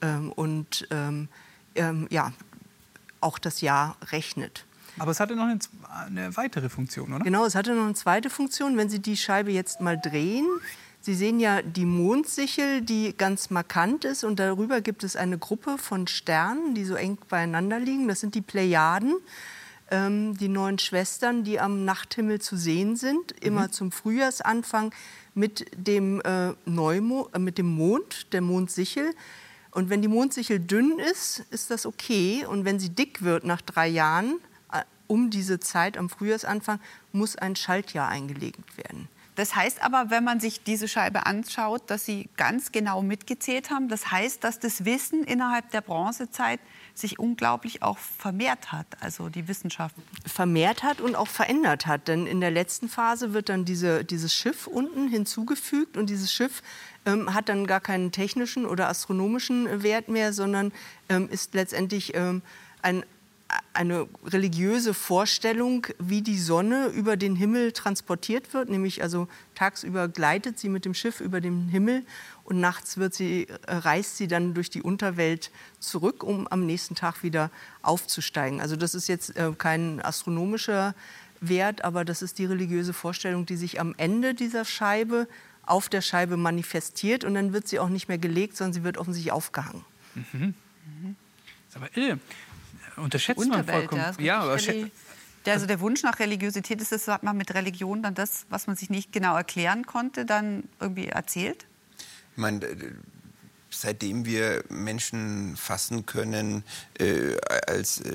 ähm, 0.00 0.30
und 0.32 0.86
ähm, 0.90 1.28
ähm, 1.74 2.06
ja, 2.10 2.32
auch 3.20 3.38
das 3.40 3.60
Jahr 3.60 3.96
rechnet. 4.12 4.64
Aber 4.98 5.10
es 5.10 5.20
hatte 5.20 5.36
noch 5.36 5.44
eine, 5.44 5.58
eine 6.06 6.36
weitere 6.36 6.68
Funktion, 6.68 7.12
oder? 7.12 7.24
Genau, 7.24 7.44
es 7.44 7.54
hatte 7.54 7.74
noch 7.74 7.84
eine 7.84 7.94
zweite 7.94 8.30
Funktion. 8.30 8.76
Wenn 8.76 8.88
Sie 8.88 9.00
die 9.00 9.16
Scheibe 9.16 9.50
jetzt 9.50 9.80
mal 9.80 9.98
drehen, 9.98 10.46
Sie 11.04 11.14
sehen 11.14 11.38
ja 11.38 11.60
die 11.60 11.84
Mondsichel, 11.84 12.80
die 12.80 13.14
ganz 13.14 13.50
markant 13.50 14.06
ist. 14.06 14.24
Und 14.24 14.38
darüber 14.38 14.80
gibt 14.80 15.04
es 15.04 15.16
eine 15.16 15.36
Gruppe 15.36 15.76
von 15.76 16.06
Sternen, 16.06 16.74
die 16.74 16.86
so 16.86 16.94
eng 16.94 17.18
beieinander 17.28 17.78
liegen. 17.78 18.08
Das 18.08 18.20
sind 18.20 18.34
die 18.34 18.40
Plejaden, 18.40 19.16
ähm, 19.90 20.34
die 20.38 20.48
neun 20.48 20.78
Schwestern, 20.78 21.44
die 21.44 21.60
am 21.60 21.84
Nachthimmel 21.84 22.40
zu 22.40 22.56
sehen 22.56 22.96
sind. 22.96 23.32
Immer 23.32 23.70
zum 23.70 23.92
Frühjahrsanfang 23.92 24.94
mit 25.34 25.66
dem, 25.76 26.22
äh, 26.22 26.54
Neumo 26.64 27.28
äh, 27.34 27.38
mit 27.38 27.58
dem 27.58 27.66
Mond, 27.66 28.32
der 28.32 28.40
Mondsichel. 28.40 29.12
Und 29.72 29.90
wenn 29.90 30.00
die 30.00 30.08
Mondsichel 30.08 30.58
dünn 30.58 30.98
ist, 30.98 31.44
ist 31.50 31.70
das 31.70 31.84
okay. 31.84 32.46
Und 32.46 32.64
wenn 32.64 32.80
sie 32.80 32.88
dick 32.88 33.22
wird 33.22 33.44
nach 33.44 33.60
drei 33.60 33.88
Jahren, 33.88 34.36
um 35.06 35.30
diese 35.30 35.60
Zeit 35.60 35.96
am 35.96 36.08
Frühjahrsanfang, 36.08 36.80
muss 37.12 37.36
ein 37.36 37.56
Schaltjahr 37.56 38.08
eingelegt 38.08 38.76
werden. 38.76 39.08
Das 39.36 39.56
heißt 39.56 39.82
aber, 39.82 40.10
wenn 40.10 40.22
man 40.22 40.38
sich 40.38 40.62
diese 40.62 40.86
Scheibe 40.86 41.26
anschaut, 41.26 41.82
dass 41.88 42.04
Sie 42.04 42.28
ganz 42.36 42.70
genau 42.70 43.02
mitgezählt 43.02 43.70
haben. 43.70 43.88
Das 43.88 44.12
heißt, 44.12 44.44
dass 44.44 44.60
das 44.60 44.84
Wissen 44.84 45.24
innerhalb 45.24 45.70
der 45.70 45.80
Bronzezeit 45.80 46.60
sich 46.94 47.18
unglaublich 47.18 47.82
auch 47.82 47.98
vermehrt 47.98 48.70
hat, 48.70 48.86
also 49.00 49.28
die 49.28 49.48
Wissenschaft. 49.48 49.96
vermehrt 50.24 50.84
hat 50.84 51.00
und 51.00 51.16
auch 51.16 51.26
verändert 51.26 51.86
hat. 51.86 52.06
Denn 52.06 52.28
in 52.28 52.40
der 52.40 52.52
letzten 52.52 52.88
Phase 52.88 53.32
wird 53.32 53.48
dann 53.48 53.64
diese, 53.64 54.04
dieses 54.04 54.32
Schiff 54.32 54.68
unten 54.68 55.08
hinzugefügt 55.08 55.96
und 55.96 56.08
dieses 56.08 56.32
Schiff 56.32 56.62
ähm, 57.04 57.34
hat 57.34 57.48
dann 57.48 57.66
gar 57.66 57.80
keinen 57.80 58.12
technischen 58.12 58.64
oder 58.64 58.88
astronomischen 58.88 59.82
Wert 59.82 60.08
mehr, 60.08 60.32
sondern 60.32 60.70
ähm, 61.08 61.28
ist 61.28 61.54
letztendlich 61.54 62.14
ähm, 62.14 62.42
ein, 62.82 63.04
eine 63.72 64.08
religiöse 64.24 64.94
Vorstellung, 64.94 65.86
wie 65.98 66.22
die 66.22 66.38
Sonne 66.38 66.86
über 66.88 67.16
den 67.16 67.36
Himmel 67.36 67.72
transportiert 67.72 68.54
wird. 68.54 68.68
Nämlich 68.68 69.02
also 69.02 69.28
tagsüber 69.54 70.08
gleitet 70.08 70.58
sie 70.58 70.68
mit 70.68 70.84
dem 70.84 70.94
Schiff 70.94 71.20
über 71.20 71.40
den 71.40 71.68
Himmel 71.68 72.04
und 72.44 72.60
nachts 72.60 72.96
wird 72.96 73.14
sie, 73.14 73.48
äh, 73.48 73.74
reist 73.74 74.16
sie 74.16 74.28
dann 74.28 74.54
durch 74.54 74.70
die 74.70 74.82
Unterwelt 74.82 75.50
zurück, 75.78 76.22
um 76.22 76.48
am 76.48 76.66
nächsten 76.66 76.94
Tag 76.94 77.22
wieder 77.22 77.50
aufzusteigen. 77.82 78.60
Also 78.60 78.76
das 78.76 78.94
ist 78.94 79.08
jetzt 79.08 79.36
äh, 79.36 79.52
kein 79.56 80.00
astronomischer 80.02 80.94
Wert, 81.40 81.84
aber 81.84 82.04
das 82.04 82.22
ist 82.22 82.38
die 82.38 82.46
religiöse 82.46 82.92
Vorstellung, 82.92 83.46
die 83.46 83.56
sich 83.56 83.80
am 83.80 83.94
Ende 83.98 84.34
dieser 84.34 84.64
Scheibe 84.64 85.28
auf 85.66 85.88
der 85.88 86.00
Scheibe 86.00 86.36
manifestiert 86.36 87.24
und 87.24 87.34
dann 87.34 87.52
wird 87.52 87.68
sie 87.68 87.78
auch 87.78 87.88
nicht 87.88 88.08
mehr 88.08 88.18
gelegt, 88.18 88.56
sondern 88.56 88.72
sie 88.74 88.84
wird 88.84 88.98
offensichtlich 88.98 89.32
aufgehangen. 89.32 89.84
Ist 91.68 91.76
aber 91.76 91.96
irre. 91.96 92.18
Unterschätzt 92.96 93.38
man 93.38 93.60
Unterwelt, 93.60 93.90
vollkommen. 93.90 94.16
ja. 94.18 94.24
ja, 94.24 94.40
aber 94.40 94.56
der, 95.46 95.54
also 95.54 95.66
der 95.66 95.80
Wunsch 95.80 96.02
nach 96.02 96.18
Religiosität 96.20 96.80
ist 96.80 96.92
es, 96.92 97.06
hat 97.06 97.22
man 97.22 97.36
mit 97.36 97.52
Religion 97.54 98.02
dann 98.02 98.14
das, 98.14 98.46
was 98.48 98.66
man 98.66 98.76
sich 98.76 98.88
nicht 98.88 99.12
genau 99.12 99.36
erklären 99.36 99.84
konnte, 99.84 100.24
dann 100.24 100.64
irgendwie 100.80 101.08
erzählt? 101.08 101.66
Ich 102.32 102.38
meine, 102.38 102.66
seitdem 103.70 104.24
wir 104.24 104.64
Menschen 104.68 105.56
fassen 105.56 106.06
können 106.06 106.64
äh, 106.98 107.36
als 107.66 108.00
äh, 108.00 108.14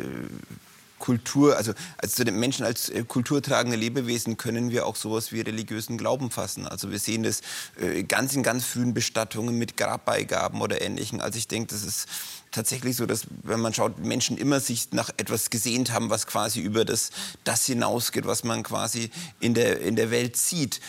Kultur, 0.99 1.57
also 1.57 1.73
als 1.97 2.15
zu 2.15 2.23
den 2.23 2.39
Menschen 2.39 2.65
als 2.65 2.89
äh, 2.89 3.03
kulturtragende 3.03 3.77
Lebewesen 3.77 4.37
können 4.37 4.69
wir 4.69 4.85
auch 4.85 4.95
sowas 4.95 5.31
wie 5.31 5.41
religiösen 5.41 5.97
Glauben 5.97 6.29
fassen. 6.29 6.67
Also 6.67 6.91
wir 6.91 6.99
sehen 6.99 7.23
das 7.23 7.41
äh, 7.81 8.03
ganz 8.03 8.35
in 8.35 8.43
ganz 8.43 8.65
frühen 8.65 8.93
Bestattungen 8.93 9.57
mit 9.57 9.77
Grabbeigaben 9.77 10.61
oder 10.61 10.81
Ähnlichem. 10.81 11.19
Also 11.21 11.37
ich 11.37 11.47
denke, 11.47 11.73
das 11.73 11.83
ist 11.83 12.07
tatsächlich 12.51 12.95
so, 12.95 13.05
dass 13.05 13.27
wenn 13.43 13.59
man 13.59 13.73
schaut, 13.73 13.99
Menschen 13.99 14.37
immer 14.37 14.59
sich 14.59 14.91
nach 14.91 15.09
etwas 15.17 15.49
gesehnt 15.49 15.91
haben, 15.91 16.09
was 16.09 16.27
quasi 16.27 16.61
über 16.61 16.85
das, 16.85 17.11
das 17.43 17.65
hinausgeht, 17.65 18.25
was 18.25 18.43
man 18.43 18.63
quasi 18.63 19.09
in 19.39 19.53
der, 19.53 19.81
in 19.81 19.95
der 19.95 20.11
Welt 20.11 20.37
sieht. 20.37 20.79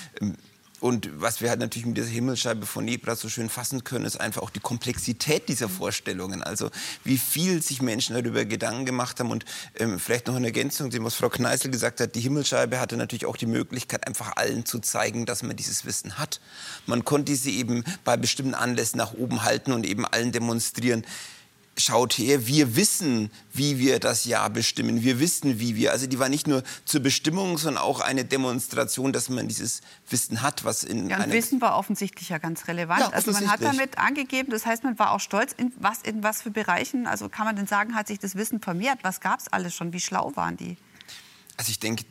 Und 0.80 1.10
was 1.20 1.40
wir 1.40 1.50
halt 1.50 1.60
natürlich 1.60 1.86
mit 1.86 1.98
dieser 1.98 2.08
Himmelsscheibe 2.08 2.64
von 2.64 2.84
Nebra 2.84 3.14
so 3.14 3.28
schön 3.28 3.50
fassen 3.50 3.84
können, 3.84 4.06
ist 4.06 4.18
einfach 4.18 4.42
auch 4.42 4.50
die 4.50 4.60
Komplexität 4.60 5.48
dieser 5.48 5.68
Vorstellungen. 5.68 6.42
Also 6.42 6.70
wie 7.04 7.18
viel 7.18 7.62
sich 7.62 7.82
Menschen 7.82 8.14
darüber 8.14 8.44
Gedanken 8.46 8.86
gemacht 8.86 9.20
haben. 9.20 9.30
Und 9.30 9.44
ähm, 9.76 9.98
vielleicht 10.00 10.26
noch 10.26 10.36
eine 10.36 10.46
Ergänzung, 10.46 10.90
dem 10.90 11.04
was 11.04 11.14
Frau 11.14 11.28
Kneißl 11.28 11.70
gesagt 11.70 12.00
hat, 12.00 12.14
die 12.14 12.20
Himmelsscheibe 12.20 12.80
hatte 12.80 12.96
natürlich 12.96 13.26
auch 13.26 13.36
die 13.36 13.46
Möglichkeit, 13.46 14.06
einfach 14.06 14.36
allen 14.36 14.64
zu 14.64 14.78
zeigen, 14.78 15.26
dass 15.26 15.42
man 15.42 15.54
dieses 15.54 15.84
Wissen 15.84 16.18
hat. 16.18 16.40
Man 16.86 17.04
konnte 17.04 17.36
sie 17.36 17.58
eben 17.58 17.84
bei 18.04 18.16
bestimmten 18.16 18.54
Anlässen 18.54 18.98
nach 18.98 19.12
oben 19.12 19.44
halten 19.44 19.72
und 19.72 19.84
eben 19.84 20.06
allen 20.06 20.32
demonstrieren, 20.32 21.04
schaut 21.80 22.18
her, 22.18 22.46
wir 22.46 22.76
wissen, 22.76 23.30
wie 23.52 23.78
wir 23.78 23.98
das 23.98 24.24
Jahr 24.24 24.50
bestimmen. 24.50 25.02
Wir 25.02 25.18
wissen, 25.18 25.58
wie 25.58 25.74
wir. 25.76 25.92
Also 25.92 26.06
die 26.06 26.18
war 26.18 26.28
nicht 26.28 26.46
nur 26.46 26.62
zur 26.84 27.00
Bestimmung, 27.00 27.58
sondern 27.58 27.82
auch 27.82 28.00
eine 28.00 28.24
Demonstration, 28.24 29.12
dass 29.12 29.28
man 29.28 29.48
dieses 29.48 29.80
Wissen 30.08 30.42
hat, 30.42 30.64
was 30.64 30.84
in 30.84 31.08
Ja, 31.08 31.24
und 31.24 31.32
Wissen 31.32 31.60
war 31.60 31.76
offensichtlich 31.76 32.28
ja 32.28 32.38
ganz 32.38 32.68
relevant. 32.68 33.00
Ja, 33.00 33.08
also 33.08 33.32
man 33.32 33.50
hat 33.50 33.62
damit 33.62 33.98
angegeben, 33.98 34.50
das 34.50 34.66
heißt, 34.66 34.84
man 34.84 34.98
war 34.98 35.12
auch 35.12 35.20
stolz, 35.20 35.52
in 35.56 35.72
was, 35.78 36.02
in 36.02 36.22
was 36.22 36.42
für 36.42 36.50
Bereichen, 36.50 37.06
also 37.06 37.28
kann 37.28 37.46
man 37.46 37.56
denn 37.56 37.66
sagen, 37.66 37.94
hat 37.94 38.06
sich 38.06 38.18
das 38.18 38.34
Wissen 38.34 38.60
vermehrt? 38.60 39.00
Was 39.02 39.20
gab 39.20 39.40
es 39.40 39.48
alles 39.48 39.74
schon? 39.74 39.92
Wie 39.92 40.00
schlau 40.00 40.32
waren 40.36 40.56
die? 40.56 40.76
Also 41.60 41.72
ich 41.72 41.78
denke, 41.78 42.04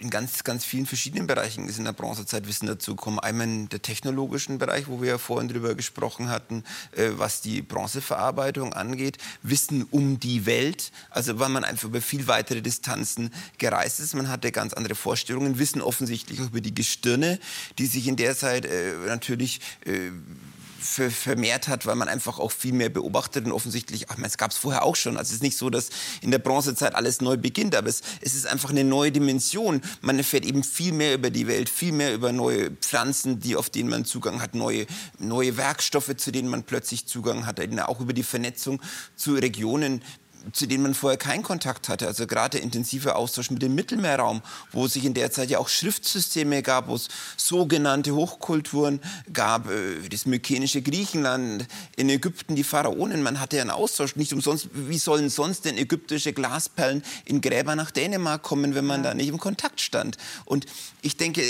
in 0.00 0.10
ganz, 0.10 0.42
ganz 0.42 0.64
vielen 0.64 0.84
verschiedenen 0.84 1.28
Bereichen 1.28 1.68
ist 1.68 1.78
in 1.78 1.84
der 1.84 1.92
Bronzezeit 1.92 2.48
Wissen 2.48 2.66
dazugekommen. 2.66 3.20
Einmal 3.20 3.46
in 3.46 3.68
der 3.68 3.80
technologischen 3.80 4.58
Bereich, 4.58 4.88
wo 4.88 5.00
wir 5.00 5.10
ja 5.10 5.18
vorhin 5.18 5.46
drüber 5.46 5.76
gesprochen 5.76 6.28
hatten, 6.28 6.64
äh, 6.90 7.10
was 7.12 7.40
die 7.40 7.62
Bronzeverarbeitung 7.62 8.72
angeht. 8.72 9.18
Wissen 9.44 9.84
um 9.92 10.18
die 10.18 10.44
Welt, 10.44 10.90
also 11.10 11.38
weil 11.38 11.50
man 11.50 11.62
einfach 11.62 11.86
über 11.86 12.00
viel 12.00 12.26
weitere 12.26 12.62
Distanzen 12.62 13.32
gereist 13.58 14.00
ist. 14.00 14.16
Man 14.16 14.28
hatte 14.28 14.50
ganz 14.50 14.72
andere 14.72 14.96
Vorstellungen. 14.96 15.60
Wissen 15.60 15.82
offensichtlich 15.82 16.40
auch 16.40 16.46
über 16.46 16.60
die 16.60 16.74
Gestirne, 16.74 17.38
die 17.78 17.86
sich 17.86 18.08
in 18.08 18.16
der 18.16 18.36
Zeit 18.36 18.64
äh, 18.64 18.92
natürlich... 19.06 19.60
Äh, 19.84 20.10
ver- 20.80 21.10
vermehrt 21.10 21.68
hat, 21.68 21.86
weil 21.86 21.96
man 21.96 22.08
einfach 22.08 22.38
auch 22.38 22.50
viel 22.52 22.72
mehr 22.72 22.88
beobachtet 22.88 23.46
und 23.46 23.52
offensichtlich, 23.52 24.10
ach, 24.10 24.16
es 24.22 24.38
gab 24.38 24.50
es 24.50 24.56
vorher 24.56 24.82
auch 24.82 24.96
schon. 24.96 25.16
Also 25.16 25.30
es 25.30 25.36
ist 25.36 25.42
nicht 25.42 25.56
so, 25.56 25.70
dass 25.70 25.90
in 26.20 26.30
der 26.30 26.38
Bronzezeit 26.38 26.94
alles 26.94 27.20
neu 27.20 27.36
beginnt, 27.36 27.74
aber 27.74 27.88
es, 27.88 28.02
es 28.20 28.34
ist 28.34 28.46
einfach 28.46 28.70
eine 28.70 28.84
neue 28.84 29.12
Dimension. 29.12 29.82
Man 30.00 30.18
erfährt 30.18 30.44
eben 30.44 30.62
viel 30.64 30.92
mehr 30.92 31.14
über 31.14 31.30
die 31.30 31.46
Welt, 31.46 31.68
viel 31.68 31.92
mehr 31.92 32.14
über 32.14 32.32
neue 32.32 32.70
Pflanzen, 32.70 33.40
die, 33.40 33.56
auf 33.56 33.70
denen 33.70 33.88
man 33.88 34.04
Zugang 34.04 34.40
hat, 34.40 34.54
neue, 34.54 34.86
neue 35.18 35.56
Werkstoffe, 35.56 36.16
zu 36.16 36.32
denen 36.32 36.48
man 36.48 36.64
plötzlich 36.64 37.06
Zugang 37.06 37.46
hat, 37.46 37.60
auch 37.80 38.00
über 38.00 38.12
die 38.12 38.22
Vernetzung 38.22 38.80
zu 39.16 39.34
Regionen, 39.34 40.02
zu 40.52 40.66
denen 40.66 40.82
man 40.82 40.94
vorher 40.94 41.18
keinen 41.18 41.42
Kontakt 41.42 41.88
hatte. 41.88 42.06
Also 42.06 42.26
gerade 42.26 42.58
der 42.58 42.62
intensive 42.62 43.16
Austausch 43.16 43.50
mit 43.50 43.62
dem 43.62 43.74
Mittelmeerraum, 43.74 44.42
wo 44.72 44.86
es 44.86 44.92
sich 44.92 45.04
in 45.04 45.14
der 45.14 45.30
Zeit 45.30 45.50
ja 45.50 45.58
auch 45.58 45.68
Schriftsysteme 45.68 46.62
gab, 46.62 46.88
wo 46.88 46.94
es 46.94 47.08
sogenannte 47.36 48.14
Hochkulturen 48.14 49.00
gab, 49.32 49.70
äh, 49.70 50.08
das 50.08 50.26
mykenische 50.26 50.82
Griechenland, 50.82 51.66
in 51.96 52.08
Ägypten 52.08 52.54
die 52.54 52.64
Pharaonen. 52.64 53.22
Man 53.22 53.40
hatte 53.40 53.56
ja 53.56 53.62
einen 53.62 53.70
Austausch. 53.70 54.16
Nicht 54.16 54.32
umsonst, 54.32 54.68
wie 54.72 54.98
sollen 54.98 55.28
sonst 55.30 55.64
denn 55.64 55.76
ägyptische 55.76 56.32
Glasperlen 56.32 57.02
in 57.24 57.40
Gräber 57.40 57.76
nach 57.76 57.90
Dänemark 57.90 58.42
kommen, 58.42 58.74
wenn 58.74 58.84
man 58.84 59.02
da 59.02 59.14
nicht 59.14 59.28
im 59.28 59.38
Kontakt 59.38 59.80
stand? 59.80 60.16
Und 60.44 60.66
ich 61.02 61.16
denke, 61.16 61.42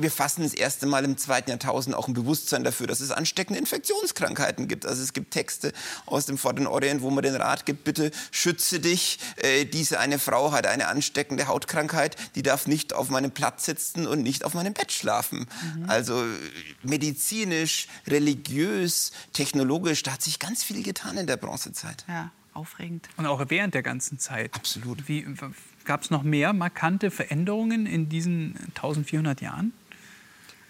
wir 0.00 0.10
fassen 0.10 0.42
das 0.42 0.54
erste 0.54 0.86
Mal 0.86 1.04
im 1.04 1.16
zweiten 1.16 1.50
Jahrtausend 1.50 1.94
auch 1.94 2.08
ein 2.08 2.14
Bewusstsein 2.14 2.64
dafür, 2.64 2.86
dass 2.86 3.00
es 3.00 3.10
ansteckende 3.10 3.58
Infektionskrankheiten 3.58 4.68
gibt. 4.68 4.86
Also 4.86 5.02
es 5.02 5.12
gibt 5.12 5.32
Texte 5.32 5.72
aus 6.06 6.26
dem 6.26 6.38
Vorderen 6.38 6.66
Orient, 6.66 7.02
wo 7.02 7.10
man 7.10 7.22
den 7.22 7.34
Rat 7.34 7.66
gibt, 7.66 7.84
bitte 7.84 8.10
schütze 8.32 8.80
dich, 8.80 9.20
äh, 9.36 9.64
diese 9.64 10.00
eine 10.00 10.18
Frau 10.18 10.50
hat 10.50 10.66
eine 10.66 10.88
ansteckende 10.88 11.46
Hautkrankheit, 11.46 12.16
die 12.34 12.42
darf 12.42 12.66
nicht 12.66 12.94
auf 12.94 13.10
meinem 13.10 13.30
Platz 13.30 13.66
sitzen 13.66 14.08
und 14.08 14.22
nicht 14.22 14.44
auf 14.44 14.54
meinem 14.54 14.72
Bett 14.72 14.90
schlafen. 14.90 15.46
Mhm. 15.76 15.88
Also 15.88 16.24
medizinisch, 16.82 17.86
religiös, 18.08 19.12
technologisch, 19.32 20.02
da 20.02 20.12
hat 20.12 20.22
sich 20.22 20.40
ganz 20.40 20.64
viel 20.64 20.82
getan 20.82 21.18
in 21.18 21.28
der 21.28 21.36
Bronzezeit. 21.36 22.04
Ja, 22.08 22.32
aufregend. 22.54 23.08
Und 23.16 23.26
auch 23.26 23.44
während 23.48 23.74
der 23.74 23.82
ganzen 23.82 24.18
Zeit. 24.18 24.54
Absolut. 24.54 25.04
Gab 25.84 26.02
es 26.02 26.10
noch 26.10 26.22
mehr 26.22 26.52
markante 26.52 27.10
Veränderungen 27.10 27.86
in 27.86 28.08
diesen 28.08 28.56
1400 28.74 29.40
Jahren? 29.40 29.72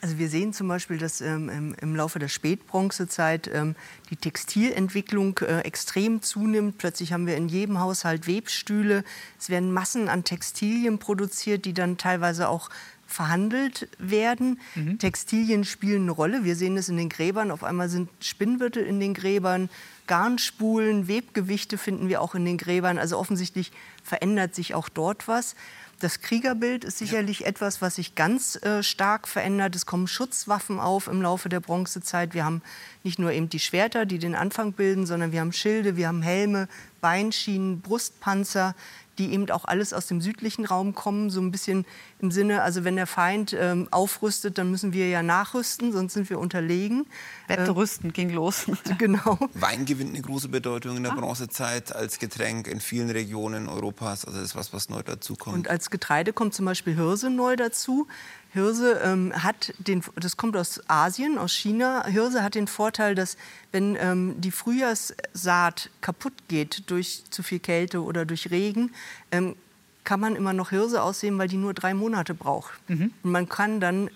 Also 0.03 0.19
wir 0.19 0.29
sehen 0.29 0.53
zum 0.53 0.67
Beispiel, 0.67 0.99
dass 0.99 1.21
ähm, 1.21 1.77
im, 1.81 1.95
Laufe 1.95 2.19
der 2.19 2.27
Spätbronzezeit 2.27 3.49
ähm, 3.55 3.77
die 4.11 4.17
Textilentwicklung 4.17 5.39
äh, 5.39 5.61
extrem 5.61 6.23
zunimmt. 6.23 6.77
Plötzlich 6.79 7.13
haben 7.13 7.29
wir 7.29 7.37
in 7.37 7.49
jedem 7.49 7.79
Haushalt 7.79 8.27
Webstühle. 8.27 9.05
Es 9.39 9.49
werden 9.49 9.73
Massen 9.73 10.09
an 10.09 10.25
Textilien 10.25 10.99
produziert, 10.99 11.65
die 11.67 11.73
dann 11.73 11.99
teilweise 11.99 12.49
auch 12.49 12.69
verhandelt 13.07 13.89
werden. 13.99 14.59
Mhm. 14.75 14.99
Textilien 14.99 15.65
spielen 15.65 16.03
eine 16.03 16.11
Rolle. 16.11 16.43
Wir 16.43 16.57
sehen 16.57 16.77
es 16.77 16.89
in 16.89 16.97
den 16.97 17.09
Gräbern. 17.09 17.53
Auf 17.53 17.63
einmal 17.63 17.89
sind 17.89 18.09
Spinnwirtel 18.19 18.83
in 18.83 18.99
den 18.99 19.15
Gräbern, 19.15 19.71
Garnspulen, 20.09 21.07
Webgewichte 21.07 21.79
finden 21.79 22.09
wir 22.09 22.21
auch 22.23 22.35
in 22.35 22.45
den 22.45 22.59
Gräbern. 22.59 22.99
Also 22.99 23.19
offensichtlich 23.19 23.71
verändert 24.03 24.57
sich 24.57 24.75
auch 24.75 24.89
dort 24.89 25.29
was. 25.29 25.55
Das 26.03 26.21
Kriegerbild 26.21 26.83
ist 26.83 26.99
sicherlich 26.99 27.41
ja. 27.41 27.47
etwas, 27.47 27.81
was 27.81 27.95
sich 27.95 28.17
ganz 28.17 28.57
äh, 28.57 28.83
stark 28.83 29.29
verändert. 29.29 29.77
Es 29.77 29.87
kommen 29.87 30.09
Schutzwaffen 30.09 30.81
auf 30.81 31.07
im 31.07 31.23
Laufe 31.23 31.49
der 31.49 31.61
Bronzezeit. 31.61 32.35
Wir 32.35 32.45
haben 32.45 32.61
nicht 33.05 33.21
nur 33.21 33.31
eben 33.31 33.49
die 33.49 33.61
Schwerter, 33.61 34.05
die 34.05 34.19
den 34.19 34.35
Anfang 34.35 34.73
bilden, 34.73 35.07
sondern 35.07 35.31
wir 35.31 35.39
haben 35.39 35.53
Schilde, 35.53 35.97
wir 35.97 36.09
haben 36.09 36.23
Helme, 36.23 36.67
Beinschienen, 37.01 37.83
Brustpanzer 37.83 38.75
die 39.19 39.33
eben 39.33 39.51
auch 39.51 39.65
alles 39.65 39.93
aus 39.93 40.07
dem 40.07 40.21
südlichen 40.21 40.65
Raum 40.65 40.95
kommen, 40.95 41.31
so 41.31 41.41
ein 41.41 41.51
bisschen 41.51 41.85
im 42.23 42.31
Sinne, 42.31 42.63
also 42.63 42.85
wenn 42.85 42.95
der 42.95 43.09
Feind 43.09 43.55
ähm, 43.59 43.89
aufrüstet, 43.91 44.57
dann 44.57 44.71
müssen 44.71 44.93
wir 44.93 45.09
ja 45.09 45.25
nachrüsten, 45.25 45.93
sonst 45.93 46.15
sind 46.15 46.31
wir 46.31 46.39
unterlegen. 46.39 47.05
Wettrüsten 47.49 48.11
äh, 48.11 48.13
ging 48.13 48.31
los. 48.31 48.67
genau. 48.99 49.39
Wein 49.55 49.85
gewinnt 49.85 50.11
eine 50.11 50.23
große 50.23 50.49
Bedeutung 50.49 50.97
in 50.97 51.03
der 51.03 51.13
ah. 51.13 51.17
Bronzezeit 51.17 51.95
als 51.95 52.21
Getränk 52.21 52.69
in 52.69 52.81
vielen 52.81 53.11
Regionen 53.11 53.69
Europas. 53.69 54.25
Also 54.25 54.39
das 54.39 54.51
ist 54.51 54.57
was, 54.57 54.73
was 54.73 54.89
neu 54.89 55.03
dazu 55.03 55.35
kommt. 55.35 55.57
Und 55.57 55.69
als 55.69 55.91
Getreide 55.91 56.33
kommt 56.33 56.55
zum 56.55 56.65
Beispiel 56.65 56.95
Hirse 56.95 57.29
neu 57.29 57.57
dazu. 57.57 58.07
Hirse 58.53 59.01
ähm, 59.03 59.33
hat 59.35 59.75
den, 59.79 60.05
das 60.15 60.37
kommt 60.37 60.57
aus 60.57 60.81
Asien, 60.87 61.39
aus 61.39 61.53
China. 61.53 62.07
Hirse 62.07 62.45
hat 62.45 62.55
den 62.55 62.69
Vorteil, 62.69 63.17
dass 63.17 63.37
wenn 63.73 63.97
ähm, 63.97 64.41
die 64.41 64.53
Frühjahrssaat 64.53 65.91
kaputt 66.03 66.35
geht 66.47 66.89
durch 66.89 67.25
zu 67.31 67.43
viel 67.43 67.59
Kälte 67.59 68.03
oder 68.03 68.25
durch 68.27 68.51
Regen, 68.51 68.93
ähm, 69.33 69.57
kann 70.05 70.21
man 70.21 70.37
immer 70.37 70.53
noch 70.53 70.71
Hirse 70.71 71.03
aussehen, 71.03 71.39
weil 71.39 71.49
die 71.49 71.57
nur 71.57 71.75
drei 71.75 71.95
Monate 71.95 72.35
braucht. 72.35 72.73
Mhm. 72.89 73.13
Und 73.23 73.31
man 73.31 73.49
kann 73.49 73.81
dann 73.81 74.11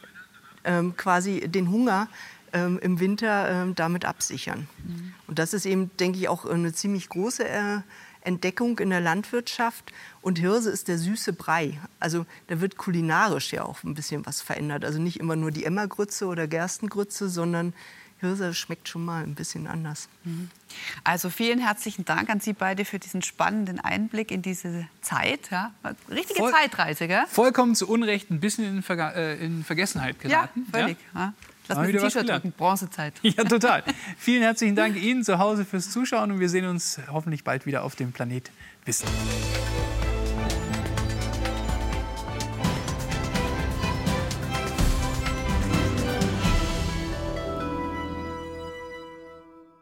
ähm, 0.64 0.96
quasi 0.96 1.48
den 1.48 1.70
Hunger 1.70 2.08
ähm, 2.52 2.78
im 2.80 3.00
Winter 3.00 3.48
ähm, 3.50 3.74
damit 3.74 4.04
absichern. 4.04 4.68
Mhm. 4.84 5.14
Und 5.26 5.38
das 5.38 5.54
ist 5.54 5.66
eben, 5.66 5.90
denke 5.98 6.18
ich, 6.18 6.28
auch 6.28 6.44
eine 6.44 6.72
ziemlich 6.72 7.08
große 7.08 7.48
äh, 7.48 7.80
Entdeckung 8.22 8.78
in 8.80 8.90
der 8.90 9.00
Landwirtschaft. 9.00 9.92
Und 10.20 10.38
Hirse 10.38 10.70
ist 10.70 10.88
der 10.88 10.98
süße 10.98 11.32
Brei. 11.32 11.78
Also 12.00 12.26
da 12.48 12.60
wird 12.60 12.76
kulinarisch 12.76 13.52
ja 13.52 13.64
auch 13.64 13.84
ein 13.84 13.94
bisschen 13.94 14.26
was 14.26 14.42
verändert. 14.42 14.84
Also 14.84 15.00
nicht 15.00 15.20
immer 15.20 15.36
nur 15.36 15.52
die 15.52 15.64
Emmergrütze 15.64 16.26
oder 16.26 16.48
Gerstengrütze, 16.48 17.28
sondern 17.28 17.72
Hirse 18.20 18.54
schmeckt 18.54 18.88
schon 18.88 19.04
mal 19.04 19.22
ein 19.22 19.34
bisschen 19.34 19.66
anders. 19.66 20.08
Mhm. 20.24 20.50
Also 21.04 21.28
vielen 21.28 21.58
herzlichen 21.58 22.04
Dank 22.04 22.30
an 22.30 22.40
Sie 22.40 22.54
beide 22.54 22.84
für 22.84 22.98
diesen 22.98 23.22
spannenden 23.22 23.78
Einblick 23.78 24.30
in 24.30 24.42
diese 24.42 24.88
Zeit. 25.02 25.50
Ja? 25.50 25.72
Richtige 26.10 26.38
Voll, 26.38 26.52
Zeitreise, 26.52 27.08
gell? 27.08 27.24
Vollkommen 27.28 27.74
zu 27.74 27.88
Unrecht 27.88 28.30
ein 28.30 28.40
bisschen 28.40 28.64
in, 28.64 28.82
Verga 28.82 29.10
äh, 29.10 29.36
in 29.44 29.64
Vergessenheit 29.64 30.18
geraten. 30.18 30.66
Ja, 30.72 30.78
völlig. 30.80 30.96
Ja? 31.14 31.34
Lass 31.68 31.78
mich 31.78 31.96
ein 31.96 32.02
T-Shirt 32.02 32.28
drücken, 32.28 32.52
Bronzezeit. 32.52 33.14
Ja, 33.22 33.44
total. 33.44 33.82
Vielen 34.18 34.42
herzlichen 34.42 34.76
Dank 34.76 34.96
Ihnen 34.96 35.24
zu 35.24 35.38
Hause 35.38 35.64
fürs 35.64 35.90
Zuschauen 35.90 36.30
und 36.30 36.40
wir 36.40 36.48
sehen 36.48 36.66
uns 36.66 37.00
hoffentlich 37.10 37.44
bald 37.44 37.66
wieder 37.66 37.82
auf 37.82 37.96
dem 37.96 38.12
Planet 38.12 38.50
Wissen. 38.84 39.08